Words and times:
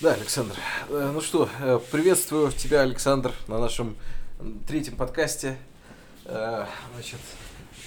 Да, 0.00 0.12
Александр. 0.12 0.54
Э, 0.88 1.10
Ну 1.12 1.20
что, 1.20 1.48
э, 1.60 1.80
приветствую 1.90 2.52
тебя, 2.52 2.82
Александр, 2.82 3.32
на 3.48 3.58
нашем 3.58 3.96
третьем 4.68 4.96
подкасте. 4.96 5.56
Э, 6.24 6.66
Значит, 6.94 7.20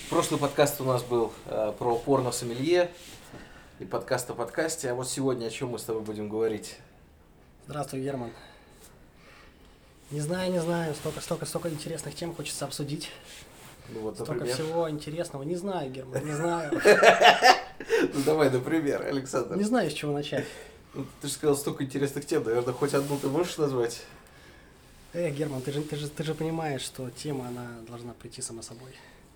прошлый 0.09 0.39
подкаст 0.39 0.81
у 0.81 0.85
нас 0.85 1.03
был 1.03 1.31
про 1.45 1.95
порно-сомелье 1.95 2.89
и 3.79 3.85
подкаст 3.85 4.29
о 4.31 4.33
подкасте. 4.33 4.89
А 4.91 4.95
вот 4.95 5.07
сегодня 5.07 5.47
о 5.47 5.49
чем 5.49 5.69
мы 5.69 5.79
с 5.79 5.83
тобой 5.83 6.01
будем 6.01 6.29
говорить? 6.29 6.77
Здравствуй, 7.67 8.01
Герман. 8.01 8.31
Не 10.09 10.21
знаю, 10.21 10.51
не 10.51 10.59
знаю, 10.59 10.95
столько, 10.95 11.21
столько, 11.21 11.45
столько 11.45 11.69
интересных 11.69 12.15
тем 12.15 12.33
хочется 12.33 12.65
обсудить. 12.65 13.09
Ну 13.89 14.01
вот, 14.01 14.15
Столько 14.15 14.33
например. 14.33 14.55
всего 14.55 14.89
интересного. 14.89 15.43
Не 15.43 15.55
знаю, 15.55 15.91
Герман, 15.91 16.25
не 16.25 16.33
знаю. 16.33 16.71
Ну 18.13 18.21
давай, 18.23 18.49
например, 18.51 19.01
Александр. 19.03 19.55
Не 19.55 19.63
знаю, 19.63 19.89
с 19.89 19.93
чего 19.93 20.11
начать. 20.13 20.45
Ну, 20.93 21.05
ты 21.21 21.27
же 21.27 21.33
сказал 21.33 21.55
столько 21.55 21.83
интересных 21.83 22.25
тем, 22.25 22.43
наверное, 22.43 22.73
хоть 22.73 22.93
одну 22.93 23.17
ты 23.17 23.27
можешь 23.27 23.57
назвать? 23.57 24.01
Эх, 25.13 25.33
Герман, 25.35 25.61
ты 25.61 25.71
же, 25.71 25.81
ты, 25.81 25.95
же, 25.95 26.07
ты 26.09 26.23
же 26.23 26.33
понимаешь, 26.33 26.81
что 26.81 27.09
тема, 27.09 27.47
она 27.47 27.67
должна 27.87 28.13
прийти 28.13 28.41
сама 28.41 28.61
собой. 28.61 28.91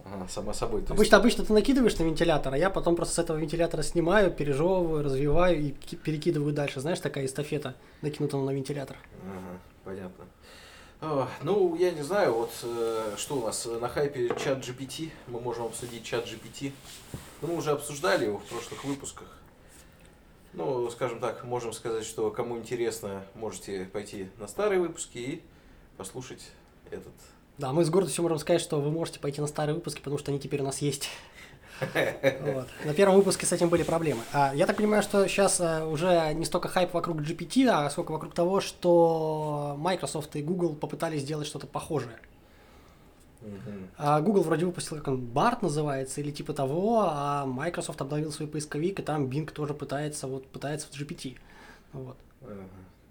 Ага, 0.05 0.27
сама 0.29 0.53
собой. 0.53 0.81
то 0.81 0.87
есть- 0.87 0.91
Обычно, 0.99 1.17
обычно 1.17 1.45
ты 1.45 1.53
накидываешь 1.53 1.97
на 1.97 2.03
вентилятор, 2.03 2.53
а 2.53 2.57
я 2.57 2.69
потом 2.69 2.95
просто 2.95 3.15
с 3.15 3.19
этого 3.19 3.37
вентилятора 3.37 3.83
снимаю, 3.83 4.31
пережевываю, 4.31 5.03
развиваю 5.03 5.59
и 5.61 5.69
ки- 5.71 5.95
перекидываю 5.95 6.53
дальше. 6.53 6.81
Знаешь, 6.81 6.99
такая 6.99 7.25
эстафета, 7.25 7.75
накинута 8.01 8.37
на 8.37 8.51
вентилятор. 8.51 8.97
Ага, 9.23 9.59
понятно. 9.85 10.25
Ну, 11.43 11.75
я 11.75 11.91
не 11.91 12.01
знаю, 12.01 12.33
вот 12.33 12.51
э, 12.63 13.15
что 13.17 13.35
у 13.37 13.45
нас 13.45 13.65
э, 13.65 13.77
на 13.79 13.89
хайпе 13.89 14.29
чат 14.41 14.59
GPT, 14.59 15.11
мы 15.27 15.39
можем 15.41 15.65
обсудить 15.65 16.03
чат 16.05 16.25
GPT. 16.25 16.71
Ну, 17.41 17.49
мы 17.49 17.55
уже 17.57 17.71
обсуждали 17.71 18.25
его 18.25 18.37
в 18.39 18.43
прошлых 18.45 18.83
выпусках. 18.85 19.27
Ну, 20.53 20.89
скажем 20.91 21.19
так, 21.19 21.43
можем 21.43 21.73
сказать, 21.73 22.05
что 22.05 22.29
кому 22.29 22.57
интересно, 22.57 23.23
можете 23.35 23.85
пойти 23.85 24.27
на 24.37 24.47
старые 24.47 24.79
выпуски 24.79 25.17
и 25.17 25.43
послушать 25.97 26.51
этот. 26.91 27.13
Да, 27.57 27.71
мы 27.71 27.83
с 27.83 27.89
гордостью 27.89 28.23
можем 28.23 28.39
сказать, 28.39 28.61
что 28.61 28.79
вы 28.79 28.91
можете 28.91 29.19
пойти 29.19 29.41
на 29.41 29.47
старые 29.47 29.75
выпуски, 29.75 29.99
потому 29.99 30.17
что 30.17 30.31
они 30.31 30.39
теперь 30.39 30.61
у 30.61 30.65
нас 30.65 30.79
есть. 30.79 31.09
Вот. 32.41 32.67
На 32.85 32.93
первом 32.93 33.15
выпуске 33.15 33.45
с 33.45 33.51
этим 33.51 33.67
были 33.67 33.83
проблемы. 33.83 34.21
А, 34.31 34.53
я 34.55 34.67
так 34.67 34.77
понимаю, 34.77 35.01
что 35.01 35.27
сейчас 35.27 35.59
уже 35.59 36.31
не 36.33 36.45
столько 36.45 36.67
хайп 36.67 36.93
вокруг 36.93 37.19
GPT, 37.19 37.67
а 37.67 37.89
сколько 37.89 38.11
вокруг 38.11 38.33
того, 38.33 38.61
что 38.61 39.75
Microsoft 39.79 40.35
и 40.35 40.43
Google 40.43 40.75
попытались 40.75 41.21
сделать 41.23 41.47
что-то 41.47 41.67
похожее. 41.67 42.19
А 43.97 44.21
Google 44.21 44.43
вроде 44.43 44.65
выпустил, 44.65 44.97
как 44.97 45.07
он, 45.09 45.21
BART 45.21 45.59
называется, 45.61 46.21
или 46.21 46.31
типа 46.31 46.53
того, 46.53 47.05
а 47.07 47.45
Microsoft 47.45 48.01
обновил 48.01 48.31
свой 48.31 48.47
поисковик, 48.47 48.99
и 48.99 49.03
там 49.03 49.25
Bing 49.27 49.51
тоже 49.51 49.73
пытается, 49.73 50.27
вот, 50.27 50.47
пытается 50.47 50.87
в 50.87 50.91
GPT. 50.91 51.37
Вот. 51.93 52.17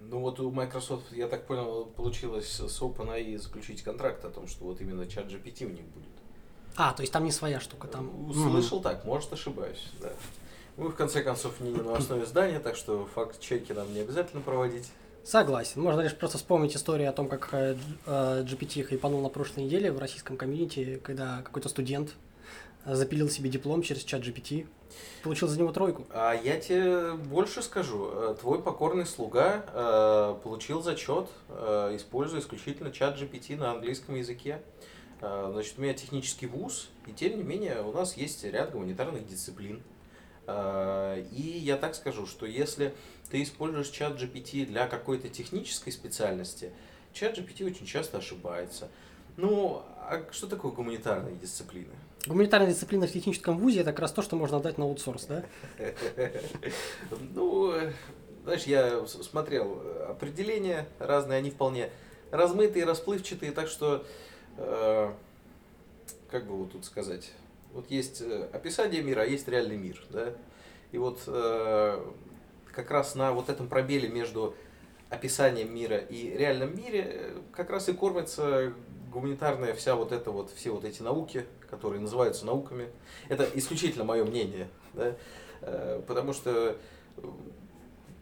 Ну 0.00 0.18
вот 0.18 0.40
у 0.40 0.50
Microsoft, 0.50 1.12
я 1.12 1.28
так 1.28 1.46
понял, 1.46 1.86
получилось 1.86 2.60
с 2.60 2.82
OpenAI 2.82 3.38
заключить 3.38 3.82
контракт 3.82 4.24
о 4.24 4.30
том, 4.30 4.46
что 4.46 4.64
вот 4.64 4.80
именно 4.80 5.06
чат 5.06 5.26
GPT 5.26 5.64
у 5.64 5.70
них 5.70 5.84
будет. 5.86 6.10
А, 6.76 6.92
то 6.92 7.02
есть 7.02 7.12
там 7.12 7.24
не 7.24 7.32
своя 7.32 7.60
штука, 7.60 7.86
там... 7.88 8.28
Услышал 8.28 8.80
так, 8.80 9.04
может 9.04 9.32
ошибаюсь, 9.32 9.90
да. 10.00 10.12
Мы 10.76 10.88
в 10.88 10.94
конце 10.96 11.22
концов 11.22 11.60
не 11.60 11.70
новостное 11.70 12.24
издание, 12.24 12.58
так 12.58 12.76
что 12.76 13.06
факт-чеки 13.14 13.72
нам 13.72 13.92
не 13.92 14.00
обязательно 14.00 14.42
проводить. 14.42 14.90
Согласен. 15.24 15.80
Можно 15.82 16.00
лишь 16.00 16.16
просто 16.16 16.38
вспомнить 16.38 16.74
историю 16.74 17.08
о 17.08 17.12
том, 17.12 17.28
как 17.28 17.48
э, 17.52 17.76
э, 18.06 18.44
GPT 18.44 18.82
хайпанул 18.82 19.20
на 19.22 19.28
прошлой 19.28 19.64
неделе 19.64 19.92
в 19.92 19.98
российском 19.98 20.36
комьюнити, 20.36 21.00
когда 21.02 21.42
какой-то 21.42 21.68
студент 21.68 22.14
э, 22.84 22.94
запилил 22.94 23.28
себе 23.28 23.48
диплом 23.48 23.82
через 23.82 24.02
чат 24.02 24.22
GPT, 24.22 24.66
получил 25.22 25.46
за 25.46 25.58
него 25.60 25.70
тройку. 25.72 26.06
А 26.10 26.32
я 26.34 26.58
тебе 26.58 27.12
больше 27.12 27.62
скажу. 27.62 28.34
Твой 28.40 28.60
покорный 28.62 29.06
слуга 29.06 29.64
э, 29.72 30.34
получил 30.42 30.82
зачет, 30.82 31.28
э, 31.48 31.92
используя 31.94 32.40
исключительно 32.40 32.90
чат 32.90 33.16
GPT 33.16 33.56
на 33.56 33.70
английском 33.70 34.16
языке. 34.16 34.60
Э, 35.20 35.50
Значит, 35.52 35.74
у 35.78 35.82
меня 35.82 35.94
технический 35.94 36.46
вуз, 36.46 36.90
и 37.06 37.12
тем 37.12 37.36
не 37.36 37.44
менее 37.44 37.82
у 37.82 37.92
нас 37.92 38.16
есть 38.16 38.42
ряд 38.42 38.72
гуманитарных 38.72 39.24
дисциплин. 39.28 39.80
Э, 40.48 41.24
И 41.30 41.42
я 41.58 41.76
так 41.76 41.94
скажу, 41.94 42.26
что 42.26 42.44
если 42.44 42.92
ты 43.32 43.42
используешь 43.42 43.88
чат 43.88 44.20
GPT 44.20 44.66
для 44.66 44.86
какой-то 44.86 45.30
технической 45.30 45.90
специальности, 45.90 46.70
чат 47.14 47.38
GPT 47.38 47.64
очень 47.64 47.86
часто 47.86 48.18
ошибается. 48.18 48.90
Ну, 49.38 49.82
а 49.96 50.22
что 50.30 50.46
такое 50.46 50.70
гуманитарные 50.70 51.34
дисциплины? 51.36 51.94
Гуманитарная 52.26 52.70
дисциплина 52.70 53.06
в 53.06 53.10
техническом 53.10 53.56
вузе 53.56 53.80
это 53.80 53.92
как 53.92 54.00
раз 54.00 54.12
то, 54.12 54.20
что 54.20 54.36
можно 54.36 54.58
отдать 54.58 54.76
на 54.76 54.84
аутсорс, 54.84 55.24
да? 55.24 55.44
Ну, 57.34 57.74
знаешь, 58.44 58.64
я 58.64 59.06
смотрел 59.06 59.82
определения 60.10 60.86
разные, 60.98 61.38
они 61.38 61.50
вполне 61.50 61.88
размытые, 62.30 62.84
расплывчатые, 62.84 63.52
так 63.52 63.68
что, 63.68 64.04
э, 64.58 65.10
как 66.30 66.46
бы 66.46 66.56
вот 66.56 66.72
тут 66.72 66.84
сказать, 66.84 67.32
вот 67.72 67.90
есть 67.90 68.20
э, 68.20 68.48
описание 68.52 69.02
мира, 69.02 69.22
а 69.22 69.24
есть 69.24 69.48
реальный 69.48 69.78
мир, 69.78 70.04
да, 70.10 70.34
и 70.90 70.98
вот 70.98 71.22
э, 71.26 72.12
как 72.72 72.90
раз 72.90 73.14
на 73.14 73.32
вот 73.32 73.48
этом 73.48 73.68
пробеле 73.68 74.08
между 74.08 74.54
описанием 75.10 75.74
мира 75.74 75.98
и 75.98 76.36
реальном 76.36 76.76
мире 76.76 77.06
э, 77.06 77.40
как 77.52 77.70
раз 77.70 77.88
и 77.88 77.92
кормится 77.92 78.72
гуманитарная 79.12 79.74
вся 79.74 79.94
вот 79.94 80.10
эта 80.10 80.30
вот, 80.30 80.50
все 80.50 80.70
вот 80.70 80.84
эти 80.84 81.02
науки, 81.02 81.44
которые 81.68 82.00
называются 82.00 82.46
науками. 82.46 82.88
Это 83.28 83.46
исключительно 83.54 84.04
мое 84.04 84.24
мнение, 84.24 84.68
да, 84.94 85.16
Э, 85.62 86.02
потому 86.06 86.32
что 86.32 86.76
э, 87.16 87.22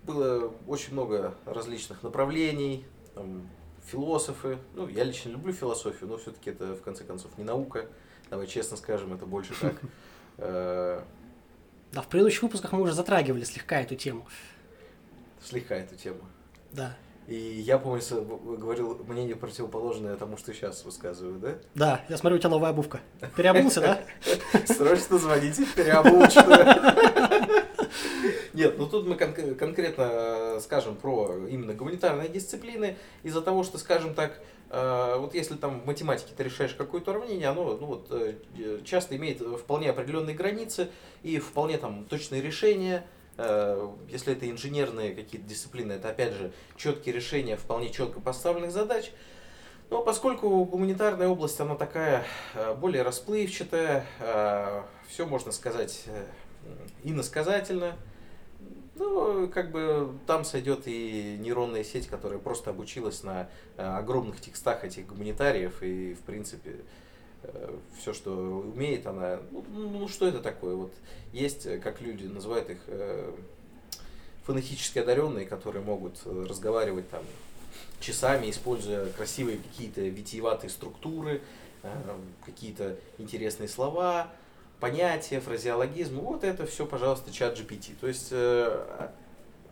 было 0.04 0.52
очень 0.66 0.92
много 0.92 1.34
различных 1.46 2.02
направлений, 2.02 2.84
там, 3.14 3.48
философы, 3.86 4.58
ну, 4.74 4.86
я 4.88 5.04
лично 5.04 5.30
люблю 5.30 5.52
философию, 5.52 6.08
но 6.08 6.18
все-таки 6.18 6.50
это, 6.50 6.74
в 6.74 6.82
конце 6.82 7.04
концов, 7.04 7.36
не 7.38 7.44
наука, 7.44 7.86
давай 8.28 8.46
честно 8.46 8.76
скажем, 8.76 9.14
это 9.14 9.26
больше 9.26 9.54
так, 9.58 9.74
Да, 11.92 12.02
в 12.02 12.08
предыдущих 12.08 12.42
выпусках 12.42 12.72
мы 12.72 12.82
уже 12.82 12.92
затрагивали 12.92 13.44
слегка 13.44 13.80
эту 13.80 13.96
тему. 13.96 14.26
слегка 15.42 15.76
эту 15.76 15.96
тему. 15.96 16.20
Да. 16.72 16.96
И 17.26 17.34
я, 17.34 17.78
помню, 17.78 18.00
говорил 18.58 19.04
мнение 19.06 19.36
противоположное 19.36 20.16
тому, 20.16 20.36
что 20.36 20.52
сейчас 20.52 20.84
высказываю, 20.84 21.38
да? 21.38 21.54
Да, 21.74 22.00
я 22.08 22.16
смотрю, 22.16 22.36
у 22.36 22.38
тебя 22.40 22.50
новая 22.50 22.70
обувка. 22.70 23.00
Переобулся, 23.36 23.80
да? 23.80 24.00
Срочно 24.66 25.18
звоните 25.18 25.64
в 25.64 25.74
переобученную. 25.74 26.66
Нет, 28.52 28.78
ну 28.78 28.86
тут 28.86 29.06
мы 29.06 29.14
кон- 29.16 29.54
конкретно 29.54 30.08
э, 30.10 30.60
скажем 30.60 30.96
про 30.96 31.46
именно 31.48 31.72
гуманитарные 31.72 32.28
дисциплины. 32.28 32.96
Из-за 33.22 33.42
того, 33.42 33.62
что, 33.62 33.78
скажем 33.78 34.14
так, 34.14 34.40
вот 34.70 35.34
если 35.34 35.56
там 35.56 35.80
в 35.80 35.86
математике 35.86 36.32
ты 36.36 36.44
решаешь 36.44 36.74
какое-то 36.74 37.10
уравнение, 37.10 37.48
оно 37.48 37.76
ну, 37.76 37.86
вот, 37.86 38.06
э, 38.10 38.34
э, 38.56 38.80
часто 38.84 39.16
имеет 39.16 39.40
вполне 39.40 39.90
определенные 39.90 40.36
границы 40.36 40.90
и 41.22 41.38
вполне 41.38 41.76
там 41.76 42.04
точные 42.04 42.40
решения. 42.40 43.04
Э, 43.36 43.90
Если 44.08 44.32
это 44.32 44.48
инженерные 44.48 45.12
какие-то 45.14 45.48
дисциплины, 45.48 45.94
это 45.94 46.10
опять 46.10 46.34
же 46.34 46.52
четкие 46.76 47.14
решения 47.14 47.56
вполне 47.56 47.90
четко 47.90 48.20
поставленных 48.20 48.70
задач. 48.70 49.10
Но 49.90 50.02
поскольку 50.02 50.64
гуманитарная 50.64 51.26
область, 51.26 51.58
она 51.58 51.74
такая 51.74 52.24
э, 52.54 52.74
более 52.74 53.02
расплывчатая, 53.02 54.06
все 55.08 55.26
можно 55.26 55.50
сказать 55.50 56.04
э, 56.06 56.26
иносказательно, 57.02 57.96
ну, 59.00 59.48
как 59.48 59.72
бы 59.72 60.12
там 60.26 60.44
сойдет 60.44 60.82
и 60.86 61.36
нейронная 61.40 61.82
сеть, 61.82 62.06
которая 62.06 62.38
просто 62.38 62.70
обучилась 62.70 63.24
на 63.24 63.48
э, 63.76 63.82
огромных 63.82 64.40
текстах 64.40 64.84
этих 64.84 65.06
гуманитариев, 65.08 65.82
и, 65.82 66.14
в 66.14 66.20
принципе, 66.20 66.76
все, 67.98 68.12
что 68.12 68.32
умеет 68.32 69.06
она, 69.06 69.40
ну, 69.50 69.64
ну, 69.70 70.08
что 70.08 70.26
это 70.26 70.40
такое? 70.40 70.74
Вот 70.74 70.92
есть, 71.32 71.66
э, 71.66 71.78
как 71.78 72.00
люди 72.00 72.26
называют 72.26 72.70
их, 72.70 72.78
э, 72.86 73.34
фонетически 74.44 74.98
одаренные, 74.98 75.46
которые 75.46 75.82
могут 75.82 76.20
э, 76.24 76.46
разговаривать 76.48 77.08
там 77.10 77.22
часами, 78.00 78.50
используя 78.50 79.06
красивые 79.10 79.58
какие-то 79.58 80.00
витиеватые 80.02 80.70
структуры, 80.70 81.40
э, 81.82 82.18
какие-то 82.44 82.96
интересные 83.18 83.68
слова, 83.68 84.32
понятия, 84.80 85.40
фразеологизм. 85.40 86.18
Вот 86.20 86.42
это 86.42 86.66
все, 86.66 86.86
пожалуйста, 86.86 87.32
чат 87.32 87.58
GPT. 87.58 87.94
То 88.00 88.08
есть 88.08 88.28
э, 88.30 89.08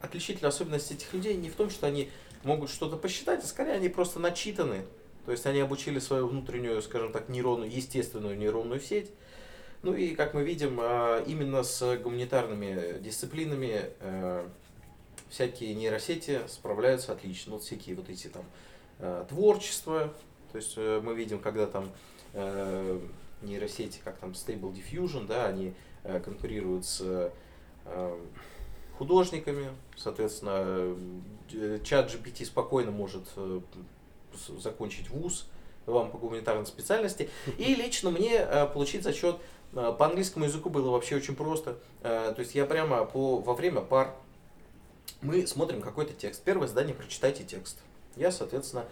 отличительная 0.00 0.50
особенность 0.50 0.92
этих 0.92 1.12
людей 1.12 1.36
не 1.36 1.48
в 1.48 1.54
том, 1.54 1.70
что 1.70 1.86
они 1.86 2.10
могут 2.44 2.70
что-то 2.70 2.96
посчитать, 2.96 3.42
а 3.42 3.46
скорее 3.46 3.72
они 3.72 3.88
просто 3.88 4.20
начитаны. 4.20 4.84
То 5.24 5.32
есть 5.32 5.44
они 5.46 5.60
обучили 5.60 5.98
свою 5.98 6.28
внутреннюю, 6.28 6.80
скажем 6.82 7.12
так, 7.12 7.28
нейронную, 7.28 7.70
естественную 7.70 8.38
нейронную 8.38 8.80
сеть. 8.80 9.10
Ну 9.82 9.94
и, 9.94 10.14
как 10.14 10.34
мы 10.34 10.42
видим, 10.42 10.78
э, 10.80 11.24
именно 11.26 11.62
с 11.62 11.96
гуманитарными 11.98 12.98
дисциплинами 13.00 13.90
э, 14.00 14.48
всякие 15.28 15.74
нейросети 15.74 16.40
справляются 16.48 17.12
отлично. 17.12 17.52
Вот 17.52 17.62
всякие 17.62 17.94
вот 17.94 18.08
эти 18.08 18.28
там 18.28 18.44
э, 18.98 19.24
творчества. 19.28 20.12
То 20.52 20.56
есть 20.56 20.78
мы 20.78 21.14
видим, 21.14 21.40
когда 21.40 21.66
там 21.66 21.90
нейросети, 23.42 24.00
как 24.04 24.18
там 24.18 24.30
Stable 24.30 24.72
Diffusion, 24.72 25.26
да, 25.26 25.46
они 25.46 25.74
э, 26.04 26.20
конкурируют 26.20 26.84
с 26.84 27.00
э, 27.02 27.30
художниками, 28.98 29.68
соответственно, 29.96 30.96
э, 31.52 31.78
чат 31.84 32.12
GPT 32.12 32.44
спокойно 32.44 32.90
может 32.90 33.24
э, 33.36 33.60
закончить 34.58 35.08
вуз, 35.08 35.46
вам 35.86 36.10
по 36.10 36.18
гуманитарной 36.18 36.66
специальности. 36.66 37.30
И 37.56 37.74
лично 37.74 38.10
мне 38.10 38.34
э, 38.34 38.66
получить 38.66 39.04
зачет 39.04 39.36
по 39.72 40.06
английскому 40.06 40.46
языку 40.46 40.70
было 40.70 40.90
вообще 40.90 41.16
очень 41.16 41.36
просто. 41.36 41.78
То 42.00 42.36
есть 42.38 42.54
я 42.54 42.64
прямо 42.64 43.04
по, 43.04 43.36
во 43.36 43.52
время 43.52 43.82
пар 43.82 44.14
мы 45.20 45.46
смотрим 45.46 45.82
какой-то 45.82 46.14
текст. 46.14 46.42
Первое 46.42 46.66
задание 46.68 46.94
прочитайте 46.94 47.44
текст. 47.44 47.76
Я, 48.16 48.32
соответственно, 48.32 48.86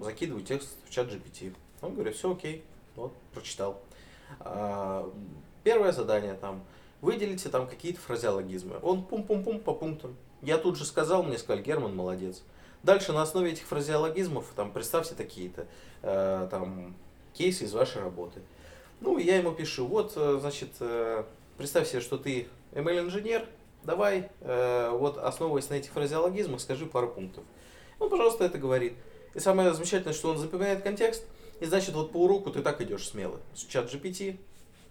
закидываю 0.00 0.44
текст 0.44 0.68
в 0.88 0.90
чат 0.90 1.08
GPT. 1.08 1.52
Он 1.82 1.94
говорит, 1.94 2.14
все 2.14 2.32
окей, 2.32 2.64
вот, 2.96 3.12
прочитал. 3.32 3.80
Первое 5.62 5.92
задание 5.92 6.34
там 6.34 6.64
выделите 7.00 7.48
там 7.48 7.68
какие-то 7.68 8.00
фразеологизмы. 8.00 8.78
Он 8.82 9.04
пум-пум-пум 9.04 9.60
по 9.60 9.74
пунктам. 9.74 10.16
Я 10.42 10.58
тут 10.58 10.76
же 10.76 10.84
сказал, 10.84 11.22
мне 11.22 11.38
сказали, 11.38 11.62
Герман 11.62 11.94
молодец. 11.94 12.42
Дальше 12.82 13.12
на 13.12 13.22
основе 13.22 13.52
этих 13.52 13.64
фразеологизмов, 13.66 14.46
там, 14.54 14.70
представьте 14.70 15.14
такие-то 15.14 15.66
э, 16.02 16.48
там, 16.50 16.94
кейсы 17.32 17.64
из 17.64 17.72
вашей 17.72 18.02
работы. 18.02 18.40
Ну, 19.00 19.18
я 19.18 19.36
ему 19.36 19.52
пишу, 19.52 19.86
вот, 19.86 20.12
э, 20.16 20.38
значит, 20.40 20.70
э, 20.80 21.24
представь 21.56 21.88
себе, 21.88 22.00
что 22.00 22.16
ты 22.16 22.48
ML-инженер, 22.72 23.46
давай, 23.82 24.30
э, 24.40 24.90
вот, 24.92 25.18
основываясь 25.18 25.68
на 25.68 25.74
этих 25.74 25.90
фразеологизмах, 25.92 26.60
скажи 26.60 26.86
пару 26.86 27.08
пунктов. 27.08 27.44
Он, 27.98 28.08
пожалуйста, 28.08 28.44
это 28.44 28.58
говорит. 28.58 28.94
И 29.34 29.40
самое 29.40 29.72
замечательное, 29.74 30.14
что 30.14 30.30
он 30.30 30.38
запоминает 30.38 30.82
контекст, 30.82 31.26
и 31.60 31.64
значит, 31.64 31.94
вот 31.94 32.12
по 32.12 32.18
уроку 32.18 32.50
ты 32.50 32.62
так 32.62 32.80
идешь 32.80 33.08
смело. 33.08 33.40
С 33.54 33.64
чат 33.64 33.92
GPT, 33.92 34.38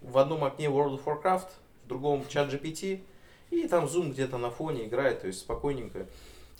в 0.01 0.17
одном 0.17 0.43
окне 0.43 0.65
World 0.65 1.01
of 1.01 1.03
Warcraft, 1.05 1.47
в 1.85 1.87
другом 1.87 2.25
чат 2.27 2.51
GPT, 2.51 3.01
и 3.51 3.67
там 3.67 3.85
Zoom 3.85 4.11
где-то 4.11 4.37
на 4.37 4.49
фоне 4.49 4.85
играет, 4.85 5.21
то 5.21 5.27
есть 5.27 5.39
спокойненько, 5.39 6.07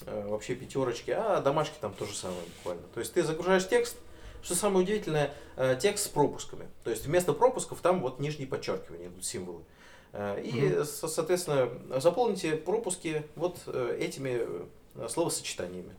э, 0.05 0.27
вообще 0.27 0.55
пятерочки, 0.55 1.11
а 1.11 1.41
домашки 1.41 1.75
там 1.81 1.93
то 1.93 2.05
же 2.05 2.13
самое 2.13 2.41
буквально. 2.57 2.83
То 2.93 2.99
есть 2.99 3.13
ты 3.13 3.23
загружаешь 3.23 3.67
текст, 3.67 3.97
что 4.43 4.55
самое 4.55 4.83
удивительное, 4.83 5.33
э, 5.55 5.77
текст 5.81 6.05
с 6.05 6.07
пропусками. 6.07 6.67
То 6.83 6.91
есть 6.91 7.05
вместо 7.05 7.33
пропусков 7.33 7.81
там 7.81 8.01
вот 8.01 8.19
нижние 8.19 8.47
подчеркивания, 8.47 9.07
идут 9.07 9.25
символы. 9.25 9.63
Э, 10.13 10.39
и, 10.41 10.51
mm-hmm. 10.51 11.07
соответственно, 11.07 11.99
заполните 11.99 12.55
пропуски 12.55 13.23
вот 13.35 13.57
э, 13.65 13.97
этими 13.99 14.41
словосочетаниями. 15.09 15.95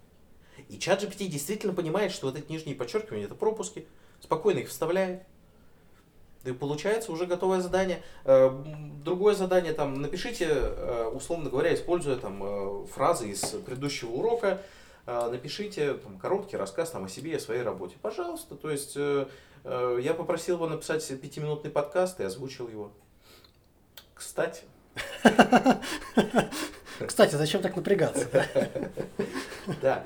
И 0.69 0.79
чат 0.79 1.03
GPT 1.03 1.27
действительно 1.27 1.73
понимает, 1.73 2.13
что 2.13 2.27
вот 2.27 2.37
эти 2.37 2.51
нижние 2.51 2.77
подчеркивания 2.77 3.27
это 3.27 3.35
пропуски, 3.35 3.87
спокойно 4.21 4.61
их 4.61 4.69
вставляет, 4.69 5.23
и 6.47 6.53
получается 6.53 7.13
уже 7.13 7.27
готовое 7.27 7.61
задание. 7.61 8.03
Э, 8.25 8.51
другое 9.05 9.35
задание, 9.35 9.73
там, 9.73 10.01
напишите, 10.01 10.47
э, 10.49 11.11
условно 11.13 11.51
говоря, 11.51 11.75
используя 11.75 12.17
там 12.17 12.43
э, 12.43 12.87
фразы 12.87 13.31
из 13.31 13.41
предыдущего 13.43 14.11
урока, 14.11 14.63
напишите 15.07 15.95
там, 15.95 16.19
короткий 16.19 16.57
рассказ 16.57 16.91
там, 16.91 17.05
о 17.05 17.09
себе 17.09 17.31
и 17.31 17.37
о 17.37 17.39
своей 17.39 17.63
работе. 17.63 17.95
Пожалуйста. 18.03 18.57
То 18.57 18.73
есть 18.73 18.97
я 18.97 20.15
попросил 20.19 20.57
его 20.57 20.67
написать 20.67 21.07
пятиминутный 21.21 21.71
подкаст 21.71 22.19
и 22.19 22.25
озвучил 22.25 22.69
его. 22.69 22.91
Кстати. 24.13 24.65
Кстати, 27.05 27.35
зачем 27.35 27.63
так 27.63 27.77
напрягаться? 27.77 28.29
Да. 29.83 30.05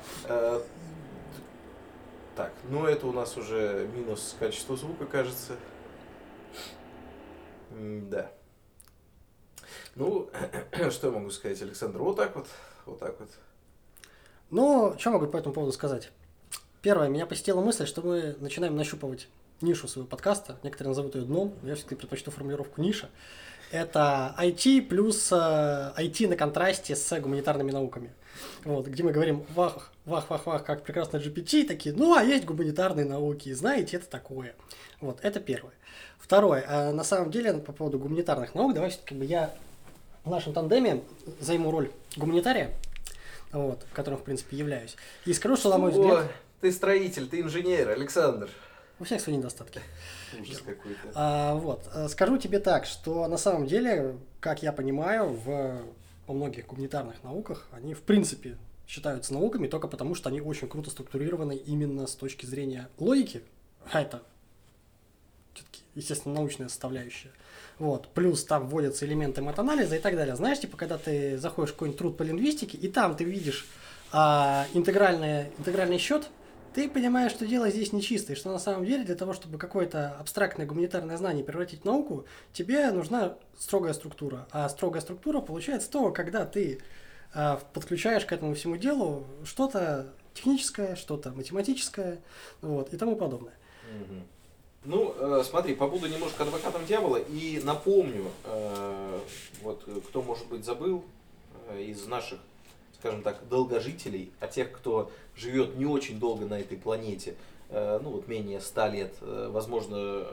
Так, 2.34 2.52
ну 2.70 2.86
это 2.86 3.06
у 3.06 3.12
нас 3.12 3.36
уже 3.36 3.86
минус 3.94 4.34
качество 4.38 4.74
звука, 4.74 5.04
кажется. 5.04 5.56
Да. 7.70 8.30
Ну, 9.94 10.30
что 10.90 11.08
я 11.08 11.12
могу 11.12 11.30
сказать, 11.30 11.60
Александр? 11.60 11.98
Вот 11.98 12.16
так 12.16 12.34
вот, 12.34 12.46
вот 12.86 12.98
так 12.98 13.20
вот. 13.20 13.28
Ну, 14.50 14.94
что 14.98 15.10
могу 15.10 15.26
по 15.26 15.36
этому 15.36 15.54
поводу 15.54 15.72
сказать? 15.72 16.10
Первое, 16.80 17.08
меня 17.08 17.26
посетила 17.26 17.60
мысль, 17.60 17.86
что 17.86 18.00
мы 18.00 18.34
начинаем 18.40 18.74
нащупывать 18.74 19.28
нишу 19.60 19.86
своего 19.86 20.08
подкаста. 20.08 20.58
Некоторые 20.62 20.90
назовут 20.90 21.14
ее 21.14 21.24
дном, 21.24 21.54
я 21.62 21.74
все-таки 21.74 21.94
предпочту 21.96 22.30
формулировку 22.30 22.80
ниша. 22.80 23.10
Это 23.70 24.34
IT 24.38 24.82
плюс 24.82 25.30
IT 25.30 26.24
э, 26.24 26.28
на 26.28 26.36
контрасте 26.36 26.96
с 26.96 27.20
гуманитарными 27.20 27.70
науками. 27.70 28.12
Вот, 28.64 28.86
где 28.86 29.02
мы 29.02 29.12
говорим 29.12 29.44
вах, 29.54 29.92
вах, 30.04 30.28
вах, 30.30 30.46
вах, 30.46 30.64
как 30.64 30.82
прекрасно 30.82 31.18
GPT, 31.18 31.66
такие, 31.66 31.94
ну, 31.94 32.14
а 32.14 32.22
есть 32.22 32.44
гуманитарные 32.44 33.04
науки, 33.04 33.52
знаете, 33.52 33.96
это 33.98 34.06
такое. 34.06 34.54
Вот, 35.00 35.18
это 35.22 35.40
первое. 35.40 35.72
Второе, 36.18 36.64
а 36.66 36.92
на 36.92 37.04
самом 37.04 37.30
деле, 37.30 37.54
по 37.54 37.72
поводу 37.72 37.98
гуманитарных 37.98 38.54
наук, 38.54 38.74
давай 38.74 38.90
все-таки 38.90 39.14
я 39.24 39.54
в 40.24 40.30
нашем 40.30 40.52
тандеме 40.52 41.02
займу 41.40 41.70
роль 41.70 41.90
гуманитария, 42.16 42.70
вот, 43.52 43.84
которым, 43.92 44.18
в 44.18 44.24
принципе, 44.24 44.56
являюсь. 44.56 44.96
И 45.26 45.32
скажу, 45.32 45.56
что, 45.56 45.70
на 45.70 45.78
мой 45.78 45.92
взгляд... 45.92 46.26
Ты 46.60 46.72
строитель, 46.72 47.26
ты 47.26 47.40
инженер, 47.40 47.88
Александр. 47.88 48.50
У 49.00 49.04
всех 49.04 49.20
свои 49.20 49.36
недостатки. 49.36 49.80
Ужас 50.40 50.58
какой-то. 50.58 51.10
А, 51.14 51.54
вот, 51.54 51.88
э, 51.94 52.08
скажу 52.08 52.36
тебе 52.36 52.58
так, 52.60 52.84
что 52.84 53.26
на 53.26 53.38
самом 53.38 53.66
деле, 53.66 54.16
как 54.40 54.62
я 54.62 54.72
понимаю, 54.72 55.30
в, 55.30 55.80
во 56.26 56.34
многих 56.34 56.66
гуманитарных 56.66 57.24
науках 57.24 57.66
они, 57.72 57.94
в 57.94 58.02
принципе, 58.02 58.58
считаются 58.86 59.32
науками 59.32 59.68
только 59.68 59.88
потому, 59.88 60.14
что 60.14 60.28
они 60.28 60.40
очень 60.40 60.68
круто 60.68 60.90
структурированы 60.90 61.56
именно 61.56 62.06
с 62.06 62.14
точки 62.14 62.44
зрения 62.44 62.88
логики, 62.98 63.42
а 63.90 64.02
это 64.02 64.22
все-таки, 65.54 65.82
естественно, 65.94 66.34
научная 66.34 66.68
составляющая. 66.68 67.30
Вот. 67.78 68.08
Плюс 68.08 68.44
там 68.44 68.68
вводятся 68.68 69.06
элементы 69.06 69.40
матанализа 69.40 69.96
и 69.96 69.98
так 69.98 70.14
далее. 70.14 70.36
Знаешь, 70.36 70.60
типа, 70.60 70.76
когда 70.76 70.98
ты 70.98 71.38
заходишь 71.38 71.70
в 71.70 71.74
какой-нибудь 71.74 71.98
труд 71.98 72.16
по 72.18 72.22
лингвистике, 72.22 72.76
и 72.76 72.88
там 72.88 73.16
ты 73.16 73.24
видишь 73.24 73.66
а, 74.12 74.66
интегральный, 74.74 75.46
интегральный 75.58 75.98
счет, 75.98 76.28
ты 76.74 76.88
понимаешь, 76.88 77.32
что 77.32 77.46
дело 77.46 77.70
здесь 77.70 77.92
нечистое, 77.92 78.36
что 78.36 78.50
на 78.50 78.58
самом 78.58 78.84
деле 78.84 79.04
для 79.04 79.14
того, 79.14 79.32
чтобы 79.32 79.58
какое-то 79.58 80.16
абстрактное 80.18 80.66
гуманитарное 80.66 81.16
знание 81.16 81.44
превратить 81.44 81.82
в 81.82 81.84
науку, 81.84 82.24
тебе 82.52 82.90
нужна 82.90 83.36
строгая 83.58 83.92
структура. 83.92 84.46
А 84.50 84.68
строгая 84.68 85.02
структура 85.02 85.40
получается 85.40 85.90
то, 85.90 86.10
когда 86.12 86.46
ты 86.46 86.80
а, 87.32 87.60
подключаешь 87.72 88.24
к 88.24 88.32
этому 88.32 88.54
всему 88.54 88.76
делу 88.76 89.26
что-то 89.44 90.12
техническое, 90.34 90.96
что-то 90.96 91.30
математическое, 91.32 92.20
вот, 92.62 92.92
и 92.94 92.96
тому 92.96 93.16
подобное. 93.16 93.54
Ну, 94.84 95.14
э, 95.18 95.42
смотри, 95.44 95.74
побуду 95.74 96.06
немножко 96.06 96.42
адвокатом 96.42 96.86
дьявола 96.86 97.18
и 97.18 97.60
напомню, 97.62 98.30
э, 98.44 99.20
вот 99.60 99.86
кто, 100.08 100.22
может 100.22 100.46
быть, 100.46 100.64
забыл 100.64 101.04
э, 101.68 101.82
из 101.82 102.06
наших, 102.06 102.38
скажем 103.00 103.22
так, 103.22 103.48
долгожителей, 103.48 104.30
а 104.40 104.46
тех, 104.46 104.70
кто 104.72 105.10
живет 105.34 105.76
не 105.76 105.86
очень 105.86 106.20
долго 106.20 106.44
на 106.44 106.60
этой 106.60 106.76
планете, 106.76 107.34
э, 107.70 107.98
ну 108.02 108.10
вот 108.10 108.28
менее 108.28 108.60
ста 108.60 108.88
лет, 108.88 109.14
э, 109.22 109.48
возможно, 109.50 110.26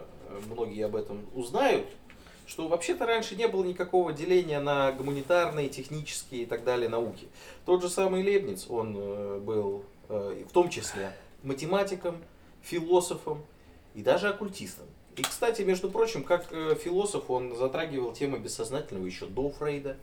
многие 0.48 0.86
об 0.86 0.98
этом 0.98 1.26
узнают, 1.34 1.88
что 2.46 2.68
вообще-то 2.68 3.06
раньше 3.06 3.38
не 3.38 3.48
было 3.48 3.64
никакого 3.64 4.12
деления 4.12 4.60
на 4.60 4.92
гуманитарные, 4.92 5.70
технические 5.70 6.44
и 6.44 6.46
так 6.46 6.66
далее 6.66 6.90
науки. 6.90 7.28
Тот 7.66 7.82
же 7.82 7.90
самый 7.90 8.22
Лебниц, 8.22 8.66
он 8.70 8.96
э, 8.98 9.40
был 9.40 9.84
в 10.10 10.54
том 10.54 10.70
числе 10.70 11.12
математиком, 11.44 12.16
философом, 12.62 13.44
и 13.94 14.02
даже 14.02 14.30
оккультистом. 14.30 14.86
И, 15.18 15.22
кстати, 15.22 15.64
между 15.64 15.92
прочим, 15.92 16.24
как 16.24 16.46
философ, 16.82 17.30
он 17.30 17.54
затрагивал 17.58 18.14
темы 18.14 18.40
бессознательного 18.40 19.06
еще 19.06 19.26
до 19.26 19.50
Фрейда. 19.50 19.98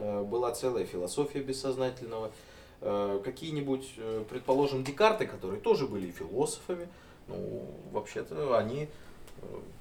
Э, 0.00 0.22
была 0.22 0.52
целая 0.52 0.86
философия 0.86 1.40
бессознательного. 1.40 2.32
Э, 2.80 3.20
какие-нибудь, 3.22 3.86
предположим, 4.30 4.82
Декарты, 4.82 5.26
которые 5.26 5.60
тоже 5.60 5.86
были 5.86 6.10
философами, 6.10 6.88
ну, 7.28 7.66
вообще-то 7.92 8.58
они 8.58 8.88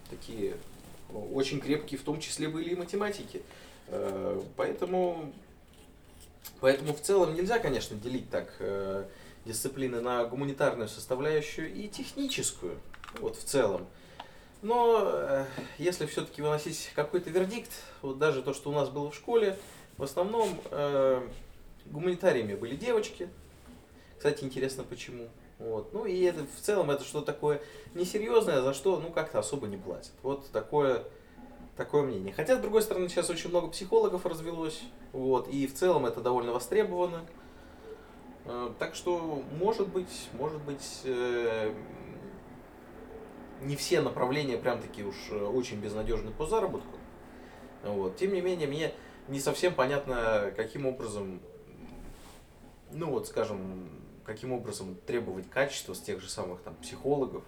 такие 0.09 0.55
очень 1.33 1.59
крепкие, 1.59 1.99
в 1.99 2.03
том 2.03 2.19
числе 2.19 2.47
были 2.47 2.69
и 2.69 2.75
математики. 2.75 3.41
Поэтому, 4.55 5.33
поэтому 6.59 6.93
в 6.93 7.01
целом 7.01 7.33
нельзя, 7.33 7.57
конечно, 7.57 7.97
делить 7.97 8.29
так 8.29 8.53
дисциплины 9.45 9.99
на 9.99 10.23
гуманитарную 10.25 10.87
составляющую 10.87 11.73
и 11.73 11.87
техническую 11.87 12.77
вот 13.19 13.35
в 13.35 13.43
целом. 13.43 13.87
Но 14.61 15.01
э, 15.03 15.45
если 15.77 16.05
все-таки 16.05 16.41
выносить 16.41 16.91
какой-то 16.93 17.29
вердикт, 17.29 17.71
вот 18.01 18.19
даже 18.19 18.43
то, 18.43 18.53
что 18.53 18.69
у 18.69 18.73
нас 18.73 18.89
было 18.89 19.09
в 19.09 19.15
школе, 19.15 19.57
в 19.99 20.03
основном 20.03 20.47
э, 20.71 21.27
гуманитариями 21.85 22.55
были 22.55 22.75
девочки. 22.75 23.29
Кстати, 24.17 24.45
интересно 24.45 24.83
почему. 24.83 25.27
Вот. 25.59 25.93
Ну 25.93 26.05
и 26.05 26.21
это 26.21 26.45
в 26.45 26.61
целом 26.61 26.89
это 26.89 27.03
что-то 27.03 27.25
такое 27.33 27.61
несерьезное, 27.93 28.61
за 28.61 28.73
что 28.73 28.97
ну 28.99 29.11
как-то 29.11 29.39
особо 29.39 29.67
не 29.67 29.75
платят. 29.75 30.13
Вот 30.23 30.49
такое, 30.51 31.03
такое 31.75 32.03
мнение. 32.03 32.33
Хотя, 32.33 32.55
с 32.55 32.61
другой 32.61 32.81
стороны, 32.81 33.09
сейчас 33.09 33.29
очень 33.29 33.49
много 33.49 33.67
психологов 33.67 34.25
развелось. 34.25 34.81
Вот, 35.11 35.49
и 35.49 35.67
в 35.67 35.73
целом 35.73 36.05
это 36.05 36.21
довольно 36.21 36.53
востребовано. 36.53 37.25
Э, 38.45 38.71
так 38.79 38.95
что, 38.95 39.43
может 39.59 39.89
быть, 39.89 40.29
может 40.31 40.61
быть, 40.61 41.01
э, 41.03 41.73
не 43.63 43.75
все 43.75 43.99
направления 43.99 44.57
прям 44.57 44.81
такие 44.81 45.05
уж 45.05 45.15
э, 45.29 45.43
очень 45.43 45.81
безнадежны 45.81 46.31
по 46.31 46.45
заработку. 46.45 46.97
Вот. 47.83 48.15
Тем 48.15 48.33
не 48.33 48.39
менее, 48.39 48.69
мне 48.69 48.93
не 49.29 49.39
совсем 49.39 49.73
понятно, 49.73 50.51
каким 50.55 50.85
образом, 50.85 51.39
ну 52.91 53.11
вот, 53.11 53.27
скажем, 53.27 53.89
каким 54.25 54.51
образом 54.51 54.95
требовать 55.05 55.49
качества 55.49 55.93
с 55.93 55.99
тех 55.99 56.21
же 56.21 56.29
самых 56.29 56.61
там 56.61 56.75
психологов, 56.75 57.43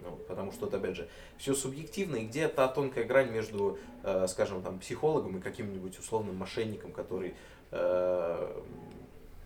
ну, 0.00 0.16
потому 0.28 0.52
что, 0.52 0.66
вот, 0.66 0.74
опять 0.74 0.96
же, 0.96 1.08
все 1.38 1.54
субъективно, 1.54 2.16
и 2.16 2.26
где 2.26 2.48
та 2.48 2.68
тонкая 2.68 3.04
грань 3.04 3.30
между, 3.30 3.78
э, 4.02 4.26
скажем, 4.28 4.62
там, 4.62 4.78
психологом 4.78 5.38
и 5.38 5.40
каким-нибудь 5.40 5.98
условным 5.98 6.36
мошенником, 6.36 6.92
который, 6.92 7.34
э, 7.70 8.62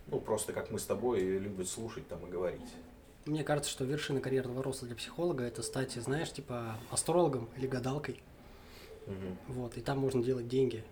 ну, 0.07 0.19
просто 0.19 0.53
как 0.53 0.69
мы 0.69 0.79
с 0.79 0.85
тобой, 0.85 1.21
любит 1.21 1.67
слушать 1.69 2.07
там 2.07 2.25
и 2.25 2.29
говорить. 2.29 2.61
Мне 3.25 3.43
кажется, 3.43 3.71
что 3.71 3.85
вершина 3.85 4.19
карьерного 4.19 4.63
роста 4.63 4.85
для 4.85 4.95
психолога 4.95 5.43
это 5.43 5.61
стать, 5.63 5.91
знаешь, 5.93 6.31
типа 6.31 6.75
астрологом 6.89 7.49
или 7.57 7.67
гадалкой. 7.67 8.21
Угу. 9.07 9.53
Вот, 9.53 9.77
и 9.77 9.81
там 9.81 9.99
можно 9.99 10.23
делать 10.23 10.47
деньги. 10.47 10.83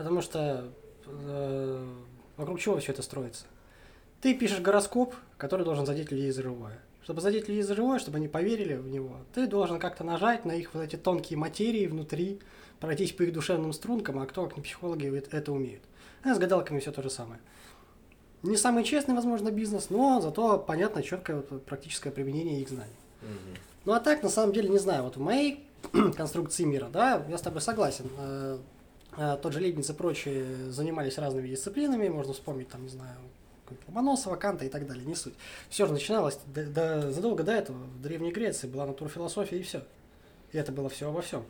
Потому 0.00 0.22
что 0.22 0.72
э, 1.04 1.86
вокруг 2.38 2.58
чего 2.58 2.78
все 2.78 2.92
это 2.92 3.02
строится? 3.02 3.44
Ты 4.22 4.32
пишешь 4.32 4.60
гороскоп, 4.60 5.14
который 5.36 5.62
должен 5.62 5.84
задеть 5.84 6.10
людей 6.10 6.30
за 6.30 6.40
живое. 6.40 6.78
Чтобы 7.02 7.20
задеть 7.20 7.48
людей 7.48 7.62
за 7.62 7.74
живое, 7.74 7.98
чтобы 7.98 8.16
они 8.16 8.26
поверили 8.26 8.76
в 8.76 8.88
него, 8.88 9.18
ты 9.34 9.46
должен 9.46 9.78
как-то 9.78 10.02
нажать 10.02 10.46
на 10.46 10.52
их 10.52 10.72
вот 10.72 10.84
эти 10.84 10.96
тонкие 10.96 11.38
материи 11.38 11.86
внутри, 11.86 12.40
пройтись 12.78 13.12
по 13.12 13.24
их 13.24 13.34
душевным 13.34 13.74
стрункам, 13.74 14.18
а 14.20 14.24
кто, 14.24 14.46
как 14.46 14.56
не 14.56 14.62
психологи, 14.62 15.22
это 15.30 15.52
умеют. 15.52 15.82
А 16.24 16.34
с 16.34 16.38
гадалками 16.38 16.80
все 16.80 16.92
то 16.92 17.02
же 17.02 17.10
самое. 17.10 17.40
Не 18.42 18.56
самый 18.56 18.84
честный, 18.84 19.14
возможно, 19.14 19.50
бизнес, 19.50 19.90
но 19.90 20.22
зато 20.22 20.58
понятно 20.60 21.02
четкое 21.02 21.44
вот, 21.50 21.66
практическое 21.66 22.10
применение 22.10 22.62
их 22.62 22.70
знаний. 22.70 22.96
Угу. 23.20 23.58
Ну 23.84 23.92
а 23.92 24.00
так, 24.00 24.22
на 24.22 24.30
самом 24.30 24.54
деле, 24.54 24.70
не 24.70 24.78
знаю, 24.78 25.02
вот 25.02 25.18
в 25.18 25.20
моей 25.20 25.66
конструкции 26.16 26.64
мира, 26.64 26.88
да, 26.90 27.22
я 27.28 27.36
с 27.36 27.42
тобой 27.42 27.60
согласен. 27.60 28.06
Э, 29.20 29.36
тот 29.36 29.52
же 29.52 29.60
Лейбниц 29.60 29.90
и 29.90 29.92
прочие 29.92 30.70
занимались 30.70 31.18
разными 31.18 31.46
дисциплинами, 31.46 32.08
можно 32.08 32.32
вспомнить, 32.32 32.70
там, 32.70 32.84
не 32.84 32.88
знаю, 32.88 33.16
Ломоносова, 33.86 34.36
Канта 34.36 34.64
и 34.64 34.70
так 34.70 34.86
далее, 34.86 35.04
не 35.04 35.14
суть. 35.14 35.34
Все 35.68 35.86
же 35.86 35.92
начиналось 35.92 36.38
до, 36.46 36.64
до, 36.64 37.12
задолго 37.12 37.42
до 37.42 37.52
этого. 37.52 37.76
В 37.76 38.00
Древней 38.00 38.32
Греции 38.32 38.66
была 38.66 38.86
натурфилософия 38.86 39.58
и 39.58 39.62
все. 39.62 39.82
И 40.52 40.58
это 40.58 40.72
было 40.72 40.88
все 40.88 41.10
обо 41.10 41.20
всем. 41.20 41.44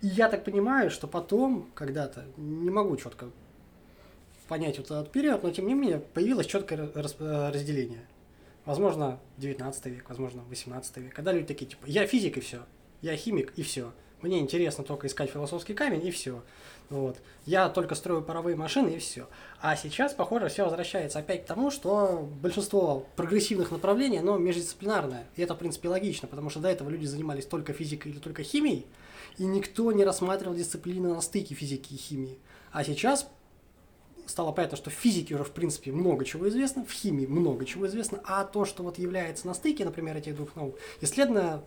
И 0.00 0.06
я 0.06 0.30
так 0.30 0.42
понимаю, 0.42 0.90
что 0.90 1.06
потом, 1.06 1.70
когда-то, 1.74 2.24
не 2.38 2.70
могу 2.70 2.96
четко 2.96 3.26
понять 4.48 4.78
вот 4.78 4.86
этот 4.86 5.12
период, 5.12 5.42
но 5.42 5.50
тем 5.50 5.66
не 5.66 5.74
менее 5.74 5.98
появилось 5.98 6.46
четкое 6.46 6.88
э, 6.94 7.50
разделение. 7.52 8.06
Возможно, 8.64 9.20
19 9.36 9.86
век, 9.86 10.08
возможно, 10.08 10.42
18 10.48 10.96
век. 10.96 11.14
Когда 11.14 11.32
люди 11.32 11.46
такие, 11.46 11.66
типа, 11.66 11.84
я 11.84 12.06
физик 12.06 12.38
и 12.38 12.40
все, 12.40 12.62
я 13.02 13.14
химик 13.16 13.52
и 13.56 13.62
все. 13.62 13.92
Мне 14.20 14.40
интересно 14.40 14.82
только 14.82 15.06
искать 15.06 15.30
философский 15.30 15.74
камень 15.74 16.04
и 16.04 16.10
все. 16.10 16.42
Вот. 16.90 17.18
Я 17.44 17.68
только 17.68 17.94
строю 17.94 18.22
паровые 18.22 18.56
машины 18.56 18.90
и 18.90 18.98
все. 18.98 19.28
А 19.60 19.76
сейчас, 19.76 20.12
похоже, 20.12 20.48
все 20.48 20.64
возвращается 20.64 21.18
опять 21.20 21.44
к 21.44 21.46
тому, 21.46 21.70
что 21.70 22.28
большинство 22.40 23.06
прогрессивных 23.14 23.70
направлений, 23.70 24.18
оно 24.18 24.38
междисциплинарное. 24.38 25.26
И 25.36 25.42
это, 25.42 25.54
в 25.54 25.58
принципе, 25.58 25.88
логично, 25.88 26.26
потому 26.26 26.50
что 26.50 26.60
до 26.60 26.68
этого 26.68 26.88
люди 26.88 27.06
занимались 27.06 27.46
только 27.46 27.72
физикой 27.72 28.12
или 28.12 28.18
только 28.18 28.42
химией, 28.42 28.86
и 29.36 29.44
никто 29.44 29.92
не 29.92 30.04
рассматривал 30.04 30.54
дисциплины 30.54 31.14
на 31.14 31.20
стыке 31.20 31.54
физики 31.54 31.94
и 31.94 31.96
химии. 31.96 32.38
А 32.72 32.82
сейчас 32.84 33.28
стало 34.26 34.52
понятно, 34.52 34.76
что 34.76 34.90
в 34.90 34.94
физике 34.94 35.34
уже, 35.34 35.44
в 35.44 35.52
принципе, 35.52 35.92
много 35.92 36.24
чего 36.24 36.48
известно, 36.48 36.84
в 36.84 36.90
химии 36.92 37.26
много 37.26 37.64
чего 37.64 37.86
известно, 37.86 38.20
а 38.24 38.44
то, 38.44 38.64
что 38.64 38.82
вот 38.82 38.98
является 38.98 39.46
на 39.46 39.54
стыке, 39.54 39.84
например, 39.84 40.16
этих 40.16 40.36
двух 40.36 40.56
наук, 40.56 40.76
исследовано 41.00 41.62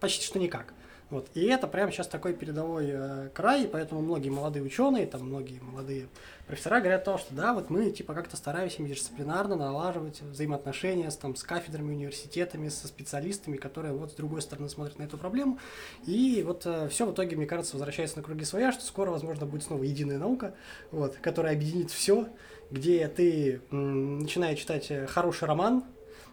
почти 0.00 0.24
что 0.24 0.38
никак. 0.38 0.74
Вот. 1.10 1.28
И 1.34 1.44
это 1.44 1.66
прямо 1.66 1.90
сейчас 1.90 2.06
такой 2.06 2.34
передовой 2.34 2.86
э, 2.88 3.28
край, 3.34 3.64
и 3.64 3.66
поэтому 3.66 4.00
многие 4.00 4.30
молодые 4.30 4.62
ученые, 4.62 5.06
там 5.06 5.22
многие 5.22 5.60
молодые 5.60 6.08
профессора 6.46 6.78
говорят 6.78 7.04
то, 7.04 7.18
что 7.18 7.34
да, 7.34 7.52
вот 7.52 7.68
мы 7.68 7.90
типа 7.90 8.14
как-то 8.14 8.36
стараемся 8.36 8.80
междисциплинарно 8.80 9.56
налаживать 9.56 10.22
взаимоотношения 10.22 11.10
с, 11.10 11.16
там, 11.16 11.34
с 11.34 11.42
кафедрами, 11.42 11.92
университетами, 11.94 12.68
со 12.68 12.86
специалистами, 12.86 13.56
которые 13.56 13.92
вот 13.92 14.12
с 14.12 14.14
другой 14.14 14.40
стороны 14.40 14.68
смотрят 14.68 14.98
на 14.98 15.02
эту 15.02 15.18
проблему. 15.18 15.58
И 16.06 16.44
вот 16.46 16.62
э, 16.64 16.88
все 16.88 17.06
в 17.06 17.12
итоге, 17.12 17.36
мне 17.36 17.46
кажется, 17.46 17.74
возвращается 17.74 18.18
на 18.18 18.22
круги 18.22 18.44
своя, 18.44 18.70
что 18.70 18.84
скоро, 18.84 19.10
возможно, 19.10 19.46
будет 19.46 19.64
снова 19.64 19.82
единая 19.82 20.18
наука, 20.18 20.54
вот, 20.92 21.16
которая 21.16 21.54
объединит 21.54 21.90
все, 21.90 22.28
где 22.70 23.08
ты 23.08 23.62
м, 23.72 24.20
начинаешь 24.20 24.60
читать 24.60 24.90
э, 24.90 25.08
хороший 25.08 25.48
роман, 25.48 25.84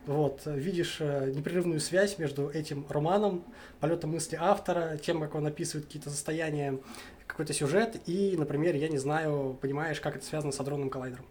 вот, 0.08 0.44
видишь 0.46 0.98
э, 1.00 1.32
непрерывную 1.36 1.80
связь 1.80 2.18
между 2.18 2.50
этим 2.50 2.86
романом, 2.90 3.44
полетом 3.80 4.12
мысли 4.12 4.38
автора, 4.40 4.98
тем, 4.98 5.20
как 5.20 5.36
он 5.36 5.46
описывает 5.46 5.86
какие-то 5.86 6.10
состояния, 6.10 6.80
какой-то 7.28 7.54
сюжет, 7.54 8.02
и, 8.08 8.36
например, 8.38 8.76
я 8.76 8.88
не 8.88 8.98
знаю, 8.98 9.58
понимаешь, 9.62 10.00
как 10.00 10.16
это 10.16 10.26
связано 10.26 10.54
с 10.54 10.60
адронным 10.60 10.90
коллайдером. 10.90 11.26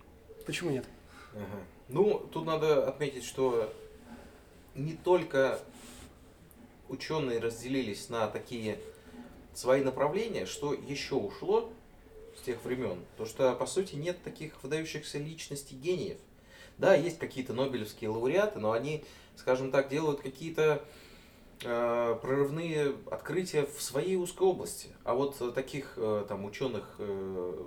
Почему 0.44 0.70
нет? 0.70 0.84
Ага. 1.34 1.64
Ну, 1.88 2.18
тут 2.32 2.44
надо 2.44 2.86
отметить, 2.86 3.24
что 3.24 3.72
не 4.74 4.92
только 4.92 5.58
ученые 6.88 7.40
разделились 7.40 8.08
на 8.10 8.28
такие 8.28 8.78
свои 9.54 9.82
направления, 9.82 10.46
что 10.46 10.74
еще 10.74 11.14
ушло 11.14 11.72
с 12.38 12.42
тех 12.42 12.62
времен, 12.62 13.00
то 13.16 13.24
что, 13.24 13.54
по 13.54 13.66
сути, 13.66 13.94
нет 13.94 14.22
таких 14.22 14.62
выдающихся 14.62 15.18
личностей 15.18 15.76
гениев. 15.76 16.18
Да, 16.78 16.94
есть 16.94 17.18
какие-то 17.18 17.54
нобелевские 17.54 18.10
лауреаты, 18.10 18.58
но 18.58 18.72
они, 18.72 19.04
скажем 19.36 19.70
так, 19.70 19.88
делают 19.88 20.20
какие-то 20.20 20.84
э, 21.64 22.18
прорывные 22.20 22.94
открытия 23.10 23.66
в 23.66 23.80
своей 23.80 24.16
узкой 24.16 24.46
области. 24.46 24.90
А 25.04 25.14
вот 25.14 25.54
таких 25.54 25.94
э, 25.96 26.26
там 26.28 26.44
ученых, 26.44 26.96
э, 26.98 27.64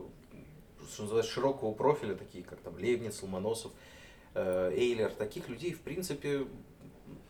что 0.92 1.04
называется, 1.04 1.32
широкого 1.32 1.74
профиля, 1.74 2.14
такие 2.14 2.44
как 2.44 2.60
там 2.60 2.76
Лейбниц, 2.76 3.24
Ломоносов, 3.24 3.72
э, 4.36 4.74
Эйлер, 4.76 5.10
таких 5.10 5.50
людей, 5.50 5.74
в 5.74 5.82
принципе, 5.82 6.46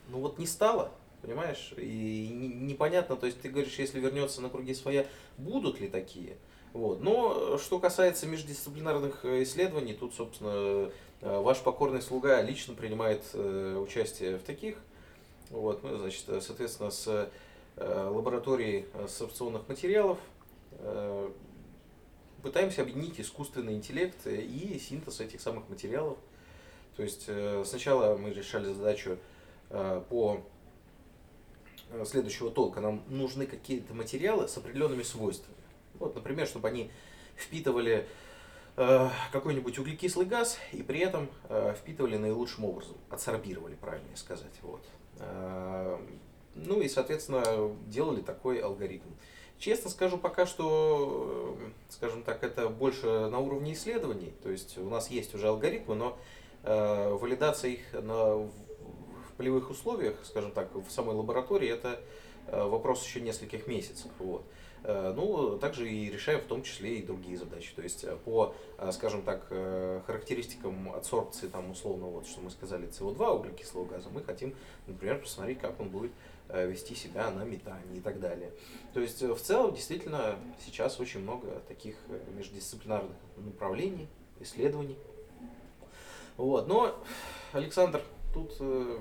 ну 0.08 0.18
вот 0.20 0.38
не 0.38 0.46
стало. 0.46 0.92
Понимаешь? 1.22 1.74
И 1.76 2.28
непонятно, 2.32 3.14
то 3.14 3.26
есть 3.26 3.42
ты 3.42 3.50
говоришь, 3.50 3.78
если 3.78 4.00
вернется 4.00 4.40
на 4.40 4.48
круги 4.48 4.72
своя, 4.72 5.06
будут 5.36 5.78
ли 5.78 5.86
такие? 5.86 6.38
Вот. 6.72 7.02
Но 7.02 7.58
что 7.58 7.78
касается 7.78 8.26
междисциплинарных 8.26 9.24
э, 9.24 9.42
исследований, 9.42 9.92
тут, 9.92 10.14
собственно, 10.14 10.50
Э, 10.52 10.90
ваш 11.20 11.60
покорный 11.60 12.00
слуга 12.00 12.40
лично 12.42 12.74
принимает 12.74 13.22
э, 13.34 13.76
участие 13.76 14.38
в 14.38 14.42
таких. 14.42 14.76
Вот, 15.50 15.82
мы, 15.82 15.98
значит, 15.98 16.24
соответственно, 16.42 16.90
с 16.90 17.28
э, 17.76 18.08
лабораторией 18.08 18.86
ассоциационных 18.94 19.68
материалов 19.68 20.18
пытаемся 22.42 22.82
объединить 22.82 23.20
искусственный 23.20 23.74
интеллект 23.74 24.26
и 24.26 24.78
синтез 24.78 25.20
этих 25.20 25.42
самых 25.42 25.68
материалов. 25.68 26.16
То 26.96 27.02
есть 27.02 27.28
сначала 27.66 28.16
мы 28.16 28.30
решали 28.30 28.72
задачу 28.72 29.18
по 29.68 30.40
следующего 32.06 32.50
толка. 32.50 32.80
Нам 32.80 33.02
нужны 33.08 33.46
какие-то 33.46 33.92
материалы 33.92 34.48
с 34.48 34.56
определенными 34.56 35.02
свойствами. 35.02 35.56
Вот, 35.98 36.14
например, 36.14 36.46
чтобы 36.46 36.68
они 36.68 36.90
впитывали 37.36 38.06
Э, 38.06 38.06
какой-нибудь 39.32 39.78
углекислый 39.78 40.26
газ 40.26 40.58
и 40.72 40.82
при 40.82 41.00
этом 41.00 41.28
э, 41.48 41.74
впитывали 41.78 42.16
наилучшим 42.16 42.64
образом, 42.64 42.96
адсорбировали, 43.10 43.74
правильнее 43.74 44.16
сказать. 44.16 44.52
Вот. 44.62 44.82
Э, 45.18 45.98
ну 46.54 46.80
и, 46.80 46.88
соответственно, 46.88 47.74
делали 47.86 48.22
такой 48.22 48.58
алгоритм. 48.58 49.08
Честно 49.58 49.90
скажу, 49.90 50.16
пока 50.16 50.46
что, 50.46 51.58
скажем 51.90 52.22
так, 52.22 52.42
это 52.42 52.68
больше 52.68 53.06
на 53.06 53.38
уровне 53.38 53.74
исследований. 53.74 54.32
То 54.42 54.50
есть 54.50 54.78
у 54.78 54.88
нас 54.88 55.10
есть 55.10 55.34
уже 55.34 55.48
алгоритмы, 55.48 55.94
но 55.94 56.18
валидация 56.62 57.72
их 57.72 57.92
на, 57.92 58.48
полевых 59.40 59.70
условиях, 59.70 60.16
скажем 60.24 60.52
так, 60.52 60.68
в 60.74 60.90
самой 60.90 61.16
лаборатории, 61.16 61.70
это 61.70 61.98
вопрос 62.46 63.02
еще 63.06 63.22
нескольких 63.22 63.66
месяцев. 63.66 64.10
Вот. 64.18 64.44
Э, 64.82 65.12
ну, 65.14 65.58
также 65.58 65.90
и 65.90 66.10
решаем 66.10 66.40
в 66.40 66.44
том 66.44 66.62
числе 66.62 66.98
и 66.98 67.02
другие 67.02 67.38
задачи. 67.38 67.72
То 67.74 67.82
есть 67.82 68.04
э, 68.04 68.16
по, 68.24 68.54
э, 68.78 68.92
скажем 68.92 69.22
так, 69.22 69.46
характеристикам 70.06 70.92
адсорбции, 70.94 71.48
там, 71.48 71.70
условно, 71.70 72.06
вот, 72.06 72.26
что 72.26 72.42
мы 72.42 72.50
сказали, 72.50 72.86
СО2, 72.88 73.36
углекислого 73.38 73.86
газа, 73.86 74.10
мы 74.10 74.22
хотим, 74.22 74.54
например, 74.86 75.20
посмотреть, 75.20 75.58
как 75.58 75.80
он 75.80 75.88
будет 75.88 76.12
вести 76.52 76.96
себя 76.96 77.30
на 77.30 77.44
метане 77.44 77.98
и 77.98 78.00
так 78.00 78.18
далее. 78.18 78.50
То 78.92 78.98
есть 78.98 79.22
в 79.22 79.38
целом 79.38 79.72
действительно 79.72 80.36
сейчас 80.66 80.98
очень 80.98 81.20
много 81.20 81.62
таких 81.68 81.94
междисциплинарных 82.36 83.16
направлений, 83.36 84.08
исследований. 84.40 84.98
Вот. 86.36 86.66
Но, 86.66 86.96
Александр, 87.52 88.02
тут 88.34 88.56
э, 88.60 88.98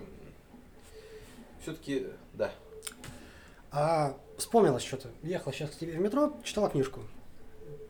все-таки, 1.70 2.08
да. 2.34 2.52
А 3.72 4.16
вспомнилось 4.38 4.84
что-то. 4.84 5.10
Ехала 5.22 5.54
сейчас 5.54 5.70
к 5.70 5.76
тебе 5.78 5.94
в 5.94 6.00
метро, 6.00 6.34
читала 6.44 6.70
книжку. 6.70 7.02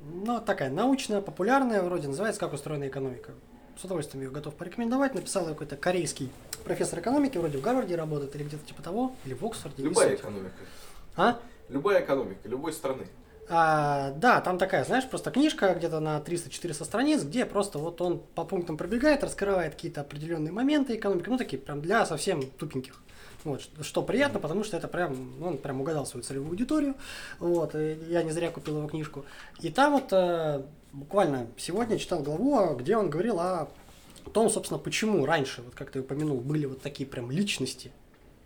Ну, 0.01 0.41
такая 0.41 0.69
научная, 0.69 1.21
популярная, 1.21 1.81
вроде 1.81 2.07
называется 2.07 2.39
«Как 2.39 2.53
устроена 2.53 2.87
экономика». 2.87 3.31
С 3.79 3.85
удовольствием 3.85 4.25
ее 4.25 4.31
готов 4.31 4.55
порекомендовать. 4.55 5.15
Написал 5.15 5.43
ее 5.43 5.53
какой-то 5.53 5.77
корейский 5.77 6.29
профессор 6.65 6.99
экономики, 6.99 7.37
вроде 7.37 7.57
в 7.57 7.61
Гарварде 7.61 7.95
работает, 7.95 8.35
или 8.35 8.43
где-то 8.43 8.65
типа 8.65 8.81
того, 8.81 9.15
или 9.25 9.33
в 9.33 9.45
Оксфорде. 9.45 9.83
Любая 9.83 10.15
экономика. 10.15 10.55
А? 11.15 11.39
Любая 11.69 12.03
экономика, 12.03 12.49
любой 12.49 12.73
страны. 12.73 13.07
А, 13.47 14.11
да, 14.11 14.41
там 14.41 14.57
такая, 14.57 14.83
знаешь, 14.83 15.07
просто 15.07 15.31
книжка 15.31 15.73
где-то 15.73 15.99
на 15.99 16.17
300-400 16.17 16.83
страниц, 16.83 17.23
где 17.23 17.45
просто 17.45 17.79
вот 17.79 18.01
он 18.01 18.19
по 18.19 18.43
пунктам 18.43 18.77
пробегает, 18.77 19.23
раскрывает 19.23 19.73
какие-то 19.73 20.01
определенные 20.01 20.51
моменты 20.51 20.95
экономики, 20.95 21.29
ну 21.29 21.37
такие 21.37 21.59
прям 21.59 21.81
для 21.81 22.05
совсем 22.05 22.43
тупеньких. 22.43 23.01
Вот, 23.45 23.61
что 23.81 24.01
приятно, 24.01 24.39
потому 24.39 24.63
что 24.63 24.75
это 24.75 24.87
прям, 24.87 25.41
он 25.41 25.57
прям 25.57 25.79
угадал 25.81 26.05
свою 26.05 26.23
целевую 26.23 26.51
аудиторию. 26.51 26.95
Вот, 27.39 27.73
я 27.73 28.23
не 28.23 28.31
зря 28.31 28.51
купил 28.51 28.77
его 28.77 28.87
книжку. 28.87 29.25
И 29.61 29.69
там 29.69 29.93
вот 29.93 30.11
э, 30.11 30.63
буквально 30.91 31.47
сегодня 31.57 31.97
читал 31.97 32.21
главу, 32.21 32.75
где 32.75 32.97
он 32.97 33.09
говорил 33.09 33.39
о 33.39 33.69
том, 34.33 34.49
собственно, 34.49 34.79
почему 34.79 35.25
раньше, 35.25 35.61
вот 35.61 35.73
как 35.75 35.91
ты 35.91 36.01
упомянул, 36.01 36.39
были 36.41 36.65
вот 36.65 36.81
такие 36.81 37.07
прям 37.07 37.31
личности 37.31 37.91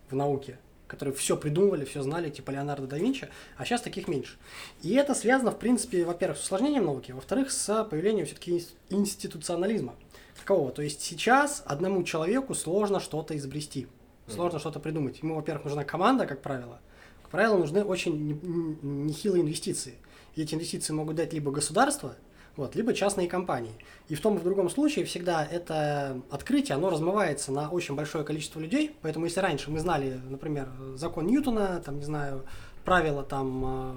в 0.09 0.15
науке, 0.15 0.59
которые 0.87 1.15
все 1.15 1.35
придумывали, 1.35 1.85
все 1.85 2.03
знали, 2.03 2.29
типа 2.29 2.51
Леонардо 2.51 2.87
да 2.87 2.97
Винчи, 2.97 3.29
а 3.57 3.65
сейчас 3.65 3.81
таких 3.81 4.07
меньше. 4.07 4.37
И 4.83 4.93
это 4.93 5.15
связано, 5.15 5.51
в 5.51 5.57
принципе, 5.57 6.05
во-первых, 6.05 6.37
с 6.37 6.43
усложнением 6.43 6.85
науки, 6.85 7.11
во-вторых, 7.11 7.51
с 7.51 7.83
появлением 7.85 8.27
все-таки 8.27 8.63
институционализма 8.89 9.95
такового. 10.39 10.71
То 10.71 10.81
есть 10.81 11.01
сейчас 11.01 11.63
одному 11.65 12.03
человеку 12.03 12.53
сложно 12.53 12.99
что-то 12.99 13.35
изобрести, 13.35 13.87
сложно 14.27 14.59
что-то 14.59 14.79
придумать. 14.79 15.19
Ему, 15.21 15.35
во-первых, 15.35 15.65
нужна 15.65 15.83
команда, 15.83 16.25
как 16.25 16.41
правило. 16.41 16.79
Как 17.21 17.31
правило, 17.31 17.57
нужны 17.57 17.83
очень 17.83 18.39
нехилые 18.81 19.43
инвестиции. 19.43 19.95
И 20.35 20.41
эти 20.41 20.55
инвестиции 20.55 20.93
могут 20.93 21.15
дать 21.15 21.33
либо 21.33 21.51
государство, 21.51 22.15
вот, 22.55 22.75
либо 22.75 22.93
частные 22.93 23.27
компании. 23.27 23.73
И 24.09 24.15
в 24.15 24.21
том 24.21 24.35
и 24.35 24.39
в 24.39 24.43
другом 24.43 24.69
случае 24.69 25.05
всегда 25.05 25.45
это 25.45 26.21
открытие, 26.29 26.75
оно 26.75 26.89
размывается 26.89 27.51
на 27.51 27.69
очень 27.69 27.95
большое 27.95 28.23
количество 28.23 28.59
людей, 28.59 28.95
поэтому 29.01 29.25
если 29.25 29.39
раньше 29.39 29.71
мы 29.71 29.79
знали, 29.79 30.19
например, 30.29 30.69
закон 30.95 31.27
Ньютона, 31.27 31.81
там, 31.83 31.97
не 31.97 32.05
знаю, 32.05 32.45
правила 32.85 33.23
там 33.23 33.65
а, 33.65 33.95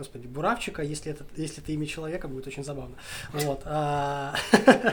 господи, 0.00 0.26
Буравчика, 0.26 0.82
если 0.82 1.12
это, 1.12 1.26
если 1.36 1.62
это 1.62 1.72
имя 1.72 1.84
человека, 1.84 2.26
будет 2.26 2.46
очень 2.46 2.64
забавно. 2.64 2.96
Вот. 3.34 3.60
А, 3.66 4.34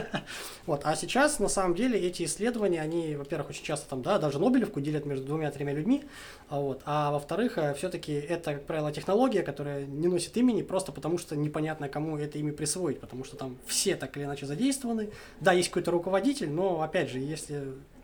вот. 0.66 0.82
а 0.84 0.94
сейчас, 0.96 1.38
на 1.38 1.48
самом 1.48 1.74
деле, 1.74 1.98
эти 1.98 2.24
исследования, 2.24 2.82
они, 2.82 3.16
во-первых, 3.16 3.48
очень 3.50 3.64
часто 3.64 3.88
там, 3.88 4.02
да, 4.02 4.18
даже 4.18 4.38
Нобелевку 4.38 4.80
делят 4.80 5.06
между 5.06 5.24
двумя-тремя 5.24 5.72
людьми, 5.72 6.04
а, 6.50 6.60
вот. 6.60 6.82
а 6.84 7.10
во-вторых, 7.10 7.56
э, 7.56 7.72
все-таки 7.72 8.12
это, 8.12 8.54
как 8.54 8.66
правило, 8.66 8.92
технология, 8.92 9.42
которая 9.42 9.86
не 9.86 10.08
носит 10.08 10.36
имени 10.36 10.60
просто 10.60 10.92
потому, 10.92 11.16
что 11.16 11.36
непонятно, 11.36 11.88
кому 11.88 12.18
это 12.18 12.36
имя 12.38 12.52
присвоить, 12.52 13.00
потому 13.00 13.24
что 13.24 13.36
там 13.36 13.56
все 13.66 13.96
так 13.96 14.14
или 14.18 14.24
иначе 14.24 14.44
задействованы. 14.44 15.08
Да, 15.40 15.54
есть 15.54 15.70
какой-то 15.70 15.90
руководитель, 15.90 16.50
но, 16.50 16.82
опять 16.82 17.08
же, 17.08 17.18
если 17.18 17.62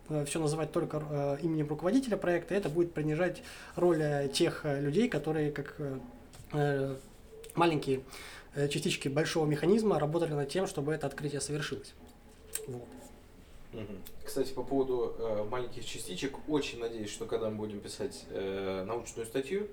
э, 0.08 0.24
все 0.24 0.40
называть 0.40 0.72
только 0.72 1.02
э, 1.10 1.36
именем 1.42 1.68
руководителя 1.68 2.16
проекта, 2.16 2.54
это 2.54 2.70
будет 2.70 2.94
принижать 2.94 3.42
роль 3.76 4.30
тех 4.32 4.64
людей, 4.64 5.10
которые 5.10 5.52
как 5.52 5.76
маленькие 7.54 8.02
э, 8.54 8.68
частички 8.68 9.08
большого 9.08 9.46
механизма 9.46 9.98
работали 9.98 10.32
над 10.32 10.48
тем, 10.48 10.66
чтобы 10.66 10.92
это 10.92 11.06
открытие 11.06 11.40
совершилось. 11.40 11.94
Вот. 12.66 12.88
Кстати, 14.24 14.52
по 14.52 14.62
поводу 14.62 15.14
э, 15.18 15.44
маленьких 15.50 15.84
частичек, 15.84 16.36
очень 16.48 16.78
надеюсь, 16.78 17.10
что 17.10 17.26
когда 17.26 17.50
мы 17.50 17.56
будем 17.56 17.80
писать 17.80 18.24
э, 18.30 18.84
научную 18.86 19.26
статью, 19.26 19.66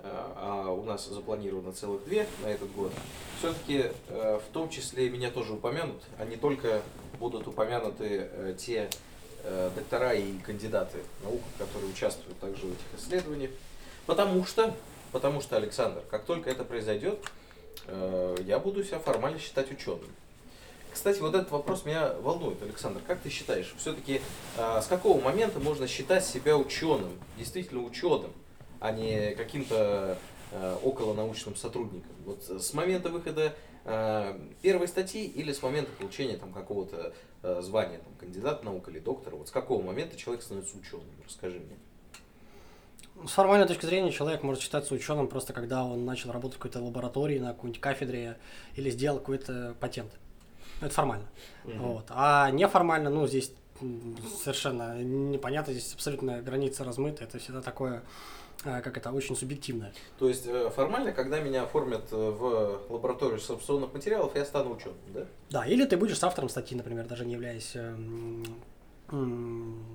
э, 0.00 0.02
а 0.02 0.72
у 0.72 0.84
нас 0.84 1.06
запланировано 1.06 1.72
целых 1.72 2.04
две 2.04 2.26
на 2.42 2.48
этот 2.48 2.70
год, 2.72 2.92
все-таки 3.38 3.92
э, 4.08 4.40
в 4.44 4.52
том 4.52 4.68
числе 4.68 5.08
меня 5.08 5.30
тоже 5.30 5.52
упомянут, 5.52 6.02
а 6.18 6.24
не 6.24 6.36
только 6.36 6.82
будут 7.20 7.46
упомянуты 7.46 8.28
э, 8.30 8.54
те 8.58 8.90
э, 9.44 9.70
доктора 9.74 10.14
и 10.14 10.38
кандидаты 10.38 10.98
наук, 11.22 11.40
которые 11.58 11.90
участвуют 11.90 12.38
также 12.40 12.66
в 12.66 12.72
этих 12.72 13.00
исследованиях, 13.00 13.50
потому 14.06 14.44
что 14.44 14.74
Потому 15.12 15.40
что, 15.40 15.56
Александр, 15.56 16.02
как 16.10 16.24
только 16.24 16.50
это 16.50 16.64
произойдет, 16.64 17.18
э, 17.86 18.36
я 18.44 18.58
буду 18.58 18.84
себя 18.84 18.98
формально 18.98 19.38
считать 19.38 19.70
ученым. 19.70 20.08
Кстати, 20.92 21.20
вот 21.20 21.34
этот 21.34 21.50
вопрос 21.50 21.84
меня 21.84 22.12
волнует, 22.14 22.62
Александр. 22.62 23.00
Как 23.06 23.20
ты 23.20 23.30
считаешь, 23.30 23.74
все-таки 23.78 24.20
э, 24.56 24.80
с 24.82 24.86
какого 24.86 25.20
момента 25.20 25.60
можно 25.60 25.86
считать 25.86 26.24
себя 26.24 26.56
ученым, 26.56 27.12
действительно 27.38 27.82
ученым, 27.82 28.32
а 28.80 28.92
не 28.92 29.34
каким-то 29.34 30.18
э, 30.52 30.76
околонаучным 30.82 31.56
сотрудником? 31.56 32.12
Вот 32.24 32.42
с 32.44 32.74
момента 32.74 33.08
выхода 33.08 33.54
первой 34.60 34.86
статьи 34.86 35.24
или 35.24 35.50
с 35.50 35.62
момента 35.62 35.90
получения 35.92 36.36
там 36.36 36.52
какого-то 36.52 37.14
звания, 37.62 37.96
там, 37.96 38.12
кандидат 38.20 38.62
наук 38.62 38.86
или 38.90 38.98
доктора, 38.98 39.36
вот 39.36 39.48
с 39.48 39.50
какого 39.50 39.80
момента 39.80 40.14
человек 40.14 40.42
становится 40.42 40.76
ученым? 40.76 41.06
Расскажи 41.24 41.58
мне. 41.58 41.78
С 43.26 43.32
формальной 43.32 43.66
точки 43.66 43.86
зрения 43.86 44.12
человек 44.12 44.42
может 44.42 44.62
считаться 44.62 44.94
ученым 44.94 45.26
просто 45.26 45.52
когда 45.52 45.84
он 45.84 46.04
начал 46.04 46.30
работать 46.30 46.56
в 46.56 46.58
какой-то 46.58 46.80
лаборатории, 46.80 47.38
на 47.38 47.48
какой-нибудь 47.48 47.80
кафедре 47.80 48.36
или 48.76 48.90
сделал 48.90 49.18
какой-то 49.18 49.74
патент. 49.80 50.12
Это 50.80 50.94
формально. 50.94 51.26
Угу. 51.64 51.74
Вот. 51.78 52.04
А 52.10 52.50
неформально, 52.50 53.10
ну, 53.10 53.26
здесь 53.26 53.52
совершенно 54.42 55.00
непонятно, 55.02 55.72
здесь 55.72 55.94
абсолютно 55.94 56.40
граница 56.42 56.84
размыта, 56.84 57.24
это 57.24 57.38
всегда 57.38 57.60
такое, 57.60 58.02
а, 58.64 58.80
как 58.80 58.96
это, 58.96 59.12
очень 59.12 59.36
субъективное. 59.36 59.92
То 60.18 60.28
есть 60.28 60.46
э, 60.46 60.70
формально, 60.70 61.12
когда 61.12 61.40
меня 61.40 61.62
оформят 61.62 62.08
э, 62.10 62.16
в 62.16 62.82
лабораторию 62.88 63.40
собственных 63.40 63.92
материалов, 63.92 64.34
я 64.34 64.44
стану 64.44 64.74
ученым, 64.74 64.98
да? 65.14 65.26
Да, 65.50 65.66
или 65.66 65.84
ты 65.84 65.96
будешь 65.96 66.22
автором 66.22 66.48
статьи, 66.48 66.76
например, 66.76 67.06
даже 67.06 67.24
не 67.24 67.34
являясь 67.34 67.76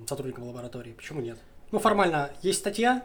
сотрудником 0.08 0.44
лаборатории. 0.48 0.92
Почему 0.92 1.20
нет? 1.20 1.38
Ну, 1.70 1.78
формально 1.78 2.32
есть 2.42 2.58
статья, 2.60 3.04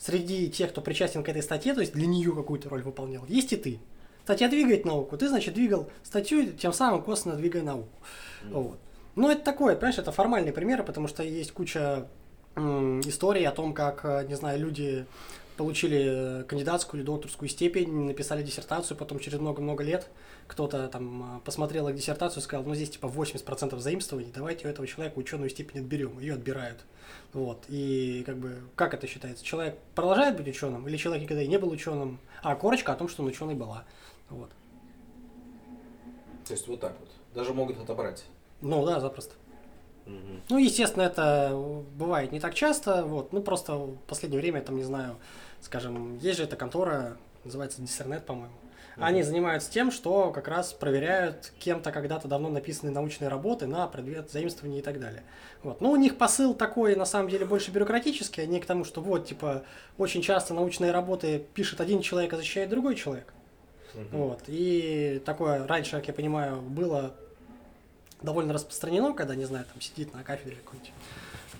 среди 0.00 0.48
тех, 0.48 0.70
кто 0.70 0.80
причастен 0.80 1.22
к 1.22 1.28
этой 1.28 1.42
статье, 1.42 1.74
то 1.74 1.80
есть 1.80 1.92
для 1.92 2.06
нее 2.06 2.34
какую-то 2.34 2.68
роль 2.68 2.82
выполнял, 2.82 3.24
есть 3.26 3.52
и 3.52 3.56
ты. 3.56 3.80
Статья 4.24 4.48
двигает 4.48 4.84
науку, 4.84 5.16
ты, 5.16 5.28
значит, 5.28 5.54
двигал 5.54 5.90
статью, 6.02 6.52
тем 6.52 6.72
самым 6.72 7.02
косвенно 7.02 7.36
двигая 7.36 7.62
науку. 7.62 7.88
Mm. 8.44 8.52
Вот. 8.52 8.78
Ну, 9.16 9.30
это 9.30 9.42
такое, 9.42 9.74
понимаешь, 9.74 9.98
это 9.98 10.12
формальные 10.12 10.52
примеры, 10.52 10.84
потому 10.84 11.08
что 11.08 11.22
есть 11.22 11.52
куча 11.52 12.06
м, 12.54 13.00
историй 13.00 13.46
о 13.46 13.50
том, 13.50 13.74
как, 13.74 14.04
э, 14.04 14.24
не 14.28 14.34
знаю, 14.34 14.60
люди 14.60 15.04
получили 15.60 16.42
кандидатскую 16.44 17.02
или 17.02 17.06
докторскую 17.06 17.46
степень, 17.50 18.06
написали 18.06 18.42
диссертацию, 18.42 18.96
потом 18.96 19.18
через 19.18 19.40
много-много 19.40 19.84
лет 19.84 20.08
кто-то 20.46 20.88
там 20.88 21.36
э, 21.36 21.40
посмотрел 21.44 21.86
их 21.88 21.96
диссертацию 21.96 22.40
и 22.40 22.44
сказал, 22.44 22.64
ну 22.64 22.74
здесь 22.74 22.88
типа 22.88 23.08
80% 23.08 23.78
заимствований, 23.78 24.32
давайте 24.34 24.66
у 24.66 24.70
этого 24.70 24.86
человека 24.86 25.18
ученую 25.18 25.50
степень 25.50 25.82
отберем, 25.82 26.18
ее 26.18 26.32
отбирают. 26.32 26.78
Вот. 27.34 27.62
И 27.68 28.22
как 28.24 28.38
бы, 28.38 28.56
как 28.74 28.94
это 28.94 29.06
считается? 29.06 29.44
Человек 29.44 29.76
продолжает 29.94 30.38
быть 30.38 30.48
ученым, 30.48 30.88
или 30.88 30.96
человек 30.96 31.24
никогда 31.24 31.42
и 31.42 31.46
не 31.46 31.58
был 31.58 31.68
ученым, 31.68 32.20
а 32.42 32.56
корочка 32.56 32.94
о 32.94 32.96
том, 32.96 33.08
что 33.08 33.22
он 33.22 33.28
ученый 33.28 33.54
была. 33.54 33.84
Вот. 34.30 34.48
То 36.46 36.54
есть 36.54 36.66
вот 36.68 36.80
так 36.80 36.96
вот. 36.98 37.10
Даже 37.34 37.52
могут 37.52 37.78
отобрать. 37.78 38.24
Ну 38.62 38.86
да, 38.86 38.98
запросто. 38.98 39.34
Ну, 40.48 40.58
естественно, 40.58 41.02
это 41.02 41.52
бывает 41.96 42.32
не 42.32 42.40
так 42.40 42.54
часто. 42.54 43.04
Вот. 43.04 43.32
Ну, 43.32 43.42
просто 43.42 43.76
в 43.76 43.96
последнее 44.08 44.40
время, 44.40 44.60
там, 44.62 44.76
не 44.76 44.82
знаю, 44.82 45.16
скажем, 45.60 46.18
есть 46.18 46.38
же 46.38 46.44
эта 46.44 46.56
контора, 46.56 47.16
называется 47.44 47.80
Диссернет, 47.80 48.24
по-моему. 48.26 48.54
Они 48.96 49.22
занимаются 49.22 49.70
тем, 49.70 49.90
что 49.90 50.30
как 50.30 50.46
раз 50.46 50.72
проверяют 50.72 51.52
кем-то 51.58 51.90
когда-то 51.90 52.28
давно 52.28 52.50
написанные 52.50 52.92
научные 52.92 53.28
работы 53.28 53.66
на 53.66 53.86
предмет 53.86 54.30
заимствования 54.30 54.80
и 54.80 54.82
так 54.82 55.00
далее. 55.00 55.22
Вот. 55.62 55.80
Но 55.80 55.90
у 55.90 55.96
них 55.96 56.18
посыл 56.18 56.54
такой, 56.54 56.94
на 56.96 57.06
самом 57.06 57.30
деле, 57.30 57.46
больше 57.46 57.70
бюрократический, 57.70 58.42
а 58.42 58.46
не 58.46 58.60
к 58.60 58.66
тому, 58.66 58.84
что 58.84 59.00
вот, 59.00 59.26
типа, 59.26 59.64
очень 59.96 60.20
часто 60.20 60.52
научные 60.52 60.90
работы 60.90 61.46
пишет 61.54 61.80
один 61.80 62.02
человек, 62.02 62.32
а 62.34 62.36
защищает 62.36 62.68
другой 62.68 62.94
человек. 62.94 63.32
Угу. 63.94 64.18
Вот. 64.18 64.42
И 64.48 65.22
такое 65.24 65.66
раньше, 65.66 65.92
как 65.92 66.08
я 66.08 66.12
понимаю, 66.12 66.60
было 66.60 67.14
довольно 68.22 68.52
распространено, 68.52 69.14
когда, 69.14 69.34
не 69.34 69.44
знаю, 69.46 69.64
там 69.64 69.80
сидит 69.80 70.12
на 70.12 70.22
кафедре 70.22 70.56
какой-нибудь 70.56 70.92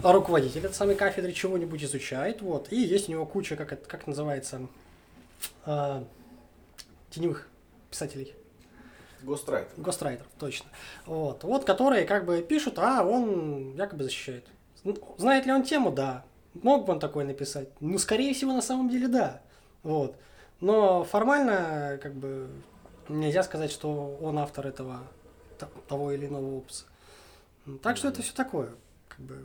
руководитель 0.02 0.64
этой 0.64 0.74
самой 0.74 0.94
кафедры 0.94 1.32
чего-нибудь 1.32 1.82
изучает, 1.84 2.42
вот, 2.42 2.72
и 2.72 2.76
есть 2.76 3.08
у 3.08 3.12
него 3.12 3.26
куча, 3.26 3.56
как 3.56 3.72
это 3.72 3.88
как 3.88 4.06
называется, 4.06 4.66
э, 5.66 6.04
теневых 7.10 7.48
писателей. 7.90 8.34
Гострайтер. 9.22 9.72
Гострайтер, 9.76 10.26
точно. 10.38 10.70
Вот. 11.06 11.44
вот, 11.44 11.64
которые 11.64 12.04
как 12.04 12.24
бы 12.24 12.40
пишут, 12.42 12.78
а 12.78 13.04
он 13.04 13.74
якобы 13.74 14.04
защищает. 14.04 14.46
Знает 15.18 15.46
ли 15.46 15.52
он 15.52 15.62
тему? 15.62 15.90
Да. 15.90 16.24
Мог 16.54 16.86
бы 16.86 16.94
он 16.94 17.00
такое 17.00 17.24
написать? 17.24 17.68
Ну, 17.80 17.98
скорее 17.98 18.34
всего, 18.34 18.52
на 18.52 18.62
самом 18.62 18.88
деле, 18.88 19.08
да. 19.08 19.42
Вот. 19.82 20.16
Но 20.60 21.04
формально, 21.04 21.98
как 22.02 22.14
бы, 22.14 22.48
нельзя 23.08 23.42
сказать, 23.42 23.70
что 23.70 24.18
он 24.20 24.38
автор 24.38 24.66
этого, 24.66 25.00
того 25.88 26.12
или 26.12 26.26
иного 26.26 26.56
опуса. 26.56 26.84
Так 27.82 27.96
что 27.96 28.08
это 28.08 28.22
все 28.22 28.34
такое. 28.34 28.70
Как 29.08 29.20
бы, 29.20 29.36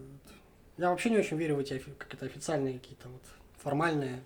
я 0.77 0.89
вообще 0.89 1.09
не 1.09 1.17
очень 1.17 1.37
верю 1.37 1.55
в 1.55 1.59
эти 1.59 1.79
как 1.97 2.13
это, 2.13 2.25
официальные 2.25 2.79
какие-то 2.79 3.09
вот 3.09 3.21
формальные 3.61 4.21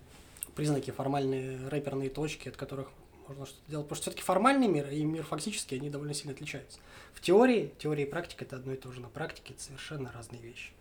признаки, 0.54 0.90
формальные 0.90 1.68
рэперные 1.68 2.10
точки, 2.10 2.48
от 2.48 2.56
которых 2.56 2.88
можно 3.28 3.46
что-то 3.46 3.70
делать. 3.70 3.86
Потому 3.86 3.96
что 3.96 4.02
все-таки 4.02 4.22
формальный 4.22 4.68
мир 4.68 4.88
и 4.90 5.04
мир 5.04 5.24
фактический, 5.24 5.76
они 5.76 5.90
довольно 5.90 6.14
сильно 6.14 6.32
отличаются. 6.32 6.78
В 7.14 7.20
теории, 7.20 7.72
теория 7.78 8.04
и 8.04 8.06
практика 8.06 8.44
это 8.44 8.56
одно 8.56 8.72
и 8.72 8.76
то 8.76 8.90
же. 8.92 9.00
На 9.00 9.08
практике 9.08 9.54
это 9.54 9.62
совершенно 9.62 10.10
разные 10.12 10.42
вещи. 10.42 10.72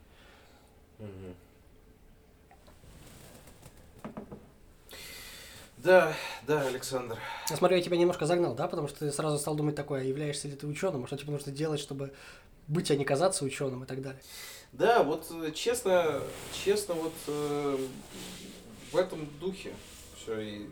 Да, 5.78 6.14
да, 6.46 6.68
Александр. 6.68 7.18
Я 7.50 7.56
смотрю, 7.56 7.78
я 7.78 7.84
тебя 7.84 7.96
немножко 7.96 8.26
загнал, 8.26 8.54
да, 8.54 8.68
потому 8.68 8.90
что 8.90 9.00
ты 9.00 9.12
сразу 9.14 9.38
стал 9.38 9.56
думать 9.56 9.76
такое, 9.76 10.04
являешься 10.04 10.50
ли 10.50 10.56
ты 10.56 10.68
ученым, 10.68 11.06
а 11.06 11.08
что 11.08 11.16
тебе 11.16 11.32
нужно 11.32 11.54
делать, 11.54 11.80
чтобы 11.80 12.12
быть, 12.68 12.92
а 12.92 12.98
не 12.98 13.06
казаться 13.06 13.46
ученым 13.46 13.84
и 13.84 13.88
так 13.88 14.02
далее. 14.02 14.22
Да, 14.72 15.04
вот 15.04 15.28
э, 15.32 15.52
честно, 15.52 16.22
честно, 16.64 16.94
вот 16.94 17.14
э, 17.28 17.78
в 18.92 18.98
этом 18.98 19.28
духе 19.40 19.74
все 20.16 20.40
и 20.40 20.70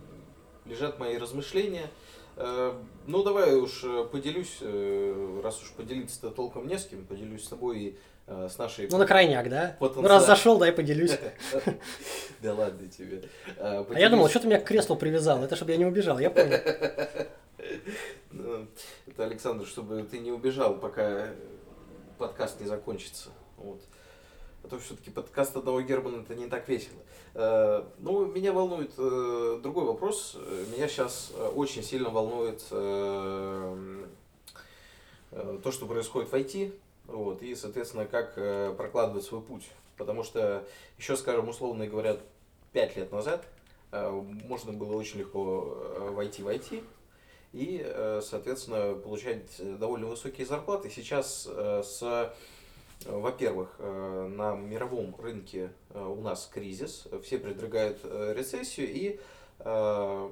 лежат 0.66 1.00
мои 1.00 1.18
размышления. 1.18 1.90
Э, 2.36 2.74
ну, 3.08 3.24
давай 3.24 3.56
уж 3.56 3.84
э, 3.84 4.06
поделюсь, 4.12 4.58
э, 4.62 5.42
раз 5.44 5.62
уж 5.62 5.72
поделиться-то 5.72 6.30
толком 6.30 6.68
не 6.68 6.78
с 6.78 6.86
кем, 6.86 7.06
поделюсь 7.06 7.44
с 7.46 7.48
тобой 7.48 7.80
и 7.80 7.98
э, 8.28 8.48
с 8.50 8.58
нашей... 8.60 8.88
Ну, 8.90 8.98
на 8.98 9.08
крайняк, 9.08 9.50
да? 9.50 9.76
Потенциал. 9.80 10.04
Ну, 10.04 10.10
раз 10.10 10.26
зашел, 10.28 10.58
дай 10.58 10.72
поделюсь. 10.72 11.18
Да 12.42 12.54
ладно 12.54 12.88
тебе. 12.88 13.24
А 13.58 13.84
я 13.98 14.10
думал, 14.10 14.30
что 14.30 14.40
ты 14.40 14.46
меня 14.48 14.60
к 14.60 14.66
креслу 14.66 14.96
привязал, 14.96 15.44
это 15.44 15.56
чтобы 15.56 15.72
я 15.72 15.78
не 15.78 15.86
убежал, 15.86 16.20
я 16.20 16.30
понял. 16.30 16.60
Ну, 18.32 18.68
Это, 19.08 19.26
Александр, 19.26 19.66
чтобы 19.66 20.04
ты 20.04 20.20
не 20.20 20.32
убежал, 20.32 20.76
пока 20.76 21.30
подкаст 22.18 22.62
не 22.62 22.68
закончится. 22.68 23.30
Вот. 23.58 23.82
А 24.64 24.68
то 24.68 24.80
все-таки 24.80 25.12
подкаст 25.12 25.56
одного 25.56 25.82
Германа 25.82 26.22
это 26.22 26.36
не 26.36 26.48
так 26.48 26.68
весело. 26.68 27.00
Э, 27.34 27.84
Ну, 28.00 28.26
меня 28.26 28.54
волнует 28.54 28.92
э, 28.98 29.60
другой 29.62 29.86
вопрос. 29.86 30.36
Э, 30.40 30.66
Меня 30.76 30.88
сейчас 30.88 31.32
очень 31.56 31.84
сильно 31.84 32.10
волнует 32.10 32.64
э, 32.72 34.06
э, 35.32 35.60
то, 35.64 35.72
что 35.72 35.86
происходит 35.86 36.32
в 36.32 36.36
IT, 36.36 36.74
вот, 37.08 37.42
и, 37.42 37.56
соответственно, 37.56 38.06
как 38.06 38.34
э, 38.38 38.74
прокладывать 38.78 39.24
свой 39.24 39.42
путь. 39.42 39.68
Потому 39.98 40.24
что, 40.24 40.66
еще, 40.98 41.16
скажем, 41.18 41.50
условно 41.50 41.88
говоря, 41.88 42.18
пять 42.74 42.96
лет 42.98 43.12
назад 43.12 43.46
э, 43.92 44.10
можно 44.10 44.74
было 44.74 44.96
очень 44.96 45.20
легко 45.20 45.76
э, 45.76 46.10
войти 46.12 46.44
в 46.44 46.48
IT 46.48 46.84
и, 47.54 47.82
э, 47.84 48.22
соответственно, 48.24 48.96
получать 48.96 49.56
э, 49.60 49.76
довольно 49.80 50.08
высокие 50.08 50.46
зарплаты. 50.46 50.90
Сейчас 50.90 51.48
э, 51.50 51.82
с, 51.84 52.04
э, 52.04 52.30
во-первых, 53.06 53.76
э, 53.80 54.28
на 54.36 54.56
мировом 54.56 55.16
рынке 55.20 55.72
э, 55.92 56.04
у 56.04 56.22
нас 56.22 56.50
кризис, 56.52 57.08
все 57.24 57.38
предрекают 57.38 58.00
э, 58.04 58.34
рецессию 58.36 58.88
и, 58.90 59.20
э, 59.60 60.30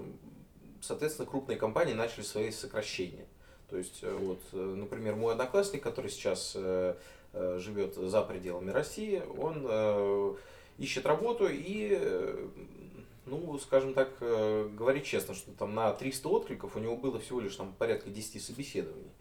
соответственно, 0.81 1.27
крупные 1.27 1.57
компании 1.57 1.93
начали 1.93 2.23
свои 2.23 2.51
сокращения. 2.51 3.25
То 3.69 3.77
есть, 3.77 3.99
э, 4.01 4.11
вот, 4.11 4.39
э, 4.53 4.57
например, 4.57 5.15
мой 5.15 5.33
одноклассник, 5.33 5.83
который 5.83 6.09
сейчас 6.09 6.53
э, 6.55 6.95
э, 7.33 7.59
живет 7.59 7.95
за 7.95 8.21
пределами 8.21 8.71
России, 8.71 9.21
он 9.37 9.65
э, 9.67 10.35
ищет 10.79 11.05
работу 11.05 11.47
и, 11.47 11.97
э, 11.99 12.47
ну, 13.25 13.57
скажем 13.59 13.93
так, 13.93 14.09
э, 14.21 14.69
говорит 14.75 15.03
честно, 15.03 15.33
что 15.35 15.51
там 15.51 15.75
на 15.75 15.93
300 15.93 16.29
откликов 16.29 16.75
у 16.75 16.79
него 16.79 16.97
было 16.97 17.19
всего 17.19 17.39
лишь 17.39 17.55
там 17.55 17.73
порядка 17.77 18.09
10 18.09 18.43
собеседований. 18.43 19.11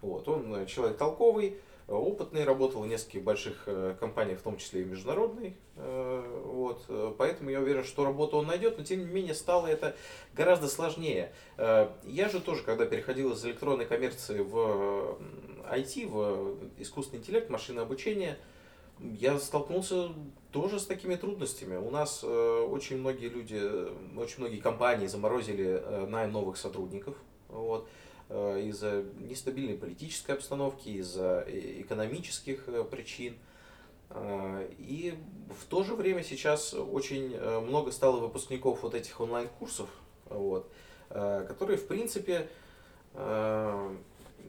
Вот, 0.00 0.28
он 0.28 0.54
э, 0.54 0.66
человек 0.66 0.96
толковый, 0.96 1.48
э, 1.48 1.67
опытный, 1.94 2.44
работал 2.44 2.82
в 2.82 2.86
нескольких 2.86 3.22
больших 3.22 3.62
э, 3.66 3.96
компаниях, 3.98 4.40
в 4.40 4.42
том 4.42 4.58
числе 4.58 4.82
и 4.82 4.84
международной. 4.84 5.56
э, 5.76 6.42
Вот, 6.44 6.84
э, 6.88 7.14
поэтому 7.16 7.50
я 7.50 7.60
уверен, 7.60 7.84
что 7.84 8.04
работу 8.04 8.36
он 8.36 8.46
найдет, 8.46 8.76
но 8.76 8.84
тем 8.84 9.00
не 9.00 9.06
менее 9.06 9.34
стало 9.34 9.66
это 9.66 9.96
гораздо 10.34 10.68
сложнее. 10.68 11.32
Я 11.56 12.28
же 12.28 12.40
тоже, 12.40 12.62
когда 12.62 12.84
переходил 12.84 13.32
из 13.32 13.44
электронной 13.44 13.86
коммерции 13.86 14.40
в 14.40 15.18
IT, 15.70 16.06
в 16.06 16.58
искусственный 16.78 17.20
интеллект, 17.20 17.48
машинное 17.48 17.84
обучение, 17.84 18.38
я 19.00 19.38
столкнулся 19.38 20.10
тоже 20.50 20.80
с 20.80 20.86
такими 20.86 21.14
трудностями. 21.14 21.76
У 21.76 21.90
нас 21.90 22.24
очень 22.24 22.98
многие 22.98 23.28
люди, 23.28 23.60
очень 24.18 24.40
многие 24.40 24.60
компании 24.60 25.06
заморозили 25.06 26.06
найм 26.08 26.32
новых 26.32 26.56
сотрудников. 26.56 27.16
Вот 27.48 27.88
из-за 28.30 29.04
нестабильной 29.18 29.76
политической 29.76 30.32
обстановки, 30.32 30.88
из-за 30.90 31.44
э, 31.46 31.80
экономических 31.80 32.68
э, 32.68 32.84
причин. 32.84 33.36
Э, 34.10 34.68
И 34.78 35.14
в 35.58 35.64
то 35.66 35.82
же 35.82 35.94
время 35.94 36.22
сейчас 36.22 36.74
очень 36.74 37.34
э, 37.34 37.60
много 37.60 37.90
стало 37.90 38.20
выпускников 38.20 38.82
вот 38.82 38.94
этих 38.94 39.18
онлайн-курсов, 39.20 39.88
вот, 40.26 40.70
э, 41.10 41.44
которые, 41.48 41.78
в 41.78 41.86
принципе, 41.86 42.48
э, 43.14 43.96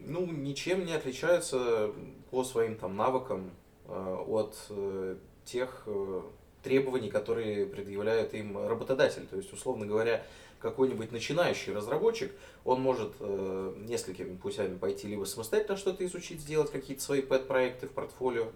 ну, 0.02 0.26
ничем 0.26 0.86
не 0.86 0.94
отличаются 0.94 1.92
по 2.32 2.44
своим 2.44 2.76
там 2.76 2.96
навыкам 2.98 3.52
э, 3.88 4.24
от 4.28 4.56
э, 4.70 5.15
тех 5.46 5.84
э, 5.86 6.22
требований, 6.63 7.10
которые 7.10 7.65
предъявляет 7.65 8.34
им 8.34 8.58
работодатель. 8.68 9.26
То 9.28 9.38
есть, 9.38 9.54
условно 9.54 9.86
говоря, 9.86 10.24
какой-нибудь 10.60 11.12
начинающий 11.12 11.74
разработчик, 11.74 12.32
он 12.65 12.82
может 12.82 13.13
э, 13.19 13.74
несколькими 13.88 14.36
путями 14.36 14.78
пойти 14.78 15.08
либо 15.08 15.26
самостоятельно 15.26 15.78
что-то 15.78 16.06
изучить, 16.06 16.41
сделать 16.41 16.72
какие-то 16.72 17.02
свои 17.02 17.22
пэт-проекты 17.22 17.88
в 17.88 17.91
портфолио, 17.91 18.48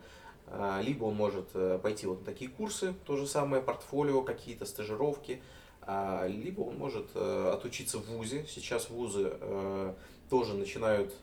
а, 0.48 0.82
либо 0.82 1.06
он 1.06 1.16
может 1.16 1.48
э, 1.54 1.80
пойти 1.82 2.06
вот 2.06 2.20
на 2.20 2.26
такие 2.26 2.50
курсы, 2.50 2.94
то 3.06 3.16
же 3.16 3.26
самое 3.26 3.64
портфолио, 3.64 4.22
какие-то 4.22 4.66
стажировки, 4.66 5.42
а, 5.82 6.28
либо 6.28 6.62
он 6.62 6.78
может 6.78 7.08
э, 7.16 7.52
отучиться 7.54 7.98
в 7.98 8.06
ВУЗе. 8.06 8.46
Сейчас 8.48 8.90
вузы 8.90 9.34
э, 9.40 9.94
тоже 10.30 10.54
начинают, 10.54 11.14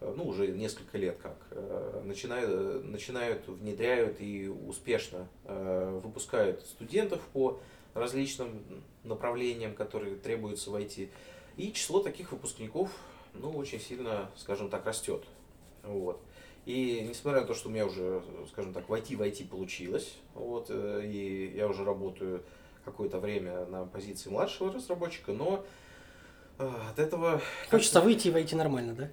э, 0.00 0.12
ну 0.16 0.24
уже 0.24 0.48
несколько 0.48 0.98
лет 0.98 1.18
как, 1.22 1.36
э, 1.50 2.02
начинают, 2.04 2.84
начинают, 2.84 3.46
внедряют 3.48 4.20
и 4.20 4.48
успешно 4.48 5.28
э, 5.44 6.00
выпускают 6.02 6.62
студентов 6.62 7.20
по 7.32 7.60
различным 7.94 8.64
направлениям, 9.04 9.74
которые 9.74 10.16
требуются 10.16 10.70
в 10.70 10.76
IT. 10.76 11.08
И 11.56 11.72
число 11.72 12.00
таких 12.00 12.32
выпускников, 12.32 12.90
ну, 13.34 13.50
очень 13.50 13.80
сильно, 13.80 14.30
скажем 14.36 14.70
так, 14.70 14.86
растет. 14.86 15.24
Вот. 15.82 16.20
И 16.66 17.06
несмотря 17.08 17.40
на 17.40 17.46
то, 17.46 17.54
что 17.54 17.68
у 17.68 17.72
меня 17.72 17.86
уже, 17.86 18.22
скажем 18.50 18.72
так, 18.72 18.88
войти 18.88 19.16
в 19.16 19.22
IT 19.22 19.48
получилось, 19.48 20.14
вот, 20.34 20.66
э, 20.68 21.02
и 21.04 21.56
я 21.56 21.66
уже 21.68 21.84
работаю 21.84 22.42
какое-то 22.84 23.18
время 23.18 23.66
на 23.66 23.84
позиции 23.86 24.30
младшего 24.30 24.72
разработчика, 24.72 25.32
но 25.32 25.64
э, 26.58 26.70
от 26.90 26.98
этого... 26.98 27.40
Хочется 27.70 28.00
выйти 28.00 28.28
и 28.28 28.30
войти 28.30 28.56
нормально, 28.56 28.94
да? 28.94 29.10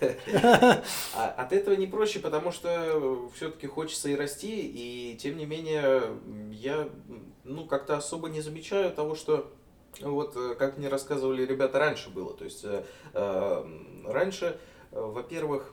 А 1.14 1.28
от 1.36 1.52
этого 1.52 1.74
не 1.74 1.86
проще, 1.86 2.18
потому 2.18 2.50
что 2.50 3.30
все-таки 3.34 3.66
хочется 3.66 4.08
и 4.08 4.16
расти, 4.16 4.60
и 4.60 5.16
тем 5.16 5.36
не 5.36 5.44
менее 5.44 6.02
я 6.50 6.88
ну 7.50 7.66
как-то 7.66 7.96
особо 7.96 8.28
не 8.28 8.40
замечаю 8.40 8.92
того, 8.92 9.14
что 9.14 9.50
вот 10.00 10.36
э, 10.36 10.54
как 10.54 10.78
мне 10.78 10.88
рассказывали 10.88 11.44
ребята 11.44 11.78
раньше 11.78 12.10
было, 12.10 12.32
то 12.32 12.44
есть 12.44 12.64
э, 12.64 12.84
э, 13.12 13.64
раньше, 14.06 14.58
э, 14.92 15.00
во-первых, 15.00 15.72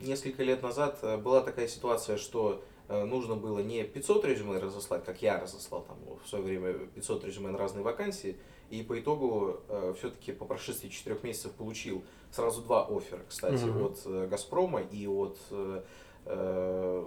несколько 0.00 0.42
лет 0.42 0.62
назад 0.62 0.98
э, 1.02 1.16
была 1.16 1.40
такая 1.40 1.66
ситуация, 1.66 2.16
что 2.18 2.62
э, 2.88 3.04
нужно 3.04 3.36
было 3.36 3.60
не 3.60 3.82
500 3.84 4.24
резюме 4.26 4.58
разослать, 4.58 5.04
как 5.04 5.22
я 5.22 5.40
разослал 5.40 5.82
там 5.82 5.96
в 6.22 6.28
свое 6.28 6.44
время 6.44 6.74
500 6.74 7.24
резюме 7.24 7.50
на 7.50 7.58
разные 7.58 7.82
вакансии, 7.82 8.36
и 8.70 8.82
по 8.82 8.98
итогу 8.98 9.60
все-таки 9.98 10.32
по 10.32 10.46
прошествии 10.46 10.88
4 10.88 11.18
месяцев 11.22 11.52
получил 11.52 12.02
сразу 12.32 12.62
два 12.62 12.86
оффера, 12.86 13.20
кстати, 13.28 13.62
Мгм. 13.64 13.84
от 13.86 14.00
э, 14.06 14.26
Газпрома 14.26 14.80
и 14.80 15.06
от, 15.06 15.38
э, 15.50 15.82
э, 16.26 17.04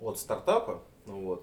от 0.00 0.18
стартапа. 0.18 0.82
Вот. 1.06 1.42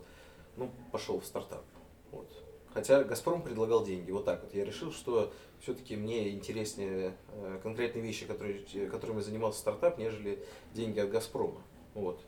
Ну, 0.57 0.71
пошел 0.91 1.19
в 1.19 1.25
стартап. 1.25 1.63
Вот. 2.11 2.29
Хотя 2.73 3.03
Газпром 3.03 3.41
предлагал 3.41 3.85
деньги. 3.85 4.11
Вот 4.11 4.25
так 4.25 4.43
вот. 4.43 4.53
Я 4.53 4.65
решил, 4.65 4.91
что 4.91 5.31
все-таки 5.61 5.95
мне 5.95 6.29
интереснее 6.29 7.15
э, 7.29 7.59
конкретные 7.63 8.03
вещи, 8.03 8.25
которые, 8.25 8.59
которыми 8.89 9.21
занимался 9.21 9.59
стартап, 9.59 9.97
нежели 9.97 10.43
деньги 10.73 10.99
от 10.99 11.09
Газпрома. 11.09 11.61
Вот. 11.93 12.19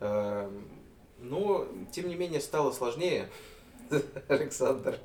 Эм, 0.00 0.68
Но, 1.18 1.66
тем 1.92 2.08
не 2.08 2.14
менее, 2.14 2.40
стало 2.40 2.70
сложнее, 2.72 3.28
Александр, 4.28 4.98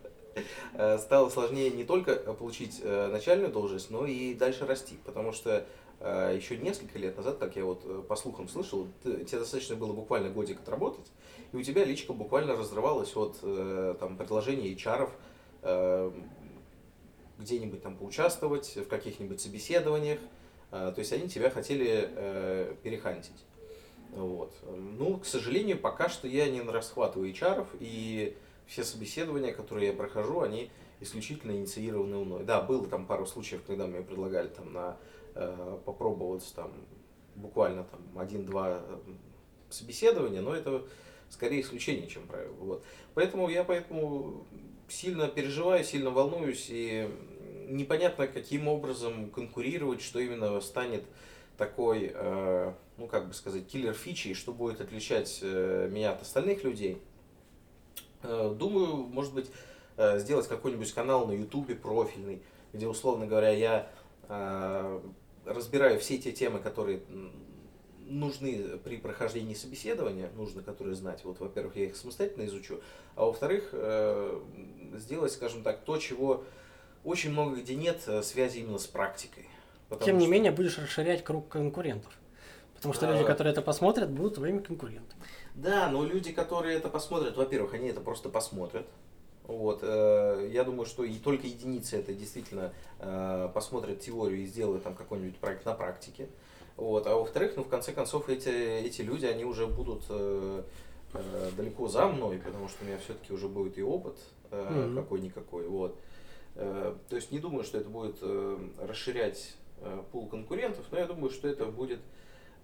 э, 0.74 0.98
стало 0.98 1.30
сложнее 1.30 1.72
не 1.72 1.84
только 1.84 2.16
получить 2.16 2.80
э, 2.82 3.08
начальную 3.08 3.52
должность, 3.52 3.90
но 3.90 4.06
и 4.06 4.34
дальше 4.34 4.66
расти. 4.66 4.98
Потому 5.04 5.34
что 5.34 5.66
э, 6.00 6.34
еще 6.36 6.58
несколько 6.58 7.00
лет 7.00 7.18
назад, 7.18 7.38
как 7.38 7.56
я 7.56 7.66
вот 7.66 7.82
э, 7.84 8.02
по 8.08 8.16
слухам 8.16 8.48
слышал, 8.48 8.88
тебе 9.04 9.40
достаточно 9.40 9.76
было 9.76 9.94
буквально 9.94 10.30
годик 10.30 10.62
отработать, 10.62 11.12
и 11.54 11.56
у 11.56 11.62
тебя 11.62 11.86
личка 11.86 12.14
буквально 12.14 12.56
разрывалась 12.56 13.16
от 13.16 13.38
э, 13.44 13.96
там, 14.00 14.18
предложений 14.18 14.74
HR, 14.74 15.10
э, 15.62 16.12
где-нибудь 17.38 17.84
там 17.84 17.96
поучаствовать, 17.96 18.76
в 18.76 18.88
каких-нибудь 18.88 19.40
собеседованиях. 19.40 20.20
Э, 20.72 20.92
То 20.94 21.00
есть 21.00 21.14
они 21.14 21.30
тебя 21.30 21.52
хотели 21.52 22.76
перехантить. 22.82 23.46
Вот. 24.16 24.54
Ну, 24.68 25.20
к 25.20 25.26
сожалению, 25.26 25.80
пока 25.80 26.10
что 26.10 26.28
я 26.28 26.50
не 26.50 26.62
расхватываю 26.62 27.32
HR, 27.32 27.68
и 27.80 28.36
все 28.66 28.84
собеседования, 28.84 29.54
которые 29.54 29.88
я 29.88 29.94
прохожу, 29.94 30.42
они 30.42 30.72
исключительно 31.00 31.52
инициированы 31.52 32.18
мной. 32.18 32.44
Да, 32.44 32.62
было 32.62 32.88
там 32.88 33.06
пару 33.06 33.26
случаев, 33.28 33.62
когда 33.68 33.86
мне 33.86 34.02
предлагали 34.02 34.48
там 34.48 34.74
на 34.74 34.98
э, 35.36 35.78
попробовать 35.86 36.52
там 36.56 36.72
буквально 37.36 37.84
там 37.84 38.02
один-два 38.18 38.82
собеседования, 39.70 40.42
но 40.42 40.56
это, 40.56 40.86
скорее 41.34 41.62
исключение, 41.62 42.08
чем 42.08 42.26
правило. 42.28 42.54
Вот. 42.54 42.84
Поэтому 43.16 43.50
я 43.50 43.64
поэтому 43.64 44.46
сильно 44.88 45.28
переживаю, 45.28 45.84
сильно 45.84 46.12
волнуюсь, 46.12 46.68
и 46.70 47.10
непонятно, 47.68 48.28
каким 48.28 48.68
образом 48.68 49.30
конкурировать, 49.32 50.02
что 50.02 50.20
именно 50.20 50.60
станет 50.62 51.04
такой, 51.58 52.12
э, 52.14 52.74
ну 52.98 53.08
как 53.08 53.28
бы 53.28 53.34
сказать, 53.34 53.68
киллер 53.68 53.94
фичи, 53.94 54.34
что 54.34 54.54
будет 54.54 54.80
отличать 54.82 55.40
э, 55.42 55.90
меня 55.92 56.12
от 56.12 56.22
остальных 56.22 56.64
людей. 56.64 57.02
Э, 58.22 58.54
думаю, 58.58 58.96
может 58.96 59.34
быть, 59.34 59.50
э, 59.98 60.20
сделать 60.20 60.48
какой-нибудь 60.48 60.92
канал 60.94 61.26
на 61.28 61.32
ютубе 61.32 61.76
профильный, 61.76 62.42
где, 62.74 62.88
условно 62.88 63.26
говоря, 63.26 63.50
я 63.50 63.88
э, 64.30 65.02
разбираю 65.46 66.00
все 66.00 66.18
те 66.18 66.32
темы, 66.32 66.60
которые 66.60 67.02
нужны 68.08 68.78
при 68.84 68.98
прохождении 68.98 69.54
собеседования, 69.54 70.30
нужно 70.36 70.62
которые 70.62 70.96
знать. 70.96 71.24
Вот, 71.24 71.40
во-первых, 71.40 71.76
я 71.76 71.86
их 71.86 71.96
самостоятельно 71.96 72.46
изучу, 72.46 72.82
а 73.16 73.26
во-вторых, 73.26 73.70
э, 73.72 74.40
сделать, 74.96 75.32
скажем 75.32 75.64
так, 75.64 75.84
то, 75.84 75.98
чего 75.98 76.44
очень 77.04 77.32
много 77.32 77.58
где 77.58 77.76
нет 77.76 78.02
э, 78.08 78.24
связи 78.24 78.60
именно 78.60 78.78
с 78.78 78.88
практикой. 78.88 79.48
Тем 80.04 80.18
не 80.18 80.26
что... 80.26 80.32
менее, 80.32 80.52
будешь 80.52 80.78
расширять 80.78 81.24
круг 81.24 81.50
конкурентов. 81.50 82.12
Потому 82.76 82.94
что 82.94 83.08
а... 83.08 83.14
люди, 83.14 83.26
которые 83.26 83.52
это 83.52 83.62
посмотрят, 83.62 84.10
будут 84.10 84.36
твоими 84.36 84.60
конкурентами. 84.60 85.22
Да, 85.56 85.90
но 85.90 86.04
люди, 86.04 86.32
которые 86.32 86.78
это 86.78 86.90
посмотрят, 86.90 87.38
во-первых, 87.38 87.74
они 87.74 87.90
это 87.90 88.02
просто 88.02 88.30
посмотрят. 88.30 88.88
Вот, 89.44 89.80
э, 89.84 90.50
я 90.52 90.64
думаю, 90.64 90.86
что 90.86 91.04
и 91.04 91.16
только 91.16 91.48
единицы 91.48 91.98
это 91.98 92.14
действительно 92.14 92.74
э, 93.00 93.50
посмотрят 93.54 94.00
теорию 94.00 94.42
и 94.42 94.46
сделают 94.46 94.84
там 94.84 94.96
какой-нибудь 94.96 95.38
проект 95.38 95.66
на 95.66 95.74
практике. 95.74 96.30
Вот, 96.76 97.06
а 97.06 97.16
во-вторых, 97.16 97.54
ну, 97.56 97.64
в 97.64 97.70
конце 97.70 97.92
концов, 97.92 98.30
эти, 98.30 98.50
эти 98.50 99.02
люди, 99.02 99.26
они 99.26 99.46
уже 99.46 99.68
будут 99.68 100.04
э, 100.10 100.64
э, 101.14 101.52
далеко 101.56 101.88
за 101.88 102.08
мной, 102.08 102.40
потому 102.40 102.68
что 102.68 102.84
у 102.84 102.88
меня 102.88 102.98
все-таки 102.98 103.32
уже 103.32 103.48
будет 103.48 103.78
и 103.78 103.84
опыт 103.84 104.18
э, 104.50 104.56
mm-hmm. 104.56 104.96
какой-никакой. 104.96 105.68
Вот. 105.68 105.96
Э, 106.56 106.96
то 107.10 107.16
есть 107.16 107.32
не 107.32 107.40
думаю, 107.40 107.64
что 107.64 107.78
это 107.78 107.90
будет 107.90 108.18
э, 108.22 108.58
расширять 108.80 109.56
э, 109.82 110.02
пул 110.12 110.28
конкурентов, 110.28 110.86
но 110.92 110.98
я 110.98 111.06
думаю, 111.06 111.30
что 111.30 111.48
это 111.48 111.66
будет 111.66 112.00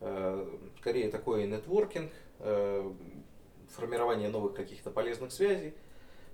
э, 0.01 0.57
скорее 0.79 1.09
такой 1.09 1.45
нетворкинг, 1.45 2.11
э, 2.39 2.91
формирование 3.69 4.29
новых 4.29 4.55
каких-то 4.55 4.89
полезных 4.89 5.31
связей. 5.31 5.75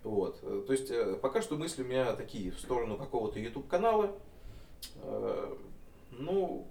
Вот. 0.04 0.40
То 0.68 0.72
есть 0.72 0.90
э, 0.92 1.18
пока 1.22 1.42
что 1.42 1.56
мысли 1.56 1.84
у 1.84 1.86
меня 1.86 2.14
такие 2.14 2.52
в 2.52 2.60
сторону 2.60 2.98
какого-то 2.98 3.40
YouTube 3.40 3.68
канала. 3.68 4.16
Э, 5.02 5.56
ну, 6.12 6.68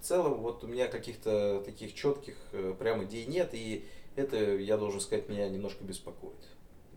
в 0.00 0.04
целом 0.04 0.40
вот 0.40 0.64
у 0.64 0.66
меня 0.66 0.88
каких-то 0.88 1.62
таких 1.64 1.94
четких 1.94 2.36
э, 2.52 2.74
прям 2.78 3.04
идей 3.04 3.26
нет, 3.26 3.50
и 3.52 3.84
это, 4.16 4.36
я 4.36 4.76
должен 4.76 5.00
сказать, 5.00 5.28
меня 5.28 5.48
немножко 5.48 5.84
беспокоит. 5.84 6.34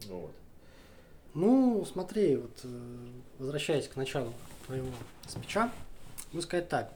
Вот. 0.08 0.32
Ну, 1.34 1.86
смотри, 1.86 2.38
вот 2.38 2.66
возвращаясь 3.39 3.88
к 3.88 3.96
началу 3.96 4.34
твоего 4.66 4.89
спича, 5.28 5.72
могу 6.32 6.42
сказать 6.42 6.70
так. 6.70 6.94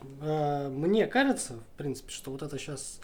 Мне 0.69 1.07
кажется, 1.07 1.53
в 1.73 1.77
принципе, 1.77 2.11
что 2.11 2.31
вот 2.31 2.43
это 2.43 2.57
сейчас 2.57 2.99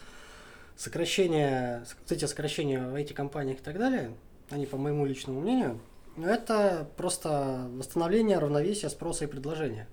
сокращение, 0.75 1.85
вот 2.01 2.11
эти 2.11 2.25
сокращения 2.25 2.87
в 2.87 2.95
этих 2.95 3.15
компаниях 3.15 3.59
и 3.59 3.63
так 3.63 3.77
далее, 3.77 4.13
они 4.49 4.65
по 4.65 4.77
моему 4.77 5.05
личному 5.05 5.41
мнению, 5.41 5.79
это 6.17 6.87
просто 6.97 7.67
восстановление 7.73 8.37
равновесия 8.37 8.89
спроса 8.89 9.25
и 9.25 9.27
предложения. 9.27 9.87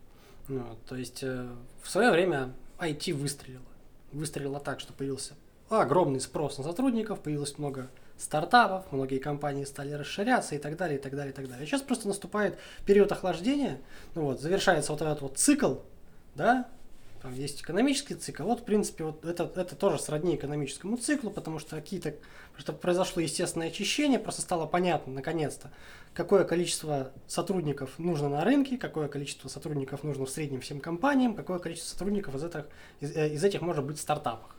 Ну, 0.49 0.64
то 0.88 0.96
есть 0.96 1.23
э, 1.23 1.49
в 1.83 1.88
свое 1.88 2.11
время 2.11 2.53
IT 2.81 3.12
выстрелило. 3.14 3.62
Выстрелило 4.12 4.61
так, 4.61 4.81
что 4.81 4.93
появился 4.93 5.35
огромный 5.69 6.21
спрос 6.21 6.59
на 6.59 6.64
сотрудников, 6.64 7.21
появилось 7.21 7.57
много 7.59 7.88
стартапов, 8.19 8.90
многие 8.90 9.19
компании 9.19 9.64
стали 9.64 9.93
расширяться 9.93 10.55
и 10.55 10.59
так 10.59 10.77
далее, 10.77 10.99
и 10.99 11.01
так 11.01 11.14
далее, 11.14 11.33
и 11.33 11.35
так 11.35 11.49
далее. 11.49 11.66
Сейчас 11.66 11.83
просто 11.83 12.09
наступает 12.09 12.59
период 12.85 13.11
охлаждения, 13.12 13.81
ну 14.14 14.23
вот, 14.23 14.40
завершается 14.40 14.93
вот 14.93 15.01
этот 15.01 15.23
вот 15.23 15.38
цикл, 15.38 15.77
да, 16.35 16.69
там 17.22 17.35
есть 17.35 17.61
экономический 17.61 18.14
цикл. 18.14 18.44
Вот, 18.44 18.61
в 18.61 18.64
принципе, 18.64 19.04
вот 19.04 19.24
это, 19.24 19.50
это 19.56 19.76
тоже 19.76 19.98
сродни 19.98 20.37
экономическому 20.37 20.96
циклу, 20.96 21.30
потому 21.30 21.59
что 21.59 21.76
какие-то, 21.76 22.14
что 22.56 22.72
произошло 22.72 23.20
естественное 23.20 23.68
очищение, 23.68 24.18
просто 24.18 24.42
стало 24.42 24.66
понятно, 24.66 25.12
наконец-то, 25.12 25.70
какое 26.14 26.44
количество 26.44 27.12
сотрудников 27.26 27.98
нужно 27.98 28.28
на 28.28 28.44
рынке, 28.44 28.78
какое 28.78 29.09
количество 29.09 29.48
сотрудников 29.48 30.02
нужно 30.02 30.24
в 30.24 30.30
среднем 30.30 30.61
всем 30.61 30.80
компаниям, 30.80 31.35
какое 31.35 31.59
количество 31.59 31.90
сотрудников 31.90 32.35
из 32.35 32.44
этих, 32.44 32.66
из, 33.00 33.16
э, 33.16 33.35
из 33.35 33.44
этих 33.44 33.61
может 33.61 33.85
быть 33.85 33.98
в 33.98 34.00
стартапах. 34.00 34.56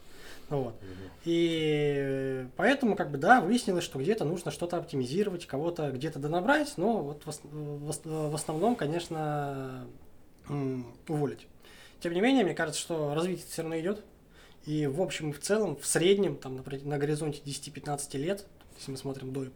Вот. 0.50 0.76
И 1.24 2.46
поэтому, 2.58 2.98
как 2.98 3.10
бы, 3.10 3.18
да, 3.18 3.40
выяснилось, 3.40 3.86
что 3.86 4.00
где-то 4.00 4.26
нужно 4.26 4.52
что-то 4.52 4.78
оптимизировать, 4.78 5.46
кого-то 5.48 5.92
где-то 5.92 6.20
донабрать, 6.20 6.74
но 6.76 7.02
вот 7.02 7.24
в, 7.26 7.32
в, 7.46 8.30
в 8.32 8.36
основном, 8.36 8.76
конечно, 8.76 9.88
уволить. 11.08 11.48
Тем 12.02 12.14
не 12.14 12.22
менее, 12.22 12.44
мне 12.44 12.56
кажется, 12.56 12.82
что 12.82 13.14
развитие 13.14 13.46
все 13.48 13.62
равно 13.62 13.80
идет. 13.80 14.04
И 14.66 14.88
в 14.88 15.02
общем 15.02 15.30
и 15.30 15.34
в 15.34 15.40
целом, 15.40 15.76
в 15.76 15.86
среднем, 15.86 16.36
там, 16.36 16.56
на, 16.56 16.64
на 16.84 16.98
горизонте 16.98 17.42
10-15 17.46 18.18
лет, 18.18 18.46
если 18.78 18.92
мы 18.92 18.98
смотрим 18.98 19.32
до, 19.34 19.48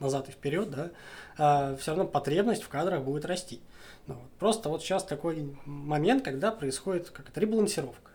назад 0.00 0.28
и 0.28 0.32
вперед, 0.32 0.70
да, 0.70 0.90
а, 1.36 1.76
все 1.76 1.92
равно 1.92 2.06
потребность 2.06 2.62
в 2.62 2.68
кадрах 2.68 3.02
будет 3.02 3.24
расти. 3.24 3.60
Ну, 4.06 4.14
вот. 4.14 4.30
Просто 4.38 4.68
вот 4.68 4.82
сейчас 4.82 5.04
такой 5.04 5.56
момент, 5.64 6.24
когда 6.24 6.50
происходит 6.50 7.10
как 7.10 7.30
то 7.30 7.40
ребалансировка. 7.40 8.10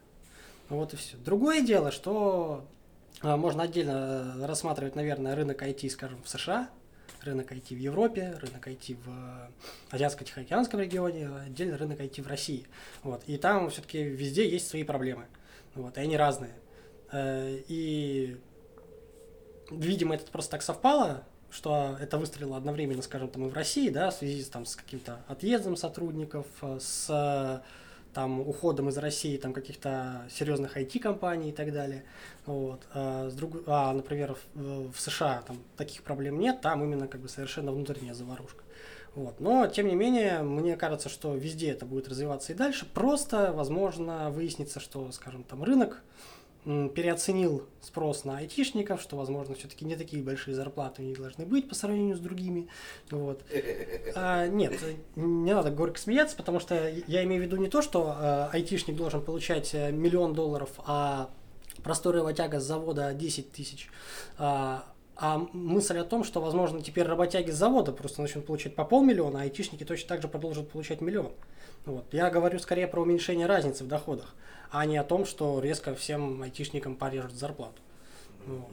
Ну, 0.70 0.78
вот 0.78 0.94
и 0.94 0.98
все. 0.98 1.18
Другое 1.18 1.62
дело, 1.62 1.92
что 1.92 2.66
а, 3.22 3.38
можно 3.38 3.64
отдельно 3.64 4.46
рассматривать, 4.46 4.96
наверное, 4.96 5.36
рынок 5.36 5.62
IT, 5.62 5.90
скажем, 5.90 6.22
в 6.24 6.30
США, 6.30 6.70
рынок 7.24 7.52
IT 7.52 7.76
в 7.76 7.80
Европе, 7.80 8.38
рынок 8.42 8.68
IT 8.68 8.96
в 8.96 9.10
э, 9.10 9.96
Азиатско-Тихоокеанском 9.96 10.80
регионе, 10.80 11.30
отдельно 11.30 11.78
рынок 11.78 12.00
IT 12.00 12.22
в 12.22 12.28
России. 12.28 12.66
Вот. 13.04 13.24
И 13.28 13.38
там 13.38 13.70
все-таки 13.70 14.04
везде 14.04 14.50
есть 14.50 14.68
свои 14.68 14.84
проблемы. 14.84 15.26
Вот, 15.76 15.98
и 15.98 16.02
они 16.02 16.18
разные. 16.18 16.54
Э, 17.12 17.60
и, 17.68 18.38
видимо, 19.72 20.16
это 20.16 20.32
просто 20.32 20.52
так 20.52 20.62
совпало, 20.62 21.24
что 21.50 21.98
это 22.00 22.18
выстрелило 22.18 22.58
одновременно, 22.58 23.02
скажем, 23.02 23.30
там 23.30 23.46
и 23.46 23.50
в 23.50 23.54
России, 23.54 23.90
да, 23.90 24.10
в 24.10 24.14
связи 24.14 24.44
там, 24.46 24.66
с 24.66 24.76
каким-то 24.76 25.24
отъездом 25.28 25.76
сотрудников, 25.76 26.48
э, 26.62 26.78
с 26.80 27.64
там, 28.14 28.42
уходом 28.42 28.90
из 28.90 28.98
России 28.98 29.38
там, 29.38 29.54
каких-то 29.54 30.28
серьезных 30.30 30.78
IT-компаний 30.78 31.50
и 31.50 31.54
так 31.54 31.74
далее. 31.74 32.04
Вот. 32.46 32.82
А, 32.94 33.30
с 33.30 33.34
друг... 33.34 33.64
а, 33.68 33.94
например, 33.94 34.36
в, 34.54 34.92
в 34.92 35.00
США 35.00 35.44
там 35.48 35.58
таких 35.78 36.04
проблем 36.04 36.40
нет, 36.40 36.62
там 36.62 36.84
именно 36.84 37.08
как 37.08 37.22
бы 37.22 37.30
совершенно 37.30 37.72
внутренняя 37.72 38.14
заварушка. 38.14 38.64
Вот. 39.16 39.40
Но, 39.40 39.68
тем 39.68 39.88
не 39.88 39.96
менее, 39.96 40.42
мне 40.42 40.76
кажется, 40.76 41.08
что 41.10 41.36
везде 41.36 41.72
это 41.72 41.86
будет 41.86 42.08
развиваться 42.08 42.54
и 42.54 42.56
дальше. 42.56 42.88
Просто, 42.94 43.54
возможно, 43.54 44.32
выяснится, 44.32 44.80
что, 44.80 45.12
скажем, 45.12 45.44
там 45.44 45.64
рынок 45.64 46.02
переоценил 46.64 47.68
спрос 47.82 48.24
на 48.24 48.38
айтишников, 48.38 49.02
что, 49.02 49.18
возможно, 49.18 49.56
все-таки 49.56 49.86
не 49.86 49.96
такие 49.96 50.24
большие 50.24 50.56
зарплаты 50.56 51.02
у 51.02 51.06
них 51.06 51.18
должны 51.18 51.46
быть 51.46 51.68
по 51.68 51.76
сравнению 51.76 52.16
с 52.16 52.20
другими. 52.20 52.70
Вот. 53.12 53.44
А, 54.16 54.48
нет, 54.48 54.74
не 55.16 55.54
надо 55.54 55.72
горько 55.72 56.00
смеяться, 56.00 56.38
потому 56.38 56.60
что 56.60 56.90
я 57.08 57.24
имею 57.24 57.42
в 57.42 57.46
виду 57.46 57.58
не 57.58 57.68
то, 57.68 57.82
что 57.82 58.16
а, 58.16 58.50
айтишник 58.54 58.96
должен 58.96 59.22
получать 59.22 59.74
э, 59.74 59.92
миллион 59.92 60.34
долларов, 60.34 60.70
а 60.86 61.30
простой 61.84 62.14
работяга 62.14 62.60
с 62.60 62.64
завода 62.64 63.14
10 63.14 63.52
тысяч. 63.52 63.90
А, 64.38 64.86
а 65.16 65.46
мысль 65.54 65.98
о 65.98 66.06
том, 66.06 66.24
что, 66.24 66.42
возможно, 66.42 66.82
теперь 66.82 67.06
работяги 67.06 67.52
с 67.52 67.56
завода 67.56 67.92
просто 67.92 68.22
начнут 68.22 68.46
получать 68.46 68.76
по 68.76 68.86
полмиллиона, 68.86 69.40
а 69.40 69.44
айтишники 69.44 69.84
точно 69.84 70.08
так 70.08 70.22
же 70.22 70.28
продолжат 70.28 70.70
получать 70.70 71.02
миллион. 71.02 71.34
Вот. 71.86 72.06
Я 72.14 72.30
говорю 72.30 72.58
скорее 72.60 72.88
про 72.88 73.02
уменьшение 73.02 73.46
разницы 73.46 73.84
в 73.84 73.88
доходах 73.88 74.34
а 74.74 74.88
не 74.88 74.98
о 74.98 75.04
том, 75.04 75.24
что 75.24 75.60
резко 75.60 75.94
всем 75.94 76.42
айтишникам 76.42 76.96
порежут 76.96 77.34
зарплату. 77.34 77.80
Вот. 78.48 78.70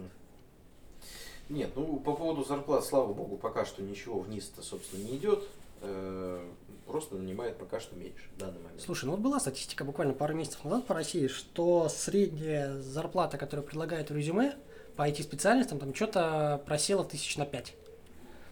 Нет, 1.50 1.72
ну 1.76 1.98
по 1.98 2.14
поводу 2.14 2.42
зарплат, 2.42 2.86
слава 2.86 3.12
богу, 3.12 3.36
пока 3.36 3.66
что 3.66 3.82
ничего 3.82 4.20
вниз-то, 4.20 4.62
собственно, 4.62 5.02
не 5.04 5.18
идет. 5.18 5.46
Э, 5.82 6.42
просто 6.86 7.16
нанимает 7.16 7.58
пока 7.58 7.80
что 7.80 7.96
меньше 7.96 8.22
в 8.34 8.38
данный 8.38 8.60
момент. 8.60 8.80
Слушай, 8.80 9.04
ну 9.06 9.12
вот 9.12 9.20
была 9.20 9.40
статистика 9.40 9.84
буквально 9.84 10.14
пару 10.14 10.34
месяцев 10.34 10.64
назад 10.64 10.86
по 10.86 10.94
России, 10.94 11.26
что 11.26 11.90
средняя 11.90 12.80
зарплата, 12.80 13.36
которую 13.36 13.66
предлагает 13.66 14.08
в 14.08 14.16
резюме 14.16 14.54
по 14.96 15.06
IT-специальностям, 15.06 15.78
там 15.78 15.94
что-то 15.94 16.62
просела 16.64 17.04
тысяч 17.04 17.36
на 17.36 17.44
пять. 17.44 17.74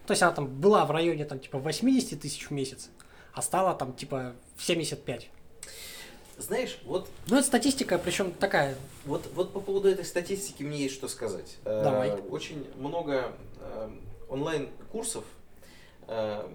То 0.07 0.13
есть 0.13 0.23
она 0.23 0.33
там 0.33 0.49
была 0.49 0.85
в 0.85 0.91
районе 0.91 1.25
там 1.25 1.41
типа 1.41 1.59
80 1.59 2.21
тысяч 2.21 2.49
в 2.49 2.51
месяц, 2.51 2.91
а 3.33 3.41
стала 3.41 3.75
там 3.75 3.95
типа 3.95 4.35
75. 4.59 5.31
Знаешь, 6.39 6.79
вот... 6.85 7.09
Ну, 7.27 7.37
это 7.37 7.47
статистика, 7.47 7.99
причем 7.99 8.33
такая. 8.33 8.77
Вот, 9.05 9.29
вот 9.35 9.53
по 9.53 9.61
поводу 9.61 9.89
этой 9.89 10.05
статистики 10.05 10.63
мне 10.63 10.79
есть 10.79 10.95
что 10.95 11.09
сказать. 11.09 11.57
Э, 11.65 11.83
Давай. 11.83 12.11
Э, 12.11 12.21
очень 12.31 12.65
много 12.77 13.33
э, 13.61 13.91
онлайн-курсов 14.29 15.25
э, 16.07 16.49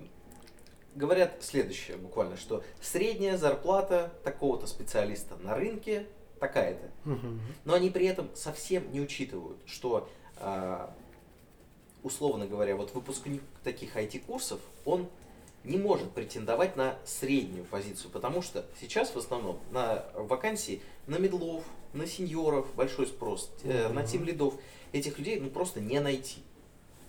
говорят 0.96 1.44
следующее 1.44 1.98
буквально, 1.98 2.38
что 2.38 2.64
средняя 2.82 3.38
зарплата 3.38 4.14
такого-то 4.24 4.68
специалиста 4.68 5.36
на 5.38 5.56
рынке 5.56 6.08
такая-то. 6.40 7.10
Угу. 7.10 7.28
Но 7.66 7.74
они 7.74 7.90
при 7.90 8.06
этом 8.06 8.30
совсем 8.36 8.90
не 8.94 9.02
учитывают, 9.02 9.60
что 9.66 10.10
э, 10.38 10.88
условно 12.04 12.48
говоря, 12.48 12.76
вот 12.76 12.94
выпускник 12.94 13.42
таких 13.64 13.96
IT-курсов, 13.96 14.60
он 14.86 15.10
не 15.64 15.78
может 15.78 16.12
претендовать 16.12 16.76
на 16.76 16.96
среднюю 17.06 17.66
позицию, 17.66 18.12
потому 18.12 18.42
что 18.42 18.66
сейчас 18.80 19.12
в 19.12 19.18
основном 19.18 19.60
на 19.72 20.06
вакансии 20.16 20.82
на 21.08 21.18
медлов, 21.18 21.64
на 21.94 22.06
сеньоров 22.08 22.68
большой 22.76 23.08
спрос, 23.08 23.52
э, 23.64 23.88
на 23.90 24.04
тим 24.04 24.24
лидов 24.24 24.56
этих 24.92 25.18
людей 25.18 25.40
ну 25.40 25.50
просто 25.50 25.80
не 25.80 26.00
найти. 26.00 26.42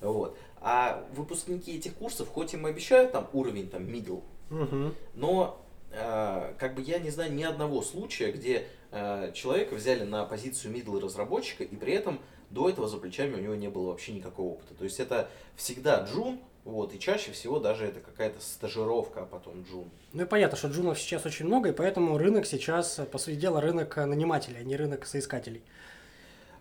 Вот. 0.01 0.37
А 0.61 1.07
выпускники 1.15 1.77
этих 1.77 1.95
курсов, 1.95 2.29
хоть 2.29 2.55
им 2.55 2.67
обещают 2.67 3.13
там 3.13 3.29
уровень 3.33 3.69
там 3.69 3.83
middle, 3.85 4.23
Мгм. 4.51 4.95
но 5.15 5.61
э, 5.91 6.55
как 6.59 6.75
бы 6.75 6.83
я 6.83 6.99
не 6.99 7.11
знаю 7.11 7.33
ни 7.33 7.43
одного 7.43 7.83
случая, 7.83 8.33
где 8.33 8.67
э, 8.91 9.33
человека 9.35 9.75
взяли 9.75 10.05
на 10.05 10.25
позицию 10.25 10.75
middle 10.75 11.01
разработчика, 11.01 11.65
и 11.65 11.77
при 11.77 11.93
этом 11.93 12.21
до 12.51 12.69
этого 12.69 12.89
за 12.89 12.99
плечами 12.99 13.35
у 13.35 13.39
него 13.41 13.55
не 13.55 13.69
было 13.69 13.89
вообще 13.89 14.13
никакого 14.13 14.53
опыта. 14.55 14.75
То 14.75 14.85
есть 14.85 15.01
это 15.01 15.29
всегда 15.57 16.05
джун, 16.05 16.41
вот, 16.65 16.95
и 16.95 16.99
чаще 16.99 17.33
всего 17.33 17.59
даже 17.59 17.85
это 17.87 18.01
какая-то 18.01 18.41
стажировка, 18.41 19.23
а 19.23 19.27
потом 19.27 19.63
джун. 19.63 19.91
Ну 20.13 20.23
и 20.23 20.27
понятно, 20.27 20.57
что 20.57 20.69
джунов 20.69 20.99
сейчас 20.99 21.27
очень 21.27 21.47
много, 21.47 21.69
и 21.69 21.73
поэтому 21.73 22.17
рынок 22.17 22.47
сейчас, 22.47 23.01
по 23.13 23.19
сути 23.19 23.37
дела, 23.37 23.61
рынок 23.61 23.99
э, 23.99 24.07
нанимателей, 24.07 24.61
а 24.61 24.65
не 24.65 24.77
рынок 24.77 25.07
соискателей. 25.07 25.63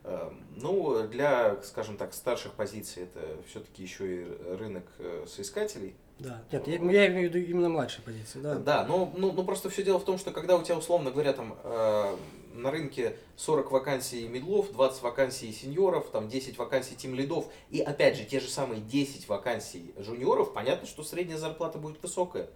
Э, 0.04 0.30
Ну, 0.58 1.08
для, 1.08 1.58
скажем 1.64 1.96
так, 1.98 2.14
старших 2.14 2.52
позиций 2.54 3.04
это 3.04 3.20
все-таки 3.48 3.82
еще 3.84 4.24
и 4.24 4.28
рынок 4.58 4.84
э, 5.00 5.26
соискателей. 5.28 5.96
Да. 6.20 6.42
Нет, 6.52 6.68
я, 6.68 6.74
я 6.76 7.08
имею 7.08 7.30
в 7.30 7.34
виду 7.34 7.40
именно 7.40 7.70
младшие 7.70 8.04
позиции, 8.04 8.40
да. 8.40 8.56
Да, 8.56 8.86
но 8.86 9.12
ну, 9.16 9.32
ну 9.32 9.44
просто 9.44 9.70
все 9.70 9.84
дело 9.84 10.00
в 10.00 10.06
том, 10.06 10.18
что 10.18 10.32
когда 10.32 10.58
у 10.58 10.64
тебя, 10.64 10.78
условно 10.78 11.12
говоря, 11.12 11.34
там 11.34 11.58
э, 11.64 12.16
на 12.54 12.72
рынке 12.72 13.18
40 13.36 13.72
вакансий 13.72 14.28
медлов, 14.28 14.72
20 14.72 15.02
вакансий 15.02 15.52
сеньоров, 15.52 16.10
там 16.10 16.28
10 16.28 16.58
вакансий 16.58 16.96
тим 16.96 17.16
лидов, 17.16 17.48
и 17.70 17.82
опять 17.82 18.16
же 18.18 18.24
те 18.24 18.40
же 18.40 18.48
самые 18.48 18.82
10 18.82 19.28
вакансий 19.28 19.94
жуниоров, 19.98 20.54
понятно, 20.54 20.88
что 20.88 21.04
средняя 21.04 21.38
зарплата 21.38 21.78
будет 21.78 22.02
высокая. 22.02 22.50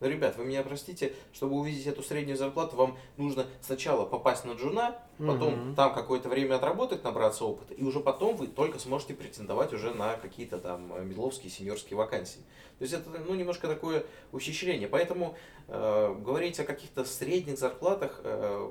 Но, 0.00 0.06
ребят, 0.06 0.36
вы 0.36 0.44
меня 0.44 0.62
простите, 0.62 1.12
чтобы 1.32 1.56
увидеть 1.56 1.86
эту 1.86 2.04
среднюю 2.04 2.36
зарплату, 2.36 2.76
вам 2.76 2.96
нужно 3.16 3.46
сначала 3.60 4.04
попасть 4.04 4.44
на 4.44 4.52
джуна, 4.52 4.96
потом 5.18 5.54
Мгм. 5.54 5.74
там 5.74 5.92
какое-то 5.92 6.28
время 6.28 6.54
отработать, 6.54 7.02
набраться 7.02 7.44
опыта, 7.44 7.74
и 7.74 7.82
уже 7.82 7.98
потом 7.98 8.36
вы 8.36 8.46
только 8.46 8.78
сможете 8.78 9.14
претендовать 9.14 9.72
уже 9.72 9.92
на 9.92 10.14
какие-то 10.14 10.58
там 10.58 10.92
э, 10.94 11.02
медловские, 11.02 11.50
сеньорские 11.50 11.96
вакансии. 11.96 12.40
То 12.78 12.82
есть 12.82 12.94
это 12.94 13.10
ну, 13.10 13.34
немножко 13.34 13.66
такое 13.66 14.04
ухищрение. 14.30 14.86
Поэтому 14.86 15.36
э, 15.66 16.14
говорить 16.20 16.60
о 16.60 16.64
каких-то 16.64 17.04
средних 17.04 17.58
зарплатах 17.58 18.20
э, 18.22 18.70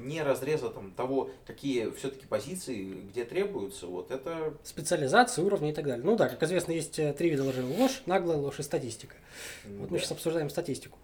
вне 0.00 0.22
разреза 0.22 0.70
там, 0.70 0.90
того, 0.92 1.30
какие 1.46 1.90
все-таки 1.90 2.26
позиции, 2.26 3.06
где 3.10 3.24
требуются, 3.24 3.86
вот 3.86 4.10
это 4.10 4.54
Специализации, 4.64 5.42
уровни 5.42 5.70
и 5.70 5.72
так 5.72 5.84
далее. 5.84 6.04
Ну 6.04 6.16
да, 6.16 6.28
как 6.28 6.42
известно, 6.42 6.72
есть 6.72 6.98
э, 6.98 7.12
три 7.12 7.30
вида 7.30 7.44
лжи. 7.44 7.62
Ложь, 7.62 8.02
наглая 8.06 8.38
ложь 8.38 8.58
и 8.58 8.62
статистика. 8.62 9.14
Вот 9.64 9.90
мы 9.90 9.96
да. 9.96 9.98
сейчас 9.98 10.12
обсуждаем 10.12 10.50
статистику. 10.50 10.98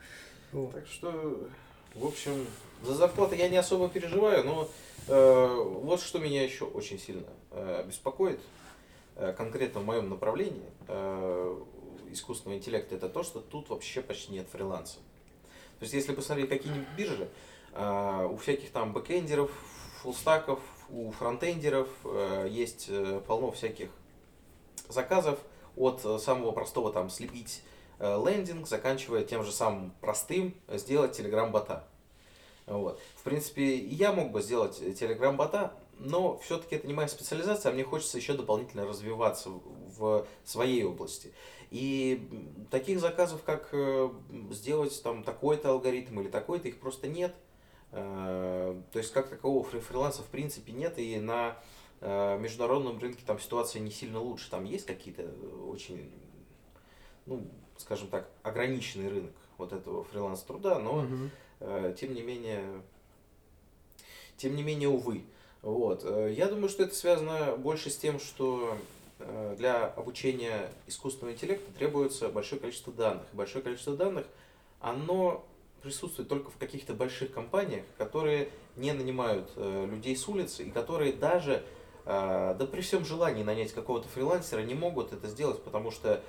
Вот. 0.53 0.73
Так 0.73 0.87
что, 0.87 1.49
в 1.95 2.07
общем, 2.07 2.47
за 2.83 2.95
зарплаты 2.95 3.37
я 3.37 3.49
не 3.49 3.57
особо 3.57 3.89
переживаю, 3.89 4.45
но 4.45 4.69
э, 5.09 5.63
вот 5.83 6.01
что 6.01 6.19
меня 6.19 6.43
еще 6.43 6.65
очень 6.65 6.99
сильно 6.99 7.27
э, 7.51 7.85
беспокоит, 7.87 8.41
э, 9.17 9.35
конкретно 9.37 9.81
в 9.81 9.85
моем 9.85 10.09
направлении 10.09 10.65
э, 10.89 11.63
искусственного 12.11 12.59
интеллекта, 12.59 12.95
это 12.95 13.09
то, 13.09 13.23
что 13.23 13.41
тут 13.41 13.69
вообще 13.69 14.01
почти 14.01 14.33
нет 14.33 14.47
фриланса. 14.51 14.97
То 15.79 15.83
есть, 15.83 15.93
если 15.93 16.15
посмотреть 16.15 16.49
какие-нибудь 16.49 16.89
биржи, 16.97 17.29
у 17.73 18.37
всяких 18.37 18.71
там 18.71 18.93
бэкэндеров, 18.93 19.51
фуллстаков, 20.03 20.61
у 20.89 21.11
фронтендеров 21.11 21.89
э, 22.05 22.47
есть 22.51 22.87
э, 22.89 23.21
полно 23.27 23.51
всяких 23.51 23.91
заказов 24.89 25.39
от 25.77 26.05
э, 26.05 26.19
самого 26.19 26.53
простого 26.53 26.93
там 26.93 27.11
слепить 27.11 27.63
э, 27.99 28.23
лендинг, 28.25 28.69
заканчивая 28.69 29.25
тем 29.25 29.45
же 29.45 29.53
самым 29.53 29.93
простым 30.01 30.55
э, 30.69 30.79
сделать 30.79 31.13
телеграм-бота. 31.17 31.85
Вот. 32.67 33.01
В 33.17 33.23
принципе, 33.23 33.77
я 33.77 34.13
мог 34.13 34.31
бы 34.31 34.43
сделать 34.43 34.81
э, 34.81 34.93
телеграм-бота, 34.93 35.73
но 35.99 36.39
все-таки 36.39 36.77
это 36.77 36.87
не 36.87 36.95
моя 36.95 37.09
специализация, 37.09 37.71
а 37.71 37.75
мне 37.75 37.85
хочется 37.85 38.19
еще 38.19 38.35
дополнительно 38.35 38.87
развиваться 38.87 39.51
в 39.97 40.27
своей 40.45 40.85
области. 40.85 41.33
И 41.71 42.29
таких 42.71 43.01
заказов, 43.01 43.43
как 43.43 43.71
э, 43.73 44.09
сделать 44.53 45.03
там 45.03 45.25
такой-то 45.25 45.71
алгоритм 45.71 46.21
или 46.21 46.29
такой-то, 46.29 46.69
их 46.69 46.79
просто 46.79 47.09
нет. 47.09 47.35
Э, 47.97 48.79
То 48.93 48.99
есть 48.99 49.13
как 49.13 49.31
такового 49.31 49.67
фри- 49.67 49.81
фриланса 49.81 50.23
в 50.23 50.27
принципе 50.27 50.73
нет, 50.73 50.99
и 50.99 51.19
на 51.19 51.57
э, 52.03 52.39
международном 52.39 52.99
рынке 52.99 53.23
там 53.27 53.41
ситуация 53.41 53.81
не 53.81 53.91
сильно 53.91 54.21
лучше. 54.21 54.51
Там 54.51 54.65
есть 54.65 54.85
какие-то 54.85 55.23
э, 55.23 55.67
очень, 55.67 56.13
ну, 57.25 57.47
скажем 57.79 58.09
так, 58.09 58.29
ограниченный 58.43 59.09
рынок 59.09 59.33
вот 59.57 59.73
этого 59.73 60.05
фриланс-труда, 60.05 60.79
но. 60.79 61.07
Э, 61.61 61.95
тем 61.99 62.13
не 62.13 62.21
менее, 62.21 62.83
тем 64.37 64.55
не 64.57 64.63
менее, 64.63 64.91
увы. 64.91 65.25
Вот. 65.63 66.05
Я 66.05 66.49
думаю, 66.49 66.69
что 66.69 66.83
это 66.83 66.95
связано 66.95 67.57
больше 67.57 67.89
с 67.89 67.97
тем, 67.97 68.21
что 68.21 68.77
для 69.57 69.87
обучения 69.87 70.71
искусственного 70.87 71.33
интеллекта 71.35 71.73
требуется 71.73 72.29
большое 72.29 72.61
количество 72.61 72.93
данных. 72.93 73.25
И 73.33 73.37
большое 73.37 73.65
количество 73.65 73.97
данных, 73.97 74.27
оно 74.81 75.45
присутствует 75.87 76.29
только 76.29 76.51
в 76.51 76.57
каких-то 76.57 76.95
больших 76.95 77.33
компаниях, 77.33 77.85
которые 77.97 78.49
не 78.75 78.93
нанимают 78.93 79.53
э, 79.55 79.87
людей 79.89 80.17
с 80.17 80.29
улицы 80.29 80.65
и 80.65 80.71
которые 80.71 81.13
даже 81.13 81.63
э, 82.05 82.57
да 82.59 82.67
при 82.67 82.81
всем 82.81 83.05
желании 83.05 83.45
нанять 83.45 83.73
какого-то 83.73 84.09
фрилансера 84.09 84.63
не 84.63 84.75
могут 84.75 85.13
это 85.13 85.29
сделать, 85.29 85.63
потому 85.63 85.91
что 85.91 86.23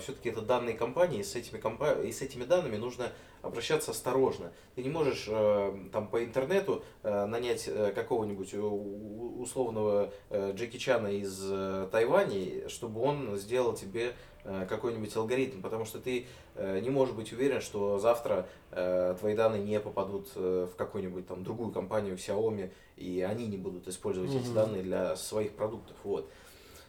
все-таки 0.00 0.30
это 0.30 0.42
данные 0.42 0.74
компании, 0.76 1.20
и 1.20 1.22
с 1.22 1.36
этими, 1.36 1.58
компа- 1.58 2.02
и 2.02 2.10
с 2.10 2.22
этими 2.22 2.44
данными 2.44 2.76
нужно 2.76 3.12
обращаться 3.42 3.92
осторожно. 3.92 4.52
Ты 4.74 4.82
не 4.82 4.90
можешь 4.90 5.26
э, 5.28 5.88
там 5.92 6.08
по 6.08 6.24
интернету 6.24 6.84
э, 7.02 7.26
нанять 7.26 7.64
э, 7.66 7.92
какого-нибудь 7.92 8.54
условного 8.54 10.12
э, 10.28 10.52
Джеки 10.54 10.76
Чана 10.76 11.08
из 11.08 11.40
э, 11.42 11.88
Тайваня, 11.90 12.68
чтобы 12.68 13.00
он 13.00 13.36
сделал 13.36 13.74
тебе 13.74 14.08
э, 14.08 14.12
какой-нибудь 14.44 15.14
алгоритм, 15.16 15.60
потому 15.60 15.84
что 15.84 15.98
ты 15.98 16.26
э, 16.54 16.80
не 16.80 16.90
можешь 16.90 17.14
быть 17.14 17.32
уверен, 17.32 17.60
что 17.60 17.98
завтра 17.98 18.46
э, 18.70 19.14
твои 19.18 19.34
данные 19.34 19.62
не 19.62 19.78
попадут 19.80 20.28
э, 20.34 20.66
в 20.72 20.76
какую-нибудь 20.76 21.26
там 21.26 21.44
другую 21.44 21.72
компанию 21.72 22.16
Xiaomi, 22.16 22.70
и 22.96 23.20
они 23.20 23.46
не 23.46 23.56
будут 23.56 23.86
использовать 23.88 24.30
эти 24.34 24.46
Мгм. 24.46 24.54
данные 24.54 24.82
для 24.82 25.16
своих 25.16 25.52
продуктов. 25.52 25.96
Вот. 26.04 26.28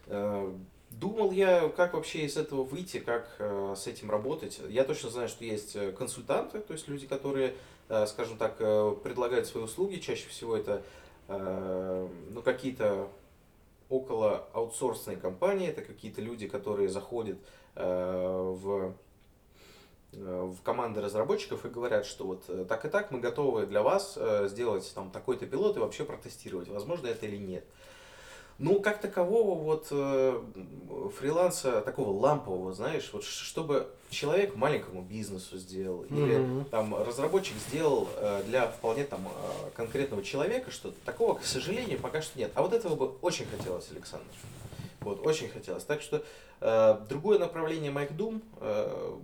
Э, 0.08 0.52
Думал 0.92 1.32
я, 1.32 1.70
как 1.70 1.94
вообще 1.94 2.26
из 2.26 2.36
этого 2.36 2.64
выйти, 2.64 3.00
как 3.00 3.36
э, 3.40 3.76
с 3.78 3.88
этим 3.88 4.12
работать. 4.12 4.60
Я 4.68 4.84
точно 4.84 5.10
знаю, 5.10 5.30
что 5.30 5.46
есть 5.46 5.74
э, 5.78 5.94
консультанты, 5.94 6.60
то 6.60 6.74
есть 6.74 6.90
люди, 6.90 7.08
которые, 7.08 7.54
э, 7.88 8.06
скажем 8.08 8.38
так, 8.38 8.58
э, 8.60 8.94
предлагают 9.02 9.48
свои 9.48 9.64
услуги. 9.64 10.00
Чаще 10.00 10.28
всего 10.28 10.54
это 10.58 10.82
э, 11.30 12.08
ну, 12.32 12.42
какие-то 12.42 13.08
около 13.92 14.48
аутсорсные 14.54 15.18
компании, 15.18 15.68
это 15.68 15.82
какие-то 15.82 16.22
люди, 16.22 16.48
которые 16.48 16.88
заходят 16.88 17.38
э, 17.76 17.84
в 17.84 18.94
э, 20.14 20.42
в 20.42 20.62
команды 20.64 21.02
разработчиков 21.02 21.66
и 21.66 21.70
говорят, 21.70 22.06
что 22.06 22.26
вот 22.26 22.46
э, 22.48 22.66
так 22.68 22.86
и 22.86 22.90
так 22.90 23.12
мы 23.12 23.20
готовы 23.20 23.66
для 23.66 23.84
вас 23.84 24.18
сделать 24.46 24.90
там 24.96 25.12
такой-то 25.12 25.46
пилот 25.46 25.76
и 25.76 25.80
вообще 25.80 26.06
протестировать, 26.06 26.70
возможно 26.70 27.08
это 27.08 27.26
или 27.26 27.38
нет. 27.38 27.66
Ну, 28.62 28.80
как 28.80 29.02
такового 29.02 29.56
вот 29.60 29.88
э, 29.90 30.40
фриланса, 31.18 31.82
такого 31.82 32.12
лампового, 32.18 32.74
знаешь, 32.74 33.10
вот 33.12 33.24
чтобы 33.24 33.88
человек 34.12 34.56
маленькому 34.56 35.02
бизнесу 35.02 35.58
сделал, 35.58 36.04
или 36.04 36.38
Мгм. 36.38 36.66
там 36.66 36.94
разработчик 36.96 37.56
сделал 37.58 38.08
э, 38.18 38.44
для 38.46 38.68
вполне 38.68 39.06
там 39.06 39.28
э, 39.28 39.70
конкретного 39.76 40.22
человека 40.22 40.70
что-то, 40.70 40.96
такого, 41.06 41.34
к 41.40 41.44
сожалению, 41.44 41.98
пока 42.00 42.22
что 42.22 42.38
нет. 42.38 42.52
А 42.54 42.62
вот 42.62 42.74
этого 42.74 42.96
бы 42.96 43.08
очень 43.24 43.48
хотелось, 43.48 43.90
Александр. 43.90 44.28
Вот, 45.00 45.26
очень 45.26 45.50
хотелось. 45.50 45.84
Так 45.84 46.04
что 46.04 46.24
э, 46.60 46.98
другое 47.10 47.40
направление 47.40 47.90
моих 47.90 48.16
дум, 48.16 48.44
э, 48.60 49.16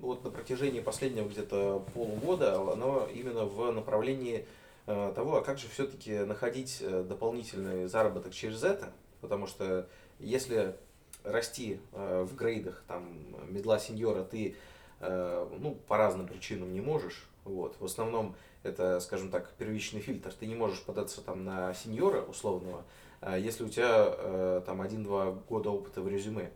вот 0.00 0.24
на 0.24 0.30
протяжении 0.30 0.80
последнего 0.80 1.28
где-то 1.28 1.84
полугода, 1.92 2.54
оно 2.72 3.06
именно 3.14 3.44
в 3.44 3.70
направлении 3.72 4.46
того, 4.86 5.36
а 5.36 5.42
как 5.42 5.58
же 5.58 5.68
все-таки 5.68 6.20
находить 6.20 6.78
э, 6.80 7.04
дополнительный 7.06 7.86
заработок 7.86 8.32
через 8.32 8.64
это, 8.64 8.92
потому 9.20 9.46
что 9.46 9.88
если 10.18 10.76
расти 11.24 11.80
э, 11.92 12.26
в 12.28 12.34
грейдах, 12.34 12.82
там, 12.86 13.04
медла 13.48 13.78
сеньора, 13.78 14.24
ты, 14.24 14.56
э, 15.00 15.48
ну, 15.58 15.74
по 15.86 15.96
разным 15.96 16.26
причинам 16.26 16.72
не 16.72 16.80
можешь, 16.80 17.28
вот, 17.44 17.76
в 17.78 17.84
основном 17.84 18.34
это, 18.62 19.00
скажем 19.00 19.30
так, 19.30 19.50
первичный 19.58 20.00
фильтр, 20.00 20.32
ты 20.32 20.46
не 20.46 20.54
можешь 20.54 20.82
податься 20.82 21.20
там 21.20 21.44
на 21.44 21.72
сеньора 21.74 22.22
условного, 22.22 22.84
а 23.20 23.38
если 23.38 23.64
у 23.64 23.68
тебя 23.68 24.06
э, 24.06 24.62
там 24.64 24.80
один-два 24.80 25.32
года 25.48 25.70
опыта 25.70 26.00
в 26.00 26.08
резюме, 26.08 26.50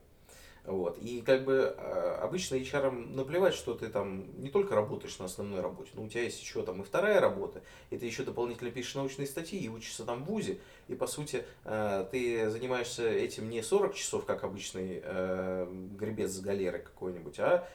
Вот. 0.65 0.97
И 0.99 1.21
как 1.21 1.45
бы 1.45 1.75
э, 1.77 2.19
обычно 2.23 2.55
HR 2.55 2.91
наплевать, 3.15 3.53
что 3.53 3.75
ты 3.75 3.89
там 3.89 4.25
не 4.41 4.49
только 4.49 4.75
работаешь 4.75 5.19
на 5.19 5.27
основной 5.27 5.61
работе, 5.61 5.91
но 5.93 6.03
у 6.03 6.09
тебя 6.09 6.23
есть 6.23 6.41
еще 6.41 6.63
там 6.63 6.81
и 6.81 6.85
вторая 6.85 7.21
работа, 7.21 7.61
и 7.91 7.99
ты 7.99 8.07
еще 8.07 8.23
дополнительно 8.23 8.71
пишешь 8.71 8.95
научные 8.95 9.27
статьи 9.27 9.59
и 9.59 9.69
учишься 9.69 10.05
там 10.05 10.25
в 10.25 10.27
ВУЗе, 10.27 10.59
и 10.89 10.95
по 10.95 11.07
сути 11.07 11.45
э, 11.65 12.07
ты 12.11 12.49
занимаешься 12.49 13.07
этим 13.07 13.51
не 13.51 13.63
40 13.63 13.95
часов, 13.95 14.25
как 14.25 14.43
обычный 14.43 15.03
э, 15.05 15.67
гребец 15.99 16.31
с 16.31 16.41
галеры 16.41 16.79
какой-нибудь, 16.79 17.39
а 17.39 17.69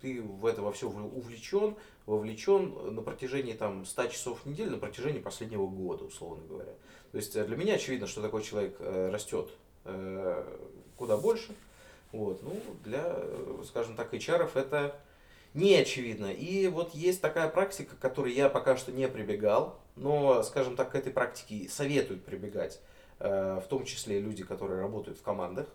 ты 0.00 0.20
в 0.20 0.44
это 0.46 0.62
во 0.62 0.72
все 0.72 0.88
увлечен, 0.88 1.76
вовлечен 2.06 2.92
на 2.92 3.02
протяжении 3.02 3.52
там 3.52 3.84
100 3.86 4.08
часов 4.08 4.40
в 4.42 4.46
неделю, 4.46 4.72
на 4.72 4.78
протяжении 4.78 5.20
последнего 5.20 5.64
года, 5.68 6.06
условно 6.06 6.44
говоря. 6.48 6.72
То 7.12 7.18
есть 7.18 7.40
для 7.40 7.56
меня 7.56 7.74
очевидно, 7.74 8.08
что 8.08 8.20
такой 8.20 8.42
человек 8.42 8.76
растет 8.80 9.50
куда 10.96 11.16
больше, 11.16 11.54
вот, 12.12 12.42
ну, 12.42 12.60
для, 12.84 13.16
скажем 13.64 13.96
так, 13.96 14.12
HR 14.14 14.50
это 14.54 14.98
не 15.54 15.74
очевидно. 15.74 16.32
И 16.32 16.68
вот 16.68 16.94
есть 16.94 17.20
такая 17.20 17.48
практика, 17.48 17.96
к 17.96 17.98
которой 17.98 18.32
я 18.32 18.48
пока 18.48 18.76
что 18.76 18.92
не 18.92 19.08
прибегал, 19.08 19.78
но, 19.96 20.42
скажем 20.42 20.76
так, 20.76 20.92
к 20.92 20.94
этой 20.94 21.12
практике 21.12 21.68
советуют 21.68 22.24
прибегать, 22.24 22.80
э, 23.18 23.60
в 23.64 23.68
том 23.68 23.84
числе 23.84 24.20
люди, 24.20 24.44
которые 24.44 24.80
работают 24.80 25.18
в 25.18 25.22
командах, 25.22 25.66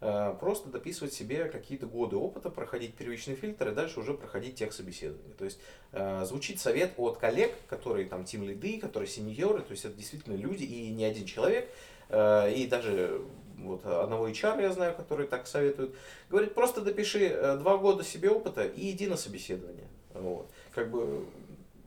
э, 0.00 0.34
просто 0.38 0.68
дописывать 0.68 1.12
себе 1.12 1.46
какие-то 1.46 1.86
годы 1.86 2.16
опыта, 2.16 2.50
проходить 2.50 2.94
первичный 2.94 3.34
фильтр 3.34 3.70
и 3.70 3.74
дальше 3.74 4.00
уже 4.00 4.14
проходить 4.14 4.54
тех 4.54 4.72
собеседования. 4.72 5.34
То 5.34 5.44
есть 5.44 5.58
э, 5.92 6.24
звучит 6.24 6.60
совет 6.60 6.92
от 6.96 7.18
коллег, 7.18 7.52
которые 7.68 8.06
там 8.06 8.24
тим 8.24 8.44
лиды, 8.44 8.78
которые 8.78 9.08
сеньоры, 9.08 9.60
то 9.60 9.72
есть 9.72 9.84
это 9.84 9.94
действительно 9.94 10.36
люди 10.36 10.64
и 10.64 10.90
не 10.90 11.04
один 11.04 11.26
человек, 11.26 11.68
и 12.08 12.68
даже 12.70 13.20
вот 13.56 13.84
одного 13.86 14.28
HR 14.28 14.60
я 14.62 14.72
знаю, 14.72 14.94
который 14.94 15.26
так 15.26 15.46
советует, 15.46 15.94
говорит, 16.30 16.54
просто 16.54 16.80
допиши 16.80 17.26
э, 17.26 17.56
два 17.56 17.76
года 17.78 18.04
себе 18.04 18.30
опыта 18.30 18.64
и 18.64 18.90
иди 18.90 19.06
на 19.06 19.16
собеседование. 19.16 19.88
Вот. 20.14 20.50
Как 20.74 20.90
бы, 20.90 21.26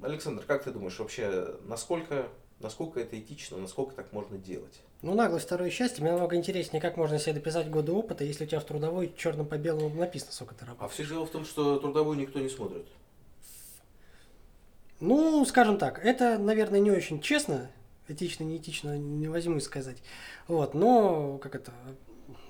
Александр, 0.02 0.44
как 0.46 0.64
ты 0.64 0.72
думаешь, 0.72 0.98
вообще, 1.00 1.56
насколько, 1.66 2.28
насколько 2.60 3.00
это 3.00 3.20
этично, 3.20 3.58
насколько 3.58 3.94
так 3.94 4.12
можно 4.14 4.38
делать? 4.38 4.82
Ну, 5.02 5.14
наглость 5.14 5.46
второе 5.46 5.70
счастье. 5.70 6.02
Мне 6.02 6.12
намного 6.12 6.36
интереснее, 6.36 6.82
как 6.82 6.98
можно 6.98 7.20
себе 7.20 7.34
дописать 7.34 7.70
годы 7.70 7.94
опыта, 7.94 8.24
если 8.26 8.44
у 8.44 8.48
тебя 8.48 8.60
в 8.60 8.66
трудовой 8.66 9.14
черным 9.16 9.46
по 9.46 9.58
белому 9.58 9.90
написано, 9.90 10.34
сколько 10.34 10.56
ты 10.56 10.66
работаешь. 10.66 10.92
А 10.92 10.94
все 10.94 11.06
дело 11.06 11.26
в 11.26 11.30
том, 11.30 11.46
что 11.46 11.80
трудовую 11.80 12.18
никто 12.18 12.40
не 12.40 12.50
смотрит. 12.50 12.86
Ну, 15.00 15.46
скажем 15.46 15.78
так, 15.78 16.04
это, 16.04 16.38
наверное, 16.38 16.82
не 16.82 16.92
очень 16.92 17.22
честно, 17.22 17.70
этично, 18.12 18.44
не 18.44 18.58
этично, 18.58 18.98
не 18.98 19.28
возьму 19.28 19.60
сказать. 19.60 19.98
Вот, 20.48 20.74
но, 20.74 21.38
как 21.38 21.56
это, 21.56 21.72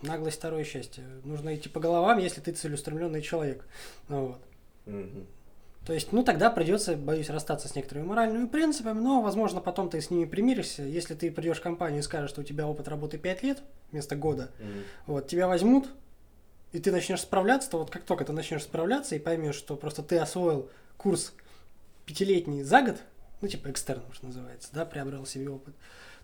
наглость 0.01 0.37
второе 0.37 0.63
счастье. 0.63 1.03
Нужно 1.23 1.55
идти 1.55 1.69
по 1.69 1.79
головам, 1.79 2.19
если 2.19 2.41
ты 2.41 2.51
целеустремленный 2.51 3.21
человек. 3.21 3.65
Ну, 4.07 4.27
вот. 4.27 4.41
Угу. 4.85 5.25
То 5.85 5.93
есть, 5.93 6.11
ну 6.11 6.23
тогда 6.23 6.51
придется, 6.51 6.95
боюсь, 6.95 7.29
расстаться 7.29 7.67
с 7.67 7.75
некоторыми 7.75 8.05
моральными 8.05 8.47
принципами, 8.47 8.99
но, 8.99 9.21
возможно, 9.21 9.61
потом 9.61 9.89
ты 9.89 10.01
с 10.01 10.11
ними 10.11 10.25
примиришься. 10.25 10.83
Если 10.83 11.15
ты 11.15 11.31
придешь 11.31 11.57
в 11.57 11.63
компанию 11.63 11.99
и 11.99 12.03
скажешь, 12.03 12.29
что 12.29 12.41
у 12.41 12.43
тебя 12.43 12.67
опыт 12.67 12.87
работы 12.87 13.17
5 13.17 13.43
лет 13.43 13.63
вместо 13.91 14.15
года, 14.15 14.51
mm 14.59 14.83
вот, 15.07 15.27
тебя 15.27 15.47
возьмут, 15.47 15.89
и 16.71 16.79
ты 16.79 16.91
начнешь 16.91 17.21
справляться, 17.21 17.71
то 17.71 17.79
вот 17.79 17.89
как 17.89 18.03
только 18.03 18.25
ты 18.25 18.33
начнешь 18.33 18.63
справляться 18.63 19.15
и 19.15 19.19
поймешь, 19.19 19.55
что 19.55 19.75
просто 19.75 20.03
ты 20.03 20.17
освоил 20.17 20.69
курс 20.97 21.33
пятилетний 22.05 22.61
за 22.61 22.81
год, 22.83 22.97
ну, 23.41 23.47
типа 23.47 23.71
экстерном, 23.71 24.11
что 24.13 24.27
называется, 24.27 24.69
да, 24.73 24.85
приобрел 24.85 25.25
себе 25.25 25.49
опыт, 25.49 25.73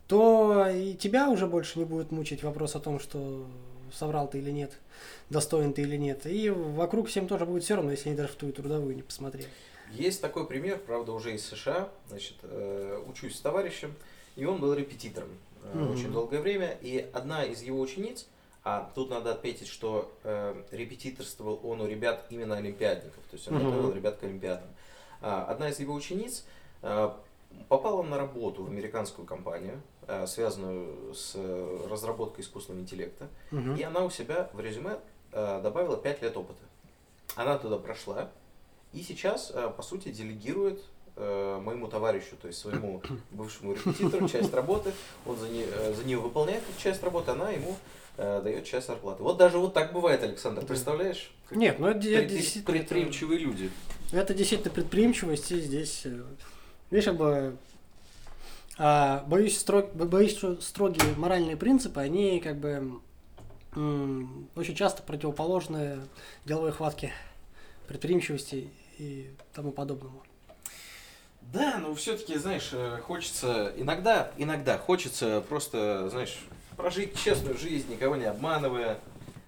то 0.07 0.67
и 0.69 0.93
тебя 0.93 1.29
уже 1.29 1.47
больше 1.47 1.79
не 1.79 1.85
будет 1.85 2.11
мучить 2.11 2.43
вопрос 2.43 2.75
о 2.75 2.79
том, 2.79 2.99
что 2.99 3.47
соврал 3.91 4.29
ты 4.29 4.39
или 4.39 4.51
нет, 4.51 4.73
достоин 5.29 5.73
ты 5.73 5.81
или 5.81 5.97
нет. 5.97 6.25
И 6.25 6.49
вокруг 6.49 7.07
всем 7.07 7.27
тоже 7.27 7.45
будет 7.45 7.63
все 7.63 7.75
равно, 7.75 7.91
если 7.91 8.09
они 8.09 8.17
даже 8.17 8.33
в 8.33 8.35
твою 8.35 8.53
трудовую 8.53 8.95
не 8.95 9.01
посмотрели. 9.01 9.47
Есть 9.91 10.21
такой 10.21 10.47
пример, 10.47 10.79
правда, 10.79 11.11
уже 11.11 11.35
из 11.35 11.45
США. 11.45 11.89
Значит, 12.07 12.35
э, 12.43 13.01
учусь 13.07 13.35
с 13.35 13.39
товарищем, 13.41 13.93
и 14.35 14.45
он 14.45 14.59
был 14.59 14.73
репетитором 14.73 15.29
э, 15.63 15.77
mm-hmm. 15.77 15.93
очень 15.93 16.11
долгое 16.11 16.41
время. 16.41 16.77
И 16.81 17.07
одна 17.13 17.43
из 17.43 17.61
его 17.61 17.79
учениц, 17.79 18.27
а 18.63 18.91
тут 18.95 19.09
надо 19.09 19.31
отметить, 19.31 19.67
что 19.67 20.11
э, 20.23 20.55
репетиторствовал 20.71 21.59
он 21.63 21.81
у 21.81 21.87
ребят 21.87 22.25
именно 22.29 22.57
олимпиадников, 22.57 23.23
то 23.29 23.35
есть 23.35 23.47
он 23.47 23.57
mm-hmm. 23.57 23.65
готовил 23.65 23.93
ребят 23.93 24.17
к 24.17 24.23
олимпиадам. 24.23 24.67
А, 25.21 25.45
одна 25.45 25.69
из 25.69 25.79
его 25.79 25.93
учениц 25.93 26.45
Э, 26.85 27.09
попала 27.67 28.03
на 28.03 28.15
работу 28.17 28.63
в 28.63 28.69
американскую 28.69 29.25
компанию, 29.25 29.81
э, 30.07 30.27
связанную 30.27 31.15
с 31.15 31.35
разработкой 31.89 32.43
искусственного 32.43 32.83
интеллекта, 32.83 33.27
угу. 33.51 33.73
и 33.73 33.81
она 33.81 34.03
у 34.03 34.11
себя 34.11 34.51
в 34.53 34.59
резюме 34.59 34.99
э, 35.31 35.61
добавила 35.63 35.97
5 35.97 36.21
лет 36.21 36.37
опыта. 36.37 36.61
Она 37.35 37.57
туда 37.57 37.77
прошла, 37.77 38.29
и 38.93 39.01
сейчас, 39.01 39.51
по 39.75 39.81
сути, 39.81 40.09
делегирует 40.09 40.81
моему 41.17 41.87
товарищу, 41.87 42.35
то 42.41 42.47
есть 42.47 42.59
своему 42.59 43.01
бывшему 43.31 43.73
репетитору, 43.73 44.27
часть 44.27 44.53
работы, 44.53 44.91
он 45.25 45.37
за, 45.37 45.47
не, 45.49 45.65
за 45.65 46.03
нее 46.03 46.17
выполняет 46.17 46.61
эту 46.69 46.79
часть 46.79 47.01
работы, 47.03 47.31
она 47.31 47.51
ему 47.51 47.75
дает 48.17 48.65
часть 48.65 48.87
зарплаты. 48.87 49.23
Вот 49.23 49.37
даже 49.37 49.57
вот 49.57 49.73
так 49.73 49.91
бывает, 49.91 50.23
Александр, 50.23 50.65
представляешь? 50.65 51.33
Нет, 51.51 51.79
ну 51.79 51.87
это, 51.87 52.07
это 52.07 52.29
действительно... 52.29 52.65
Предприимчивые 52.65 53.39
люди. 53.39 53.71
Это 54.11 54.33
действительно 54.33 54.73
предприимчивость, 54.73 55.51
и 55.51 55.59
здесь 55.59 56.05
Видишь, 56.95 57.07
как 57.09 57.17
бы, 57.17 57.57
а, 58.77 59.25
боюсь, 59.27 59.57
строг, 59.57 59.93
боюсь, 59.93 60.31
что 60.31 60.61
строгие 60.61 61.13
моральные 61.17 61.57
принципы, 61.57 61.99
они 61.99 62.39
как 62.39 62.55
бы 62.55 63.01
м, 63.75 64.47
очень 64.55 64.75
часто 64.75 65.03
противоположны 65.03 65.99
деловой 66.45 66.71
хватке, 66.71 67.11
предприимчивости 67.89 68.69
и 68.97 69.29
тому 69.53 69.73
подобному. 69.73 70.23
Да, 71.41 71.79
но 71.79 71.93
все-таки, 71.95 72.37
знаешь, 72.37 72.69
э, 72.71 72.99
хочется 73.03 73.73
иногда, 73.75 74.31
иногда 74.37 74.77
хочется 74.77 75.43
просто, 75.49 76.07
знаешь, 76.09 76.39
прожить 76.77 77.19
честную 77.21 77.57
жизнь, 77.57 77.91
никого 77.91 78.15
не 78.15 78.23
обманывая, 78.23 78.99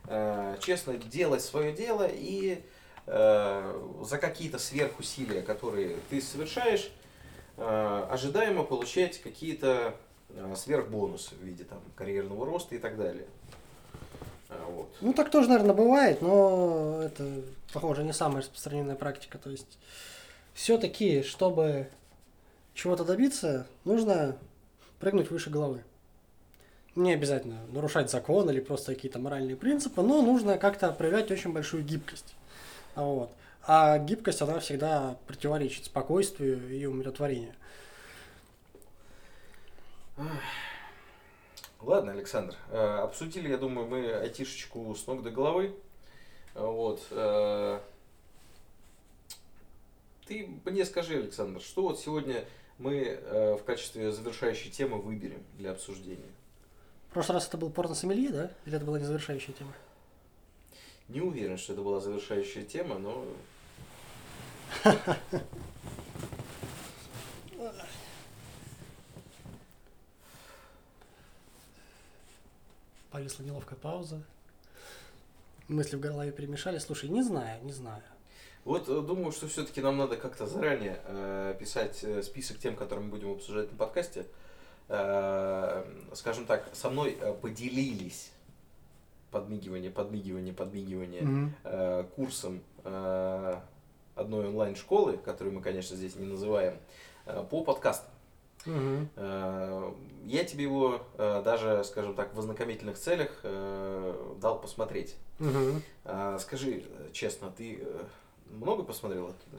э, 0.08 0.58
честно 0.62 0.98
делать 0.98 1.41
свое 1.41 1.72
дело 1.72 2.10
и 2.12 2.62
э, 3.06 3.91
за 4.04 4.18
какие-то 4.18 4.60
сверхусилия, 4.60 5.43
которые 5.43 5.95
ты 6.10 6.20
совершаешь, 6.22 6.91
ожидаемо 7.58 8.64
получать 8.64 9.20
какие-то 9.22 9.95
э, 10.30 10.53
сверхбонусы 10.55 11.36
в 11.36 11.43
виде 11.43 11.64
там, 11.64 11.80
карьерного 11.95 12.45
роста 12.45 12.76
и 12.76 12.78
так 12.78 12.97
далее. 12.97 13.26
Э, 14.49 14.64
вот. 14.70 14.89
Ну, 15.01 15.14
так 15.14 15.32
тоже, 15.32 15.49
наверное, 15.49 15.76
бывает, 15.76 16.22
но 16.22 17.01
это, 17.03 17.41
похоже, 17.74 18.03
не 18.03 18.14
самая 18.14 18.41
распространенная 18.41 18.95
практика. 18.95 19.38
То 19.38 19.49
есть, 19.49 19.80
все-таки, 20.53 21.24
чтобы 21.24 21.89
чего-то 22.74 23.03
добиться, 23.03 23.66
нужно 23.86 24.38
прыгнуть 24.99 25.32
выше 25.32 25.49
головы. 25.49 25.84
Не 26.95 27.14
обязательно 27.14 27.60
нарушать 27.72 28.10
закон 28.10 28.49
или 28.49 28.60
просто 28.60 28.93
какие-то 28.93 29.20
моральные 29.20 29.55
принципы, 29.55 30.01
но 30.01 30.22
нужно 30.22 30.58
как-то 30.58 30.91
проявлять 30.91 31.30
очень 31.32 31.53
большую 31.53 31.84
гибкость. 31.84 32.36
Вот. 32.95 33.32
А 33.70 33.99
гибкость, 33.99 34.41
она 34.41 34.61
всегда 34.61 35.18
противоречит 35.28 35.86
спокойствию 35.86 36.70
и 36.70 36.86
умиротворению. 36.86 37.53
Ладно, 41.82 42.13
Александр, 42.13 42.55
э, 42.72 42.78
обсудили, 42.78 43.49
я 43.49 43.57
думаю, 43.57 43.88
мы 43.88 44.13
айтишечку 44.13 44.95
с 44.95 45.05
ног 45.05 45.22
до 45.22 45.32
головы. 45.32 45.76
Вот. 46.55 47.05
Э, 47.11 47.82
ты 50.26 50.49
мне 50.63 50.86
скажи, 50.86 51.18
Александр, 51.18 51.59
что 51.61 51.84
вот 51.84 51.99
сегодня 51.99 52.45
мы 52.78 52.95
э, 52.95 53.57
в 53.57 53.63
качестве 53.65 54.13
завершающей 54.13 54.72
темы 54.72 54.97
выберем 55.01 55.43
для 55.57 55.72
обсуждения? 55.72 56.32
В 57.09 57.13
прошлый 57.13 57.36
раз 57.36 57.47
это 57.49 57.57
был 57.57 57.70
порно-сомелье, 57.70 58.30
да? 58.30 58.51
Или 58.65 58.78
это 58.78 58.86
была 58.86 58.97
не 58.97 59.05
завершающая 59.05 59.53
тема? 59.53 59.74
Не 61.09 61.20
уверен, 61.20 61.57
что 61.57 61.74
это 61.74 61.82
была 61.82 61.99
завершающая 61.99 62.63
тема, 62.63 62.97
но 62.97 63.26
Повисла 73.11 73.43
неловкая 73.43 73.80
пауза. 73.80 74.22
Мысли 75.68 75.95
в 75.95 75.99
голове 75.99 76.32
перемешали. 76.32 76.78
Слушай, 76.78 77.09
не 77.09 77.24
знаю, 77.24 77.63
не 77.63 77.74
знаю. 77.74 78.03
Вот 78.63 78.88
э, 78.89 79.01
думаю, 79.01 79.32
что 79.32 79.47
все-таки 79.47 79.82
нам 79.82 79.97
надо 79.97 80.18
как-то 80.18 80.45
заранее 80.45 80.99
э, 81.05 81.55
писать 81.59 82.03
э, 82.03 82.22
список 82.22 82.59
тем, 82.59 82.76
которые 82.76 83.05
мы 83.05 83.11
будем 83.11 83.32
обсуждать 83.32 83.72
на 83.72 83.78
подкасте. 83.78 84.26
Э, 84.89 85.84
скажем 86.13 86.45
так, 86.45 86.70
со 86.74 86.89
мной 86.89 87.18
э, 87.20 87.34
поделились 87.34 88.32
подмигивание, 89.32 89.89
подмигивание, 89.89 90.53
подмигивание 90.53 91.22
mm-hmm. 91.22 91.49
э, 91.63 92.03
курсом 92.15 92.61
э, 92.84 93.59
одной 94.18 94.47
онлайн-школы, 94.47 95.18
которую 95.18 95.55
мы, 95.55 95.61
конечно, 95.61 95.95
здесь 95.95 96.15
не 96.15 96.26
называем, 96.26 96.78
э, 97.26 97.45
по 97.49 97.63
подкастам. 97.63 98.09
Э, 98.65 99.91
Я 100.26 100.43
тебе 100.43 100.63
его 100.63 101.01
э, 101.18 101.41
даже, 101.43 101.84
скажем 101.86 102.15
так, 102.15 102.34
в 102.34 102.39
ознакомительных 102.39 102.97
целях 102.97 103.43
дал 104.41 104.59
посмотреть. 104.59 105.15
А 106.03 106.38
Скажи 106.39 106.84
честно, 107.13 107.51
ты 107.51 107.86
много 108.51 108.84
посмотрел 108.84 109.28
оттуда? 109.28 109.57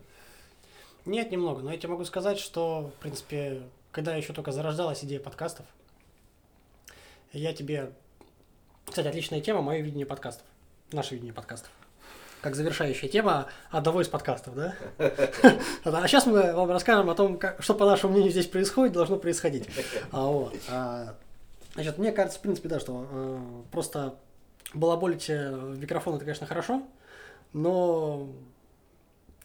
Нет, 1.04 1.30
немного, 1.30 1.62
но 1.62 1.72
я 1.72 1.78
тебе 1.78 1.88
могу 1.90 2.04
сказать, 2.04 2.38
что, 2.38 2.90
в 2.96 3.00
принципе, 3.00 3.62
когда 3.92 4.14
еще 4.14 4.32
только 4.34 4.52
зарождалась 4.52 5.02
идея 5.04 5.20
подкастов, 5.20 5.64
я 7.32 7.54
тебе... 7.54 7.92
Кстати, 8.84 9.06
отличная 9.06 9.40
тема, 9.40 9.62
мое 9.62 9.80
видение 9.80 10.06
подкастов. 10.06 10.46
Наше 10.92 11.14
видение 11.14 11.34
подкастов. 11.34 11.70
Как 12.41 12.55
завершающая 12.55 13.09
тема 13.09 13.49
одного 13.70 14.01
из 14.01 14.09
подкастов, 14.09 14.55
да? 14.55 14.74
А 15.84 16.07
сейчас 16.07 16.26
мы 16.26 16.53
вам 16.53 16.70
расскажем 16.70 17.11
о 17.11 17.14
том, 17.14 17.41
что, 17.59 17.74
по 17.74 17.84
нашему 17.84 18.12
мнению, 18.12 18.30
здесь 18.30 18.47
происходит, 18.47 18.93
должно 18.93 19.16
происходить. 19.16 19.68
А. 20.12 20.51
А, 20.68 21.14
значит, 21.74 21.99
мне 21.99 22.12
кажется, 22.12 22.39
в 22.39 22.43
принципе, 22.43 22.68
да, 22.68 22.78
что 22.78 23.09
э, 23.11 23.39
просто 23.72 24.14
балаболить 24.74 25.28
э, 25.30 25.51
в 25.51 25.78
микрофон 25.78 26.14
это, 26.14 26.24
конечно, 26.24 26.47
хорошо, 26.47 26.82
но 27.53 28.28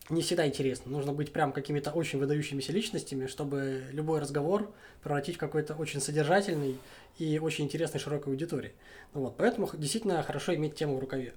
не 0.10 0.22
всегда 0.22 0.46
интересно. 0.46 0.92
Нужно 0.92 1.14
быть 1.14 1.32
прям 1.32 1.52
какими-то 1.52 1.92
очень 1.92 2.20
выдающимися 2.20 2.72
личностями, 2.72 3.28
чтобы 3.28 3.84
любой 3.92 4.20
разговор 4.20 4.72
превратить 5.02 5.36
в 5.36 5.40
какой-то 5.40 5.76
очень 5.76 6.02
содержательный 6.02 6.78
и 7.18 7.40
очень 7.40 7.66
интересной 7.66 8.00
широкой 8.00 8.34
аудитории. 8.34 8.74
Вот, 9.14 9.36
поэтому 9.38 9.70
действительно 9.74 10.22
хорошо 10.24 10.54
иметь 10.56 10.76
тему 10.76 10.98
в 10.98 11.00
рукаве. 11.00 11.34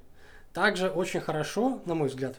Также 0.56 0.88
очень 0.88 1.20
хорошо, 1.20 1.82
на 1.84 1.94
мой 1.94 2.08
взгляд, 2.08 2.34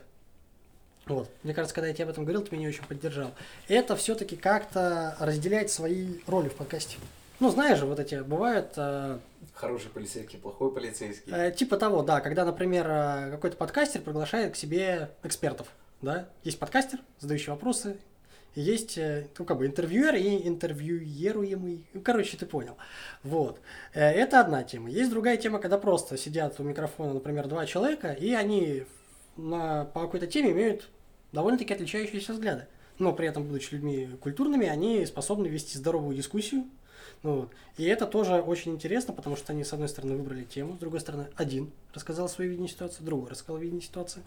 вот, 1.05 1.29
мне 1.43 1.53
кажется, 1.53 1.75
когда 1.75 1.87
я 1.89 1.93
тебе 1.93 2.05
об 2.05 2.09
этом 2.09 2.23
говорил, 2.23 2.41
ты 2.43 2.55
меня 2.55 2.67
очень 2.67 2.83
поддержал. 2.83 3.31
Это 3.67 3.95
все-таки 3.95 4.35
как-то 4.35 5.15
разделять 5.19 5.69
свои 5.69 6.15
роли 6.25 6.49
в 6.49 6.55
подкасте. 6.55 6.97
Ну, 7.39 7.51
знаешь 7.51 7.77
же, 7.77 7.85
вот 7.85 7.99
эти 7.99 8.15
бывают 8.15 8.73
э, 8.75 9.19
Хороший 9.53 9.91
полицейский, 9.91 10.39
плохой 10.39 10.73
полицейский. 10.73 11.31
Э, 11.31 11.51
Типа 11.51 11.77
того, 11.77 12.01
да, 12.01 12.19
когда, 12.19 12.43
например, 12.43 12.87
э, 12.89 13.29
какой-то 13.33 13.55
подкастер 13.55 14.01
приглашает 14.01 14.53
к 14.53 14.55
себе 14.55 15.11
экспертов, 15.21 15.67
да, 16.01 16.27
есть 16.43 16.57
подкастер, 16.57 16.97
задающий 17.19 17.51
вопросы, 17.51 17.97
есть, 18.61 18.97
э, 18.97 19.27
ну, 19.37 19.45
как 19.45 19.57
бы, 19.57 19.65
интервьюер 19.65 20.15
и 20.15 20.47
интервьюируемый, 20.47 21.85
ну, 21.93 22.01
короче, 22.01 22.37
ты 22.37 22.45
понял, 22.45 22.77
вот, 23.23 23.59
Э, 23.93 24.11
это 24.11 24.39
одна 24.39 24.63
тема, 24.63 24.89
есть 24.89 25.09
другая 25.09 25.37
тема, 25.37 25.59
когда 25.59 25.77
просто 25.77 26.17
сидят 26.17 26.59
у 26.59 26.63
микрофона, 26.63 27.13
например, 27.13 27.47
два 27.47 27.65
человека, 27.65 28.11
и 28.13 28.33
они 28.33 28.83
на, 29.35 29.85
по 29.85 30.01
какой-то 30.01 30.27
теме 30.27 30.51
имеют 30.51 30.89
довольно-таки 31.31 31.73
отличающиеся 31.73 32.33
взгляды, 32.33 32.67
но 32.99 33.13
при 33.13 33.27
этом, 33.27 33.43
будучи 33.43 33.73
людьми 33.73 34.09
культурными, 34.21 34.67
они 34.67 35.05
способны 35.05 35.47
вести 35.47 35.77
здоровую 35.77 36.15
дискуссию, 36.15 36.65
ну, 37.23 37.41
вот. 37.41 37.51
И 37.77 37.85
это 37.85 38.05
тоже 38.05 38.35
очень 38.35 38.73
интересно, 38.73 39.13
потому 39.13 39.35
что 39.35 39.53
они, 39.53 39.63
с 39.63 39.73
одной 39.73 39.89
стороны, 39.89 40.15
выбрали 40.15 40.43
тему, 40.43 40.75
с 40.75 40.79
другой 40.79 40.99
стороны, 40.99 41.27
один 41.35 41.71
рассказал 41.93 42.29
свое 42.29 42.49
видение 42.49 42.69
ситуации, 42.69 43.03
другой 43.03 43.29
рассказал 43.29 43.57
видение 43.57 43.81
ситуации. 43.81 44.21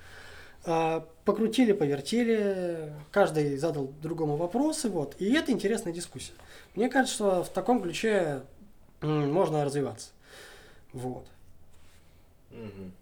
А, 0.65 1.07
покрутили, 1.25 1.73
повертели, 1.73 2.93
каждый 3.11 3.57
задал 3.57 3.89
другому 4.03 4.37
вопросы, 4.37 4.89
вот. 4.89 5.17
И 5.19 5.33
это 5.33 5.53
интересная 5.53 5.93
дискуссия. 5.93 6.35
Мне 6.75 6.89
кажется, 6.89 7.15
что 7.15 7.45
в 7.45 7.49
таком 7.49 7.83
ключе 7.83 8.43
можно 9.01 9.65
развиваться. 9.65 10.11
Вот. 10.93 11.27
Мгм. 12.51 12.93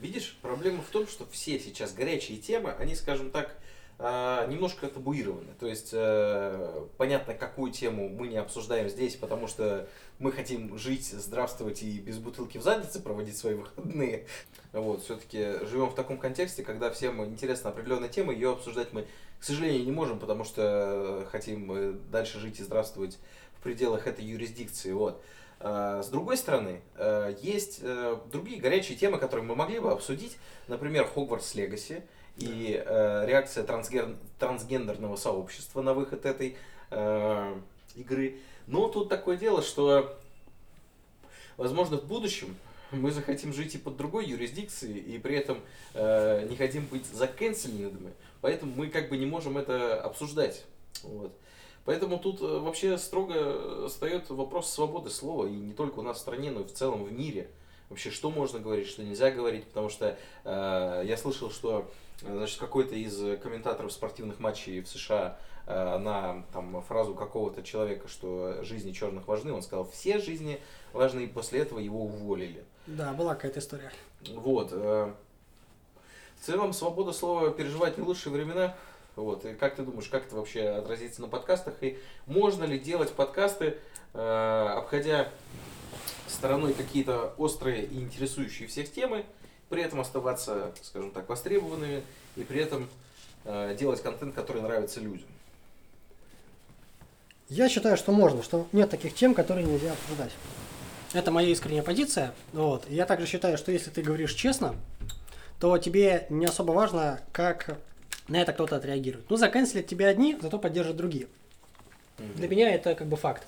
Видишь, 0.00 0.38
проблема 0.42 0.82
в 0.82 0.88
том, 0.88 1.06
что 1.06 1.26
все 1.30 1.58
сейчас 1.58 1.92
горячие 1.92 2.38
темы, 2.38 2.72
они, 2.78 2.94
скажем 2.94 3.30
так, 3.30 3.56
немножко 4.00 4.88
табуированы. 4.88 5.52
То 5.58 5.66
есть, 5.66 5.90
э, 5.92 6.86
понятно, 6.96 7.34
какую 7.34 7.70
тему 7.70 8.08
мы 8.08 8.28
не 8.28 8.38
обсуждаем 8.38 8.88
здесь, 8.88 9.16
потому 9.16 9.46
что 9.46 9.88
мы 10.18 10.32
хотим 10.32 10.78
жить, 10.78 11.06
здравствовать 11.06 11.82
и 11.82 11.98
без 11.98 12.18
бутылки 12.18 12.56
в 12.56 12.62
заднице 12.62 13.00
проводить 13.00 13.36
свои 13.36 13.54
выходные. 13.54 14.26
Вот, 14.72 15.02
все-таки 15.02 15.66
живем 15.66 15.90
в 15.90 15.94
таком 15.94 16.16
контексте, 16.16 16.62
когда 16.62 16.90
всем 16.90 17.24
интересна 17.26 17.70
определенная 17.70 18.08
тема, 18.08 18.32
ее 18.32 18.52
обсуждать 18.52 18.92
мы, 18.92 19.06
к 19.38 19.44
сожалению, 19.44 19.84
не 19.84 19.92
можем, 19.92 20.18
потому 20.18 20.44
что 20.44 21.26
хотим 21.30 22.00
дальше 22.10 22.38
жить 22.38 22.60
и 22.60 22.62
здравствовать 22.62 23.18
в 23.58 23.62
пределах 23.62 24.06
этой 24.06 24.24
юрисдикции. 24.24 24.92
Вот. 24.92 25.22
А, 25.58 26.02
С 26.02 26.08
другой 26.08 26.38
стороны, 26.38 26.80
э, 26.96 27.34
есть 27.42 27.80
э, 27.82 28.16
другие 28.32 28.60
горячие 28.60 28.96
темы, 28.96 29.18
которые 29.18 29.44
мы 29.44 29.54
могли 29.54 29.78
бы 29.78 29.92
обсудить, 29.92 30.38
например, 30.68 31.04
Хогвартс 31.04 31.54
Легаси 31.54 32.02
и 32.36 32.82
э, 32.84 33.26
реакция 33.26 33.64
трансгер- 33.64 34.16
трансгендерного 34.38 35.16
сообщества 35.16 35.82
на 35.82 35.94
выход 35.94 36.26
этой 36.26 36.56
э, 36.90 37.54
игры. 37.94 38.38
Но 38.66 38.88
тут 38.88 39.08
такое 39.08 39.36
дело, 39.36 39.62
что, 39.62 40.16
возможно, 41.56 41.98
в 41.98 42.04
будущем 42.04 42.56
мы 42.92 43.10
захотим 43.10 43.52
жить 43.52 43.74
и 43.74 43.78
под 43.78 43.96
другой 43.96 44.26
юрисдикцией, 44.26 44.98
и 44.98 45.18
при 45.18 45.36
этом 45.36 45.58
э, 45.94 46.46
не 46.48 46.56
хотим 46.56 46.86
быть 46.86 47.06
заканцеленными, 47.06 48.12
поэтому 48.40 48.72
мы 48.74 48.88
как 48.88 49.08
бы 49.08 49.16
не 49.16 49.26
можем 49.26 49.58
это 49.58 50.00
обсуждать. 50.00 50.64
Вот. 51.02 51.32
Поэтому 51.84 52.18
тут 52.18 52.40
э, 52.40 52.44
вообще 52.44 52.98
строго 52.98 53.88
встает 53.88 54.28
вопрос 54.30 54.70
свободы 54.70 55.10
слова, 55.10 55.46
и 55.46 55.52
не 55.52 55.72
только 55.72 56.00
у 56.00 56.02
нас 56.02 56.18
в 56.18 56.20
стране, 56.20 56.50
но 56.50 56.60
и 56.60 56.64
в 56.64 56.72
целом 56.72 57.04
в 57.04 57.12
мире. 57.12 57.50
Вообще, 57.90 58.10
что 58.12 58.30
можно 58.30 58.60
говорить, 58.60 58.86
что 58.88 59.02
нельзя 59.02 59.32
говорить, 59.32 59.64
потому 59.64 59.88
что 59.88 60.16
э, 60.44 61.02
я 61.04 61.16
слышал, 61.16 61.50
что 61.50 61.90
э, 62.22 62.36
значит, 62.36 62.58
какой-то 62.60 62.94
из 62.94 63.16
комментаторов 63.40 63.92
спортивных 63.92 64.38
матчей 64.38 64.80
в 64.80 64.88
США 64.88 65.36
э, 65.66 65.98
на 65.98 66.44
там, 66.52 66.82
фразу 66.82 67.14
какого-то 67.14 67.64
человека, 67.64 68.06
что 68.06 68.62
жизни 68.62 68.92
черных 68.92 69.26
важны, 69.26 69.52
он 69.52 69.62
сказал, 69.62 69.90
все 69.90 70.20
жизни 70.20 70.60
важны, 70.92 71.22
и 71.22 71.26
после 71.26 71.60
этого 71.60 71.80
его 71.80 72.04
уволили. 72.04 72.64
Да, 72.86 73.12
была 73.12 73.34
какая-то 73.34 73.58
история. 73.58 73.90
Вот. 74.34 74.68
э, 74.70 75.12
В 76.40 76.46
целом, 76.46 76.72
свобода 76.72 77.12
слова 77.12 77.50
переживает 77.50 77.98
не 77.98 78.04
лучшие 78.04 78.32
времена. 78.32 78.76
Вот. 79.16 79.44
И 79.44 79.54
как 79.54 79.74
ты 79.74 79.82
думаешь, 79.82 80.08
как 80.08 80.26
это 80.26 80.36
вообще 80.36 80.68
отразится 80.68 81.22
на 81.22 81.28
подкастах? 81.28 81.74
И 81.82 81.98
можно 82.26 82.62
ли 82.62 82.78
делать 82.78 83.10
подкасты, 83.12 83.78
э, 84.14 84.74
обходя 84.78 85.28
стороной 86.30 86.72
какие-то 86.72 87.34
острые 87.38 87.84
и 87.84 88.00
интересующие 88.00 88.68
всех 88.68 88.90
темы, 88.92 89.24
при 89.68 89.82
этом 89.82 90.00
оставаться, 90.00 90.72
скажем 90.82 91.10
так, 91.10 91.28
востребованными 91.28 92.02
и 92.36 92.42
при 92.42 92.60
этом 92.60 92.88
э, 93.44 93.76
делать 93.78 94.02
контент, 94.02 94.34
который 94.34 94.62
нравится 94.62 95.00
людям? 95.00 95.28
Я 97.48 97.68
считаю, 97.68 97.96
что 97.96 98.12
можно, 98.12 98.42
что 98.42 98.68
нет 98.72 98.90
таких 98.90 99.14
тем, 99.14 99.34
которые 99.34 99.66
нельзя 99.66 99.92
обсуждать. 99.92 100.32
Это 101.12 101.32
моя 101.32 101.48
искренняя 101.48 101.82
позиция. 101.82 102.32
Вот. 102.52 102.88
Я 102.88 103.06
также 103.06 103.26
считаю, 103.26 103.58
что 103.58 103.72
если 103.72 103.90
ты 103.90 104.02
говоришь 104.02 104.34
честно, 104.34 104.76
то 105.58 105.76
тебе 105.78 106.26
не 106.30 106.46
особо 106.46 106.70
важно, 106.70 107.20
как 107.32 107.78
на 108.28 108.40
это 108.40 108.52
кто-то 108.52 108.76
отреагирует. 108.76 109.28
Ну, 109.28 109.36
заканчивать 109.36 109.88
тебя 109.88 110.06
одни, 110.06 110.38
зато 110.40 110.58
поддержат 110.58 110.96
другие. 110.96 111.26
Для 112.36 112.48
меня 112.48 112.72
это 112.72 112.94
как 112.94 113.08
бы 113.08 113.16
факт. 113.16 113.44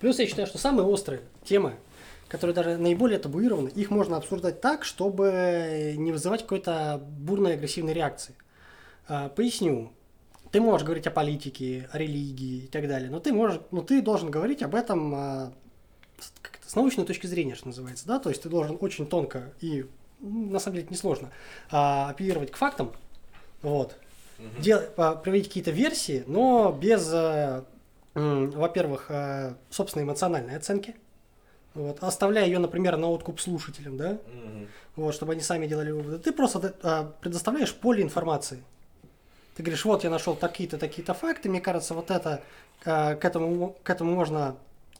Плюс 0.00 0.18
я 0.18 0.26
считаю, 0.26 0.46
что 0.46 0.58
самые 0.58 0.86
острые 0.86 1.22
темы, 1.44 1.74
которые 2.28 2.54
даже 2.54 2.76
наиболее 2.76 3.18
табуированы, 3.18 3.68
их 3.68 3.90
можно 3.90 4.16
обсуждать 4.16 4.60
так, 4.60 4.84
чтобы 4.84 5.94
не 5.96 6.12
вызывать 6.12 6.42
какой-то 6.42 7.00
бурной 7.02 7.54
агрессивной 7.54 7.92
реакции. 7.92 8.34
А, 9.08 9.28
Поясню. 9.28 9.92
Ты 10.52 10.60
можешь 10.60 10.84
говорить 10.84 11.06
о 11.06 11.10
политике, 11.10 11.88
о 11.92 11.98
религии 11.98 12.64
и 12.64 12.66
так 12.68 12.88
далее, 12.88 13.10
но 13.10 13.20
ты 13.20 13.32
можешь, 13.32 13.60
но 13.72 13.82
ты 13.82 14.00
должен 14.00 14.30
говорить 14.30 14.62
об 14.62 14.74
этом 14.74 15.14
а, 15.14 15.52
с, 16.64 16.74
научной 16.74 17.04
точки 17.04 17.26
зрения, 17.26 17.54
что 17.54 17.66
называется, 17.66 18.06
да, 18.06 18.18
то 18.18 18.30
есть 18.30 18.42
ты 18.42 18.48
должен 18.48 18.78
очень 18.80 19.06
тонко 19.06 19.52
и 19.60 19.86
м, 20.20 20.52
на 20.52 20.58
самом 20.58 20.76
деле 20.76 20.84
это 20.84 20.94
несложно 20.94 21.30
а, 21.70 22.10
апеллировать 22.10 22.52
к 22.52 22.56
фактам, 22.56 22.92
вот, 23.62 23.96
Мгм. 24.38 24.60
дел, 24.60 24.80
а, 24.96 25.16
приводить 25.16 25.48
какие-то 25.48 25.72
версии, 25.72 26.22
но 26.26 26.72
без, 26.72 27.10
м, 27.12 28.50
во-первых, 28.50 29.10
собственной 29.68 30.04
эмоциональной 30.04 30.56
оценки, 30.56 30.94
вот, 31.76 32.02
оставляя 32.02 32.46
ее, 32.46 32.58
например, 32.58 32.96
на 32.96 33.08
откуп 33.08 33.40
слушателям, 33.40 33.96
да, 33.96 34.18
Мгм. 34.32 34.68
вот, 34.96 35.14
чтобы 35.14 35.32
они 35.32 35.42
сами 35.42 35.66
делали 35.66 35.90
выводы. 35.90 36.18
Ты 36.18 36.32
просто 36.32 36.74
а, 36.82 37.12
предоставляешь 37.20 37.74
поле 37.74 38.02
информации. 38.02 38.62
Ты 39.56 39.62
говоришь, 39.62 39.84
вот 39.84 40.04
я 40.04 40.10
нашел 40.10 40.34
такие-то, 40.36 40.78
такие-то 40.78 41.14
факты, 41.14 41.48
мне 41.48 41.60
кажется, 41.60 41.94
вот 41.94 42.10
это, 42.10 42.42
а, 42.84 43.14
к 43.14 43.24
этому, 43.24 43.76
к 43.82 43.90
этому 43.90 44.14
можно 44.14 44.56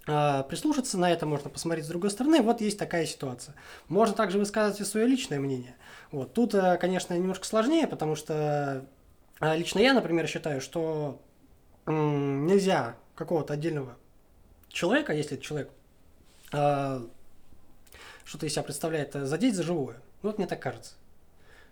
а, 0.06 0.42
прислушаться, 0.44 0.98
на 0.98 1.10
это 1.10 1.26
можно 1.26 1.50
посмотреть 1.50 1.86
с 1.86 1.88
другой 1.88 2.10
стороны, 2.10 2.40
вот 2.42 2.60
есть 2.60 2.78
такая 2.78 3.06
ситуация. 3.06 3.54
Можно 3.88 4.14
также 4.14 4.38
высказывать 4.38 4.80
и 4.80 4.84
свое 4.84 5.06
личное 5.06 5.40
мнение. 5.40 5.74
Вот. 6.12 6.32
Тут, 6.32 6.54
э, 6.54 6.76
конечно, 6.78 7.14
немножко 7.14 7.44
сложнее, 7.44 7.88
потому 7.88 8.14
что 8.14 8.86
лично 9.40 9.80
я, 9.80 9.92
например, 9.92 10.28
считаю, 10.28 10.60
что 10.60 11.20
нельзя 11.86 12.94
какого-то 13.16 13.54
отдельного 13.54 13.96
человека, 14.68 15.12
если 15.12 15.36
человек 15.36 15.70
что-то 16.50 18.46
из 18.46 18.52
себя 18.52 18.62
представляет, 18.62 19.14
э, 19.16 19.24
задеть 19.24 19.54
за 19.54 19.62
живое. 19.62 19.96
Ну, 20.22 20.30
вот 20.30 20.38
мне 20.38 20.46
так 20.46 20.60
кажется. 20.60 20.94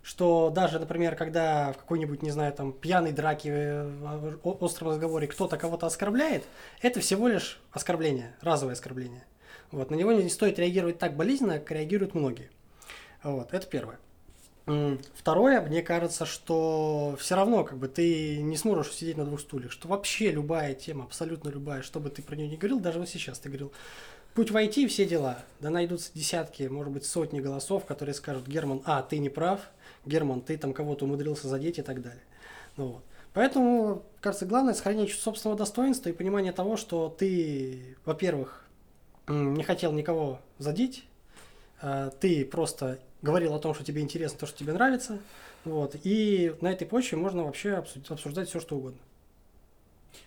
что 0.05 0.51
даже, 0.51 0.79
например, 0.79 1.17
когда 1.17 1.73
в 1.73 1.79
какой-нибудь, 1.79 2.23
не 2.23 2.31
знаю, 2.31 2.53
там, 2.53 2.73
пьяной 2.73 3.13
драке, 3.13 3.51
э, 3.51 4.37
остром 4.43 4.91
разговоре 4.91 5.27
кто-то 5.27 5.57
кого-то 5.57 5.87
оскорбляет, 5.87 6.45
это 6.83 7.01
всего 7.01 7.27
лишь 7.27 7.59
оскорбление, 7.73 8.37
разовое 8.43 8.75
оскорбление. 8.75 9.25
Вот, 9.73 9.91
на 9.91 9.95
него 9.95 10.13
не 10.13 10.29
стоит 10.29 10.59
реагировать 10.59 10.99
так 10.99 11.17
болезненно, 11.17 11.59
как 11.59 11.71
реагируют 11.71 12.15
многие. 12.15 12.51
Вот, 13.23 13.55
это 13.55 13.67
первое. 13.67 13.99
Второе, 15.15 15.61
мне 15.63 15.83
кажется, 15.83 16.25
что 16.27 17.17
все 17.19 17.35
равно 17.35 17.65
как 17.65 17.79
бы 17.79 17.89
ты 17.89 18.43
не 18.43 18.57
сможешь 18.57 18.93
сидеть 18.93 19.17
на 19.17 19.25
двух 19.25 19.41
стульях, 19.41 19.73
что 19.73 19.89
вообще 19.89 20.31
любая 20.31 20.75
тема, 20.75 21.05
абсолютно 21.05 21.49
любая, 21.49 21.83
что 21.83 22.01
бы 22.01 22.09
ты 22.11 22.23
про 22.23 22.37
нее 22.37 22.49
не 22.49 22.57
говорил, 22.57 22.81
даже 22.81 22.99
вот 22.99 23.09
сейчас 23.09 23.39
ты 23.39 23.49
говорил, 23.49 23.73
путь 24.35 24.51
войти, 24.51 24.87
все 24.87 25.07
дела, 25.07 25.39
да 25.61 25.71
найдутся 25.71 26.11
десятки, 26.15 26.65
может 26.65 26.93
быть, 26.93 27.05
сотни 27.05 27.41
голосов, 27.41 27.85
которые 27.87 28.15
скажут, 28.15 28.47
Герман, 28.47 28.83
а, 28.85 29.03
ты 29.03 29.19
не 29.19 29.31
прав, 29.31 29.61
Герман, 30.05 30.43
ты 30.43 30.59
там 30.59 30.73
кого-то 30.73 31.05
умудрился 31.05 31.49
задеть 31.49 31.79
и 31.79 31.83
так 31.83 32.03
далее. 32.03 32.23
Ну, 32.77 32.87
вот. 32.89 33.05
Поэтому, 33.33 34.05
кажется, 34.21 34.47
главное 34.47 34.75
сохранение 34.75 35.13
собственного 35.13 35.59
достоинства 35.59 36.09
и 36.09 36.13
понимание 36.13 36.53
того, 36.53 36.77
что 36.77 37.09
ты, 37.09 37.97
во-первых, 38.05 38.65
не 39.27 39.63
хотел 39.63 39.93
никого 39.93 40.41
задеть, 40.59 41.05
а 41.81 42.11
ты 42.11 42.45
просто 42.45 43.01
говорил 43.23 43.55
о 43.55 43.59
том, 43.59 43.75
что 43.75 43.85
тебе 43.85 44.03
интересно, 44.03 44.39
то, 44.39 44.47
что 44.47 44.59
тебе 44.59 44.73
нравится. 44.73 45.19
Вот. 45.65 45.97
И 46.05 46.55
на 46.61 46.71
этой 46.71 46.87
почве 46.87 47.19
можно 47.19 47.45
вообще 47.45 47.73
обсудить, 47.73 48.09
обсуждать 48.11 48.49
все, 48.49 48.61
что 48.61 48.77
угодно. 48.77 49.01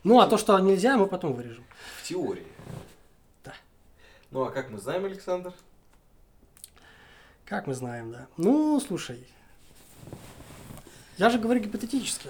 Ну, 0.03 0.20
а 0.20 0.28
то, 0.28 0.38
что 0.38 0.58
нельзя, 0.60 0.97
мы 0.97 1.08
потом 1.08 1.34
вырежем. 1.34 1.64
В 2.01 2.08
теории. 2.08 2.45
Ну, 4.32 4.44
а 4.44 4.52
как 4.52 4.70
мы 4.70 4.78
знаем, 4.78 5.06
Александр? 5.06 5.54
Как 7.46 7.66
мы 7.66 7.74
знаем, 7.74 8.12
да. 8.12 8.28
Ну, 8.36 8.78
слушай, 8.80 9.26
я 11.18 11.30
же 11.30 11.40
говорю 11.40 11.62
гипотетически. 11.62 12.30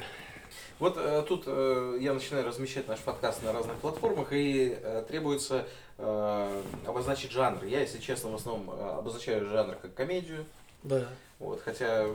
Вот 0.77 0.95
э, 0.97 1.25
тут 1.27 1.45
э, 1.47 1.97
я 1.99 2.13
начинаю 2.13 2.45
размещать 2.45 2.87
наш 2.87 2.99
подкаст 2.99 3.41
на 3.41 3.51
разных 3.51 3.77
платформах, 3.77 4.31
и 4.31 4.77
э, 4.79 5.03
требуется 5.07 5.65
э, 5.97 6.63
обозначить 6.85 7.31
жанр. 7.31 7.63
Я, 7.63 7.79
если 7.81 7.97
честно, 7.97 8.29
в 8.29 8.35
основном 8.35 8.69
э, 8.69 8.89
обозначаю 8.99 9.49
жанр 9.49 9.75
как 9.81 9.95
комедию. 9.95 10.45
Да. 10.83 11.07
Вот, 11.39 11.61
хотя 11.63 12.05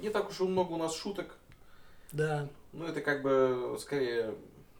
не 0.00 0.08
так 0.08 0.30
уж 0.30 0.40
и 0.40 0.44
много 0.44 0.72
у 0.72 0.78
нас 0.78 0.96
шуток. 0.96 1.36
Да. 2.12 2.48
Ну, 2.72 2.86
это 2.86 3.02
как 3.02 3.20
бы 3.20 3.76
скорее 3.78 4.34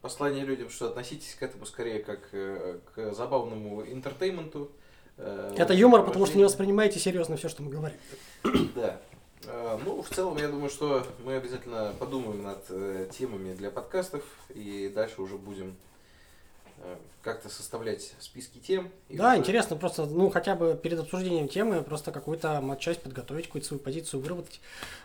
послание 0.09 0.43
людям, 0.43 0.71
что 0.71 0.87
относитесь 0.87 1.35
к 1.35 1.43
этому 1.43 1.67
скорее 1.67 1.99
как 1.99 2.21
э, 2.33 2.79
к 2.95 3.13
забавному 3.13 3.85
интертейменту. 3.85 4.71
Э, 5.19 5.55
это 5.55 5.75
юмор, 5.75 6.03
потому 6.03 6.25
что 6.25 6.39
не 6.39 6.45
воспринимаете 6.45 6.99
серьезно 6.99 7.37
все, 7.37 7.51
что 7.51 7.63
мы 7.63 7.71
говорим. 7.71 7.99
Да. 8.75 8.99
Э, 9.45 9.79
ну, 9.85 10.01
в 10.01 10.09
целом, 10.09 10.39
я 10.39 10.49
думаю, 10.49 10.71
что 10.71 11.07
мы 11.27 11.37
обязательно 11.37 11.93
подумаем 11.99 12.43
над 12.43 13.11
темами 13.11 13.53
для 13.53 13.71
подкастов 13.71 14.25
и 14.55 14.91
дальше 14.95 15.21
уже 15.21 15.37
будем 15.37 15.77
как-то 17.23 17.51
составлять 17.51 18.15
списки 18.19 18.61
тем. 18.61 18.91
Да, 19.11 19.33
уже... 19.33 19.41
интересно 19.41 19.77
просто, 19.77 20.07
ну, 20.07 20.31
хотя 20.31 20.55
бы 20.55 20.81
перед 20.83 20.99
обсуждением 21.01 21.49
темы 21.49 21.83
просто 21.83 22.13
какую-то 22.13 22.65
часть 22.81 23.03
подготовить, 23.03 23.49
какую-то 23.49 23.69
свою 23.69 23.83
позицию 23.83 24.23
выработать. 24.23 24.63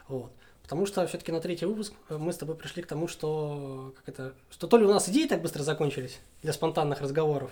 Вот. 0.07 0.31
Потому 0.73 0.87
что 0.87 1.05
все-таки 1.05 1.31
на 1.31 1.39
третий 1.39 1.67
выпуск 1.67 1.93
мы 2.09 2.33
с 2.33 2.37
тобой 2.37 2.55
пришли 2.55 2.81
к 2.81 2.87
тому, 2.87 3.07
что, 3.07 3.93
как 3.95 4.09
это, 4.09 4.33
что 4.49 4.65
то 4.65 4.79
ли 4.79 4.85
у 4.85 4.89
нас 4.89 5.07
идеи 5.07 5.27
так 5.27 5.43
быстро 5.43 5.61
закончились 5.61 6.19
для 6.41 6.51
спонтанных 6.51 6.99
разговоров, 6.99 7.51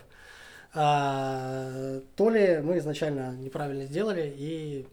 а, 0.73 2.01
то 2.15 2.31
ли 2.31 2.61
мы 2.63 2.79
изначально 2.79 3.35
неправильно 3.35 3.85
сделали 3.85 4.33
и 4.35 4.87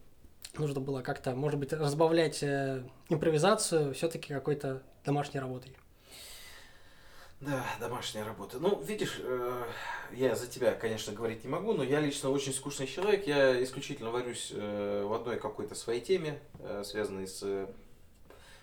нужно 0.58 0.78
было 0.78 1.00
как-то, 1.00 1.34
может 1.34 1.58
быть, 1.58 1.72
разбавлять 1.72 2.42
э, 2.42 2.82
импровизацию 3.08 3.94
все-таки 3.94 4.34
какой-то 4.34 4.82
домашней 5.06 5.40
работой. 5.40 5.74
Да, 7.40 7.64
домашняя 7.80 8.24
работа. 8.24 8.58
Ну, 8.58 8.82
видишь, 8.82 9.20
э, 9.20 9.64
я 10.12 10.34
за 10.34 10.48
тебя, 10.48 10.72
конечно, 10.72 11.14
говорить 11.14 11.44
не 11.44 11.48
могу, 11.48 11.72
но 11.72 11.82
я 11.82 12.00
лично 12.00 12.28
очень 12.28 12.52
скучный 12.52 12.86
человек. 12.86 13.26
Я 13.26 13.62
исключительно 13.62 14.10
варюсь 14.10 14.52
э, 14.52 15.04
в 15.06 15.14
одной 15.14 15.38
какой-то 15.38 15.74
своей 15.74 16.02
теме, 16.02 16.40
э, 16.58 16.82
связанной 16.84 17.26
с 17.26 17.40
э, 17.42 17.68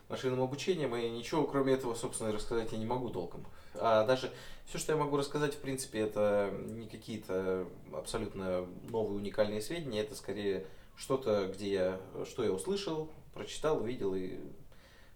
машинным 0.10 0.42
обучением, 0.42 0.96
и 0.96 1.10
ничего 1.10 1.46
кроме 1.46 1.74
этого, 1.74 1.96
собственно, 1.96 2.32
рассказать 2.32 2.72
я 2.72 2.78
не 2.78 2.86
могу 2.86 3.10
толком. 3.10 3.46
А 3.76 4.06
даже 4.06 4.32
все, 4.66 4.78
что 4.78 4.94
я 4.94 4.98
могу 4.98 5.18
рассказать, 5.18 5.54
в 5.54 5.60
принципе, 5.60 6.00
это 6.00 6.52
не 6.68 6.88
какие-то 6.88 7.68
абсолютно 7.94 8.68
новые 8.90 9.18
уникальные 9.18 9.62
сведения, 9.62 10.02
это 10.02 10.16
скорее 10.16 10.66
что-то, 10.96 11.48
где 11.48 11.72
я, 11.72 12.02
что 12.26 12.44
я 12.44 12.52
услышал, 12.52 13.10
прочитал, 13.34 13.82
увидел, 13.82 14.16
и 14.16 14.40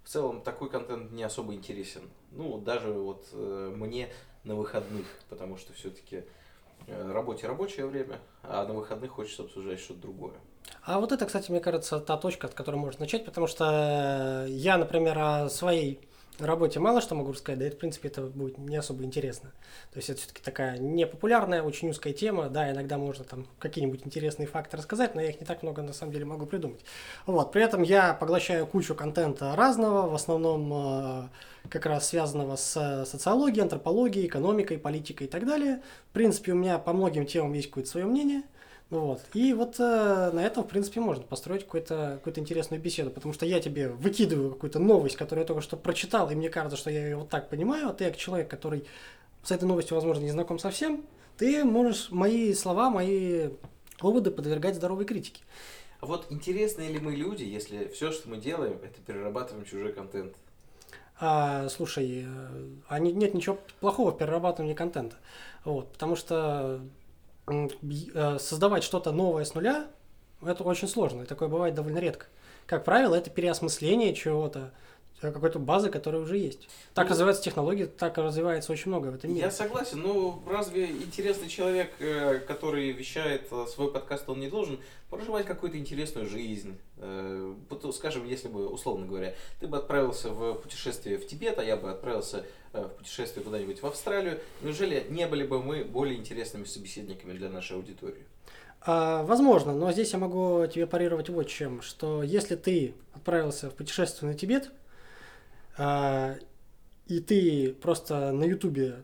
в 0.03 0.09
целом 0.09 0.41
такой 0.41 0.69
контент 0.69 1.11
не 1.11 1.23
особо 1.23 1.53
интересен. 1.53 2.09
Ну, 2.31 2.59
даже 2.59 2.91
вот 2.91 3.27
э, 3.31 3.73
мне 3.75 4.11
на 4.43 4.55
выходных, 4.55 5.05
потому 5.29 5.57
что 5.57 5.73
все-таки 5.73 6.23
э, 6.87 7.11
работе 7.11 7.47
рабочее 7.47 7.85
время, 7.85 8.19
а 8.43 8.65
на 8.65 8.73
выходных 8.73 9.11
хочется 9.11 9.43
обсуждать 9.43 9.79
что-то 9.79 10.01
другое. 10.01 10.35
А 10.83 10.99
вот 10.99 11.11
это, 11.11 11.25
кстати, 11.25 11.51
мне 11.51 11.59
кажется, 11.59 11.99
та 11.99 12.17
точка, 12.17 12.47
от 12.47 12.53
которой 12.53 12.77
можно 12.77 13.01
начать, 13.01 13.25
потому 13.25 13.47
что 13.47 14.45
я, 14.47 14.77
например, 14.77 15.17
о 15.19 15.49
своей 15.49 15.99
работе 16.39 16.79
мало 16.79 17.01
что 17.01 17.15
могу 17.15 17.31
рассказать, 17.31 17.59
да 17.59 17.65
это, 17.65 17.75
в 17.75 17.79
принципе, 17.79 18.07
это 18.07 18.21
будет 18.21 18.57
не 18.57 18.77
особо 18.77 19.03
интересно. 19.03 19.51
То 19.91 19.97
есть 19.97 20.09
это 20.09 20.19
все-таки 20.19 20.41
такая 20.41 20.77
непопулярная, 20.77 21.63
очень 21.63 21.89
узкая 21.89 22.13
тема, 22.13 22.49
да, 22.49 22.71
иногда 22.71 22.97
можно 22.97 23.23
там 23.23 23.45
какие-нибудь 23.59 24.01
интересные 24.05 24.47
факты 24.47 24.77
рассказать, 24.77 25.15
но 25.15 25.21
я 25.21 25.29
их 25.29 25.39
не 25.39 25.45
так 25.45 25.63
много 25.63 25.81
на 25.81 25.93
самом 25.93 26.13
деле 26.13 26.25
могу 26.25 26.45
придумать. 26.45 26.81
Вот, 27.25 27.51
при 27.51 27.61
этом 27.61 27.83
я 27.83 28.13
поглощаю 28.13 28.65
кучу 28.67 28.95
контента 28.95 29.55
разного, 29.55 30.09
в 30.09 30.15
основном 30.15 30.71
э, 30.73 31.69
как 31.69 31.85
раз 31.85 32.07
связанного 32.07 32.55
с 32.55 33.05
социологией, 33.05 33.63
антропологией, 33.63 34.27
экономикой, 34.27 34.77
политикой 34.77 35.23
и 35.23 35.29
так 35.29 35.45
далее. 35.45 35.81
В 36.09 36.13
принципе, 36.13 36.53
у 36.53 36.55
меня 36.55 36.79
по 36.79 36.93
многим 36.93 37.25
темам 37.25 37.53
есть 37.53 37.67
какое-то 37.67 37.89
свое 37.89 38.05
мнение– 38.05 38.43
вот. 38.89 39.21
И 39.35 39.53
вот 39.53 39.79
э, 39.79 40.31
на 40.33 40.43
этом, 40.43 40.63
в 40.63 40.67
принципе, 40.67 40.99
можно 40.99 41.23
построить 41.23 41.63
какую-то 41.63 42.19
какую 42.23 42.39
интересную 42.39 42.81
беседу, 42.81 43.11
потому 43.11 43.33
что 43.33 43.45
я 43.45 43.59
тебе 43.59 43.89
выкидываю 43.89 44.51
какую-то 44.51 44.79
новость, 44.79 45.15
которую 45.15 45.43
я 45.43 45.47
только 45.47 45.61
что 45.61 45.77
прочитал, 45.77 46.29
и 46.31 46.35
мне 46.35 46.49
кажется, 46.49 46.77
что 46.77 46.89
я 46.89 47.03
ее 47.03 47.17
вот 47.17 47.29
так 47.29 47.49
понимаю, 47.49 47.89
а 47.89 47.93
ты, 47.93 48.05
как 48.05 48.17
человек, 48.17 48.49
который 48.49 48.85
с 49.43 49.51
этой 49.51 49.65
новостью, 49.65 49.95
возможно, 49.95 50.23
не 50.23 50.31
знаком 50.31 50.57
совсем, 50.57 51.05
ты 51.37 51.63
можешь 51.63 52.09
мои 52.09 52.53
слова, 52.53 52.89
мои 52.89 53.49
выводы 54.01 54.31
подвергать 54.31 54.75
здоровой 54.75 55.05
критике. 55.05 55.43
А 56.01 56.07
вот 56.07 56.25
интересны 56.29 56.81
ли 56.83 56.99
мы 56.99 57.15
люди, 57.15 57.43
если 57.43 57.89
все, 57.89 58.11
что 58.11 58.29
мы 58.29 58.37
делаем, 58.37 58.79
это 58.83 58.99
перерабатываем 59.05 59.65
чужой 59.65 59.93
контент? 59.93 60.33
А, 61.19 61.67
слушай, 61.69 62.25
э, 62.25 62.69
а 62.87 62.99
нет 62.99 63.33
ничего 63.33 63.59
плохого 63.81 64.11
в 64.11 64.17
перерабатывании 64.17 64.73
контента. 64.73 65.17
Вот, 65.65 65.91
потому 65.91 66.15
что 66.15 66.81
создавать 68.39 68.83
что-то 68.83 69.11
новое 69.11 69.45
с 69.45 69.53
нуля, 69.53 69.87
это 70.41 70.63
очень 70.63 70.87
сложно, 70.87 71.23
и 71.23 71.25
такое 71.25 71.47
бывает 71.49 71.75
довольно 71.75 71.99
редко. 71.99 72.27
Как 72.65 72.85
правило, 72.85 73.15
это 73.15 73.29
переосмысление 73.29 74.13
чего-то, 74.13 74.71
какой-то 75.21 75.59
базы, 75.59 75.89
которая 75.89 76.21
уже 76.21 76.37
есть. 76.37 76.69
Так 76.93 77.05
ну, 77.05 77.11
развиваются 77.11 77.43
технологии, 77.43 77.85
так 77.85 78.17
развивается 78.17 78.71
очень 78.71 78.89
много 78.89 79.07
в 79.07 79.15
этом 79.15 79.31
мире. 79.31 79.41
Я 79.41 79.51
согласен, 79.51 80.01
но 80.01 80.41
разве 80.47 80.85
интересный 80.85 81.49
человек, 81.49 81.91
э, 81.99 82.39
который 82.47 82.91
вещает 82.91 83.49
свой 83.69 83.91
подкаст, 83.91 84.29
он 84.29 84.39
не 84.39 84.49
должен 84.49 84.79
проживать 85.09 85.45
какую-то 85.45 85.77
интересную 85.77 86.27
жизнь? 86.27 86.77
Скажем, 87.93 88.27
если 88.27 88.49
бы, 88.49 88.67
условно 88.67 89.07
говоря, 89.07 89.33
ты 89.59 89.67
бы 89.67 89.77
отправился 89.77 90.29
в 90.29 90.55
путешествие 90.55 91.17
в 91.17 91.25
Тибет, 91.25 91.57
а 91.57 91.63
я 91.63 91.77
бы 91.77 91.89
отправился 91.89 92.45
Э, 92.71 92.83
в 92.83 92.97
путешествие 92.97 93.43
куда-нибудь 93.43 93.81
в 93.81 93.87
Австралию, 93.87 94.39
неужели 94.61 95.03
не 95.09 95.25
были 95.25 95.43
бы 95.43 95.63
мы 95.63 95.83
более 95.83 96.15
интересными 96.15 96.65
собеседниками 96.65 97.33
для 97.33 97.49
нашей 97.49 97.75
аудитории? 97.77 98.25
А, 98.81 99.23
возможно, 99.23 99.73
но 99.73 99.91
здесь 99.91 100.13
я 100.13 100.19
могу 100.19 100.67
тебе 100.67 100.85
парировать 100.85 101.29
вот 101.29 101.47
чем, 101.47 101.81
что 101.81 102.21
если 102.21 102.55
ты 102.55 102.93
отправился 103.13 103.71
в 103.71 103.73
путешествие 103.73 104.31
на 104.31 104.37
Тибет, 104.37 104.69
и 105.79 107.19
ты 107.21 107.73
просто 107.73 108.31
на 108.31 108.43
Ютубе 108.43 109.03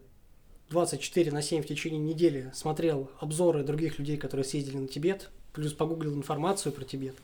24 0.70 1.32
на 1.32 1.42
7 1.42 1.64
в 1.64 1.68
течение 1.68 2.00
недели 2.00 2.52
смотрел 2.54 3.10
обзоры 3.20 3.64
других 3.64 4.00
людей, 4.00 4.18
которые 4.18 4.44
съездили 4.44 4.78
на 4.78 4.88
Тибет, 4.88 5.30
плюс 5.54 5.74
погуглил 5.74 6.16
информацию 6.16 6.74
про 6.74 6.84
Тибет, 6.84 7.16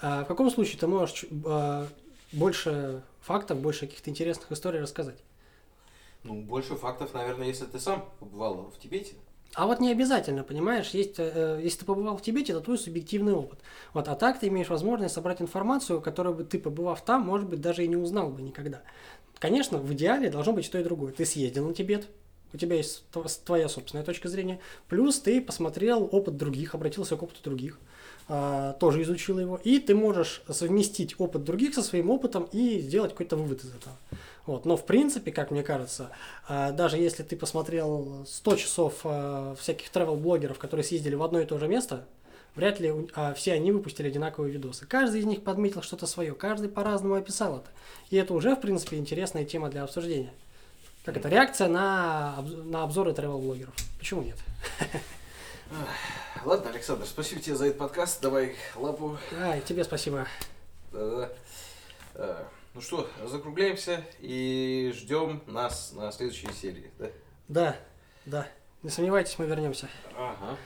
а, 0.00 0.24
в 0.24 0.28
каком 0.28 0.50
случае 0.50 0.78
ты 0.78 0.86
можешь 0.86 1.24
а, 1.46 1.88
больше 2.32 3.02
фактов, 3.20 3.60
больше 3.60 3.86
каких-то 3.86 4.10
интересных 4.10 4.50
историй 4.52 4.80
рассказать? 4.80 5.18
Ну, 6.22 6.42
больше 6.42 6.76
фактов, 6.76 7.14
наверное, 7.14 7.48
если 7.48 7.64
ты 7.64 7.80
сам 7.80 8.08
побывал 8.20 8.70
в 8.70 8.78
Тибете. 8.78 9.14
А 9.54 9.66
вот 9.66 9.80
не 9.80 9.90
обязательно, 9.90 10.44
понимаешь, 10.44 10.90
есть, 10.90 11.16
э, 11.18 11.60
если 11.62 11.80
ты 11.80 11.84
побывал 11.84 12.16
в 12.16 12.22
Тибете, 12.22 12.52
это 12.52 12.62
твой 12.62 12.78
субъективный 12.78 13.34
опыт. 13.34 13.58
Вот, 13.92 14.08
а 14.08 14.14
так 14.14 14.40
ты 14.40 14.48
имеешь 14.48 14.70
возможность 14.70 15.14
собрать 15.14 15.42
информацию, 15.42 16.00
которую 16.00 16.34
бы 16.34 16.44
ты, 16.44 16.58
побывав 16.58 17.04
там, 17.04 17.22
может 17.22 17.48
быть, 17.48 17.60
даже 17.60 17.84
и 17.84 17.88
не 17.88 17.96
узнал 17.96 18.30
бы 18.30 18.40
никогда. 18.40 18.80
Конечно, 19.38 19.76
в 19.76 19.92
идеале 19.92 20.30
должно 20.30 20.54
быть 20.54 20.64
что 20.64 20.78
и 20.78 20.84
другое. 20.84 21.12
Ты 21.12 21.26
съездил 21.26 21.66
на 21.66 21.74
Тибет, 21.74 22.06
у 22.54 22.56
тебя 22.56 22.76
есть 22.76 23.04
твоя 23.44 23.68
собственная 23.68 24.04
точка 24.04 24.28
зрения, 24.28 24.58
плюс 24.88 25.18
ты 25.20 25.40
посмотрел 25.40 26.08
опыт 26.10 26.36
других, 26.36 26.74
обратился 26.74 27.16
к 27.16 27.22
опыту 27.22 27.42
других, 27.42 27.78
а, 28.28 28.74
тоже 28.74 29.02
изучил 29.02 29.38
его, 29.38 29.60
и 29.62 29.78
ты 29.78 29.94
можешь 29.94 30.42
совместить 30.48 31.14
опыт 31.18 31.44
других 31.44 31.74
со 31.74 31.82
своим 31.82 32.10
опытом 32.10 32.48
и 32.52 32.78
сделать 32.78 33.12
какой-то 33.12 33.36
вывод 33.36 33.64
из 33.64 33.74
этого. 33.74 33.96
Вот. 34.46 34.64
Но 34.64 34.76
в 34.76 34.84
принципе, 34.84 35.30
как 35.30 35.50
мне 35.50 35.62
кажется, 35.62 36.10
а, 36.48 36.72
даже 36.72 36.96
если 36.96 37.22
ты 37.22 37.36
посмотрел 37.36 38.24
100 38.26 38.56
часов 38.56 39.00
а, 39.04 39.54
всяких 39.54 39.90
travel-блогеров, 39.90 40.58
которые 40.58 40.84
съездили 40.84 41.14
в 41.14 41.22
одно 41.22 41.40
и 41.40 41.46
то 41.46 41.58
же 41.58 41.68
место, 41.68 42.04
вряд 42.56 42.80
ли 42.80 42.92
все 43.36 43.52
они 43.52 43.72
выпустили 43.72 44.08
одинаковые 44.08 44.52
видосы. 44.52 44.86
Каждый 44.86 45.20
из 45.20 45.26
них 45.26 45.42
подметил 45.42 45.82
что-то 45.82 46.06
свое, 46.06 46.34
каждый 46.34 46.68
по-разному 46.68 47.14
описал 47.14 47.58
это. 47.58 47.68
И 48.10 48.16
это 48.16 48.34
уже, 48.34 48.56
в 48.56 48.60
принципе, 48.60 48.96
интересная 48.96 49.44
тема 49.44 49.70
для 49.70 49.84
обсуждения. 49.84 50.32
Как 51.04 51.16
это? 51.16 51.28
Реакция 51.28 51.68
на, 51.68 52.44
на 52.64 52.82
обзоры 52.82 53.12
travel-блогеров. 53.12 53.74
Почему 53.98 54.22
нет? 54.22 54.36
Ладно, 56.44 56.70
Александр, 56.70 57.06
спасибо 57.06 57.40
тебе 57.40 57.56
за 57.56 57.66
этот 57.66 57.78
подкаст. 57.78 58.20
Давай 58.20 58.56
лапу. 58.76 59.16
А, 59.40 59.56
и 59.56 59.60
тебе 59.62 59.84
спасибо. 59.84 60.26
Да-да. 60.92 62.48
Ну 62.74 62.80
что, 62.80 63.06
закругляемся 63.24 64.02
и 64.18 64.92
ждем 64.94 65.42
нас 65.46 65.92
на 65.92 66.10
следующей 66.10 66.50
серии, 66.52 66.90
да? 66.98 67.10
Да, 67.48 67.76
да. 68.24 68.48
Не 68.82 68.88
сомневайтесь, 68.88 69.38
мы 69.38 69.44
вернемся. 69.44 69.90
Ага. 70.16 70.56